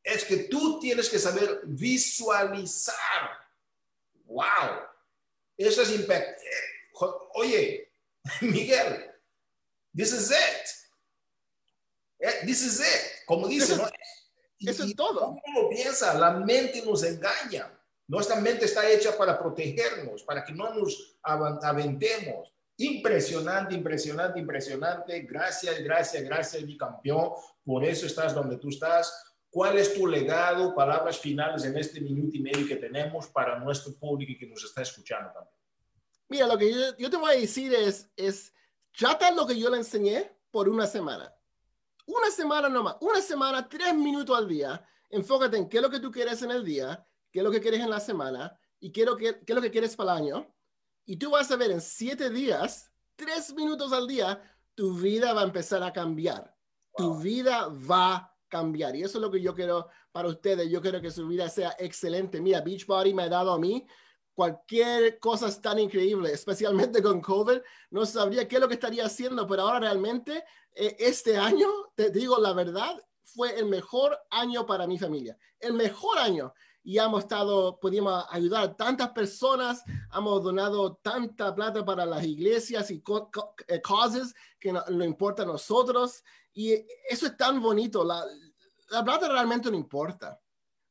es 0.03 0.24
que 0.24 0.36
tú 0.45 0.78
tienes 0.80 1.09
que 1.09 1.18
saber 1.18 1.61
visualizar. 1.64 3.30
¡Wow! 4.24 4.80
Eso 5.57 5.82
es 5.82 5.93
impacto. 5.93 6.43
Oye, 7.34 7.93
Miguel, 8.41 9.11
this 9.95 10.12
is 10.12 10.30
it. 10.30 10.68
Eh, 12.20 12.47
this 12.47 12.62
is 12.62 12.80
it. 12.80 13.24
Como 13.26 13.49
dice, 13.49 13.76
¿no? 13.76 13.89
Eso 14.61 14.85
es 14.85 14.95
todo. 14.95 15.37
¿Cómo 15.43 15.63
lo 15.63 15.69
piensa? 15.71 16.15
La 16.15 16.33
mente 16.33 16.83
nos 16.85 17.03
engaña. 17.03 17.73
Nuestra 18.07 18.37
mente 18.37 18.65
está 18.65 18.89
hecha 18.91 19.17
para 19.17 19.39
protegernos, 19.39 20.23
para 20.23 20.45
que 20.45 20.53
no 20.53 20.75
nos 20.75 21.19
aventemos. 21.23 22.53
Impresionante, 22.77 23.75
impresionante, 23.75 24.39
impresionante. 24.39 25.21
Gracias, 25.21 25.79
gracias, 25.83 26.23
gracias, 26.25 26.63
mi 26.65 26.77
campeón. 26.77 27.31
Por 27.65 27.85
eso 27.85 28.07
estás 28.07 28.35
donde 28.35 28.57
tú 28.57 28.69
estás. 28.69 29.13
¿Cuál 29.51 29.79
es 29.79 29.95
tu 29.95 30.07
legado, 30.07 30.75
palabras 30.75 31.19
finales 31.19 31.65
en 31.65 31.77
este 31.77 32.01
minuto 32.01 32.37
y 32.37 32.41
medio 32.41 32.67
que 32.67 32.77
tenemos 32.77 33.27
para 33.29 33.59
nuestro 33.59 33.95
público 33.95 34.39
que 34.39 34.47
nos 34.47 34.65
está 34.65 34.83
escuchando 34.83 35.31
también? 35.33 35.57
Mira, 36.29 36.47
lo 36.47 36.57
que 36.57 36.73
yo, 36.97 37.11
te 37.11 37.17
voy 37.17 37.33
a 37.33 37.41
decir 37.41 37.75
es, 37.75 38.09
es, 38.17 38.55
trata 38.97 39.33
lo 39.33 39.47
que 39.47 39.59
yo 39.59 39.69
le 39.69 39.79
enseñé 39.79 40.31
por 40.53 40.69
una 40.69 40.87
semana. 40.87 41.35
Una 42.11 42.29
semana 42.33 42.69
nomás, 42.69 42.97
una 43.01 43.21
semana, 43.21 43.69
tres 43.69 43.95
minutos 43.95 44.37
al 44.37 44.49
día. 44.49 44.85
Enfócate 45.09 45.57
en 45.57 45.69
qué 45.69 45.77
es 45.77 45.83
lo 45.83 45.91
que 45.91 46.01
tú 46.01 46.11
quieres 46.11 46.43
en 46.43 46.51
el 46.51 46.65
día, 46.65 47.07
qué 47.31 47.39
es 47.39 47.45
lo 47.45 47.53
que 47.53 47.61
quieres 47.61 47.79
en 47.81 47.91
la 47.91 48.01
semana 48.01 48.59
y 48.81 48.91
qué 48.91 49.03
es 49.03 49.07
lo 49.07 49.17
que, 49.17 49.39
qué 49.45 49.53
es 49.53 49.55
lo 49.55 49.63
que 49.63 49.71
quieres 49.71 49.95
para 49.95 50.17
el 50.17 50.25
año. 50.25 50.55
Y 51.05 51.17
tú 51.19 51.31
vas 51.31 51.49
a 51.53 51.57
ver 51.57 51.71
en 51.71 51.81
siete 51.81 52.29
días, 52.29 52.91
tres 53.15 53.55
minutos 53.55 53.93
al 53.93 54.09
día, 54.09 54.43
tu 54.75 54.95
vida 54.95 55.33
va 55.33 55.43
a 55.43 55.45
empezar 55.45 55.85
a 55.85 55.93
cambiar. 55.93 56.53
Tu 56.97 57.15
vida 57.21 57.69
va 57.69 58.17
a 58.17 58.37
cambiar. 58.49 58.97
Y 58.97 59.05
eso 59.05 59.19
es 59.19 59.23
lo 59.23 59.31
que 59.31 59.41
yo 59.41 59.55
quiero 59.55 59.89
para 60.11 60.27
ustedes. 60.27 60.69
Yo 60.69 60.83
quiero 60.83 61.01
que 61.01 61.13
su 61.13 61.29
vida 61.29 61.49
sea 61.49 61.77
excelente. 61.79 62.41
Mira, 62.41 62.61
Beachbody 62.61 63.15
me 63.15 63.23
ha 63.25 63.29
dado 63.29 63.53
a 63.53 63.59
mí 63.59 63.87
cualquier 64.41 65.18
cosa 65.18 65.49
es 65.49 65.61
tan 65.61 65.78
increíble, 65.78 66.32
especialmente 66.32 67.03
con 67.03 67.20
COVID, 67.20 67.59
no 67.91 68.07
sabría 68.07 68.49
qué 68.49 68.57
es 68.57 68.62
lo 68.62 68.68
que 68.68 68.74
estaría 68.80 69.05
haciendo, 69.05 69.47
pero 69.47 69.64
ahora 69.64 69.80
realmente 69.80 70.43
eh, 70.74 70.97
este 70.99 71.36
año, 71.36 71.68
te 71.95 72.09
digo 72.09 72.38
la 72.38 72.55
verdad, 72.55 72.97
fue 73.22 73.59
el 73.59 73.66
mejor 73.66 74.18
año 74.30 74.64
para 74.64 74.86
mi 74.86 74.99
familia, 74.99 75.36
el 75.59 75.74
mejor 75.74 76.16
año. 76.16 76.55
Y 76.82 76.97
hemos 76.97 77.24
estado, 77.24 77.78
pudimos 77.78 78.24
ayudar 78.30 78.64
a 78.64 78.74
tantas 78.74 79.11
personas, 79.11 79.84
hemos 80.16 80.43
donado 80.43 80.95
tanta 81.03 81.55
plata 81.55 81.84
para 81.84 82.07
las 82.07 82.24
iglesias 82.24 82.91
y 82.91 83.03
eh, 83.68 83.82
causes 83.82 84.34
que 84.59 84.72
no, 84.72 84.82
no 84.88 85.05
importa 85.05 85.43
a 85.43 85.47
nosotros. 85.47 86.24
Y 86.55 86.72
eso 87.11 87.26
es 87.26 87.36
tan 87.36 87.61
bonito. 87.61 88.03
La, 88.05 88.24
la 88.88 89.05
plata 89.05 89.28
realmente 89.28 89.70
no 89.70 89.76
importa. 89.76 90.41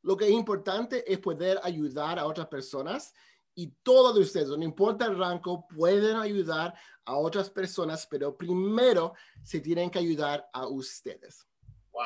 Lo 0.03 0.15
que 0.15 0.25
es 0.25 0.31
importante 0.31 1.11
es 1.11 1.17
poder 1.17 1.59
ayudar 1.63 2.19
a 2.19 2.27
otras 2.27 2.47
personas 2.47 3.11
y 3.55 3.73
todos 3.83 4.15
de 4.15 4.21
ustedes, 4.21 4.49
no 4.49 4.63
importa 4.63 5.05
el 5.05 5.17
rango, 5.17 5.67
pueden 5.67 6.15
ayudar 6.15 6.73
a 7.05 7.15
otras 7.15 7.49
personas, 7.49 8.07
pero 8.09 8.37
primero 8.37 9.13
se 9.43 9.59
tienen 9.59 9.89
que 9.89 9.99
ayudar 9.99 10.47
a 10.53 10.67
ustedes. 10.67 11.45
Wow. 11.91 12.03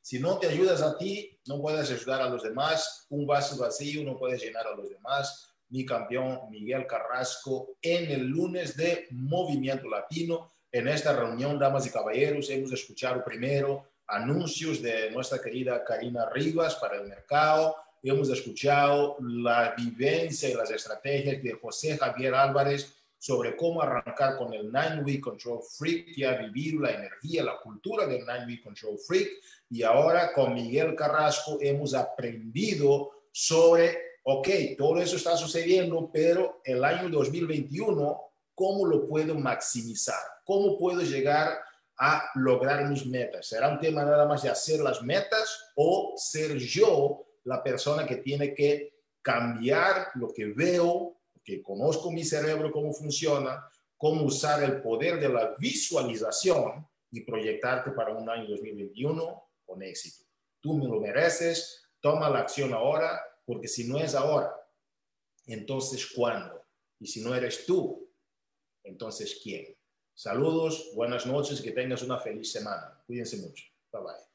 Si 0.00 0.18
no 0.18 0.38
te 0.38 0.48
ayudas 0.48 0.82
a 0.82 0.96
ti, 0.96 1.38
no 1.46 1.60
puedes 1.60 1.90
ayudar 1.90 2.22
a 2.22 2.28
los 2.28 2.42
demás. 2.42 3.06
Un 3.10 3.26
vaso 3.26 3.56
vacío 3.58 4.04
no 4.04 4.16
puedes 4.16 4.42
llenar 4.42 4.66
a 4.66 4.76
los 4.76 4.88
demás. 4.88 5.54
Mi 5.70 5.84
campeón 5.84 6.48
Miguel 6.50 6.86
Carrasco 6.86 7.76
en 7.82 8.10
el 8.10 8.26
lunes 8.26 8.76
de 8.76 9.06
Movimiento 9.10 9.88
Latino. 9.88 10.50
En 10.70 10.88
esta 10.88 11.14
reunión, 11.14 11.58
damas 11.58 11.86
y 11.86 11.90
caballeros, 11.90 12.48
hemos 12.50 12.72
escuchado 12.72 13.24
primero 13.24 13.88
anuncios 14.06 14.80
de 14.80 15.10
nuestra 15.10 15.40
querida 15.40 15.84
Karina 15.84 16.28
Rivas 16.30 16.76
para 16.76 16.96
el 16.96 17.06
mercado 17.06 17.76
hemos 18.02 18.30
escuchado 18.30 19.16
la 19.20 19.74
vivencia 19.76 20.48
y 20.48 20.54
las 20.54 20.70
estrategias 20.70 21.42
de 21.42 21.52
José 21.52 21.96
Javier 21.98 22.34
Álvarez 22.34 22.94
sobre 23.18 23.56
cómo 23.56 23.82
arrancar 23.82 24.36
con 24.36 24.54
el 24.54 24.72
Nine 24.72 25.02
Week 25.02 25.20
Control 25.20 25.60
Freak, 25.76 26.22
ha 26.24 26.36
vivido 26.36 26.82
la 26.82 26.92
energía, 26.92 27.42
la 27.42 27.58
cultura 27.60 28.06
del 28.06 28.20
Nine 28.20 28.46
Week 28.46 28.62
Control 28.62 28.96
Freak. 28.98 29.28
Y 29.70 29.82
ahora 29.82 30.32
con 30.32 30.54
Miguel 30.54 30.94
Carrasco 30.94 31.58
hemos 31.60 31.94
aprendido 31.94 33.10
sobre, 33.32 33.98
ok, 34.22 34.48
todo 34.78 34.98
eso 34.98 35.16
está 35.16 35.36
sucediendo, 35.36 36.10
pero 36.12 36.60
el 36.64 36.84
año 36.84 37.08
2021, 37.08 38.22
¿cómo 38.54 38.86
lo 38.86 39.04
puedo 39.04 39.34
maximizar? 39.34 40.20
¿Cómo 40.44 40.78
puedo 40.78 41.02
llegar 41.02 41.58
a 41.98 42.30
lograr 42.36 42.88
mis 42.88 43.04
metas? 43.04 43.48
¿Será 43.48 43.68
un 43.68 43.80
tema 43.80 44.04
nada 44.04 44.26
más 44.26 44.42
de 44.42 44.48
hacer 44.50 44.78
las 44.78 45.02
metas 45.02 45.72
o 45.74 46.14
ser 46.16 46.56
yo 46.56 47.27
la 47.48 47.62
persona 47.62 48.06
que 48.06 48.16
tiene 48.16 48.52
que 48.52 49.04
cambiar 49.22 50.08
lo 50.16 50.32
que 50.34 50.52
veo, 50.52 51.22
que 51.42 51.62
conozco 51.62 52.10
mi 52.10 52.22
cerebro, 52.22 52.70
cómo 52.70 52.92
funciona, 52.92 53.66
cómo 53.96 54.24
usar 54.24 54.62
el 54.62 54.82
poder 54.82 55.18
de 55.18 55.30
la 55.30 55.56
visualización 55.58 56.86
y 57.10 57.22
proyectarte 57.22 57.92
para 57.92 58.14
un 58.14 58.28
año 58.28 58.50
2021 58.50 59.50
con 59.64 59.82
éxito. 59.82 60.26
Tú 60.60 60.74
me 60.74 60.84
lo 60.84 61.00
mereces, 61.00 61.82
toma 62.00 62.28
la 62.28 62.40
acción 62.40 62.74
ahora, 62.74 63.18
porque 63.46 63.66
si 63.66 63.88
no 63.88 63.98
es 63.98 64.14
ahora, 64.14 64.54
entonces 65.46 66.06
¿cuándo? 66.14 66.66
Y 67.00 67.06
si 67.06 67.22
no 67.22 67.34
eres 67.34 67.64
tú, 67.64 68.12
entonces 68.84 69.40
¿quién? 69.42 69.74
Saludos, 70.12 70.90
buenas 70.94 71.24
noches, 71.24 71.62
que 71.62 71.72
tengas 71.72 72.02
una 72.02 72.18
feliz 72.18 72.52
semana. 72.52 73.02
Cuídense 73.06 73.38
mucho. 73.38 73.64
Bye 73.90 74.02
bye. 74.02 74.27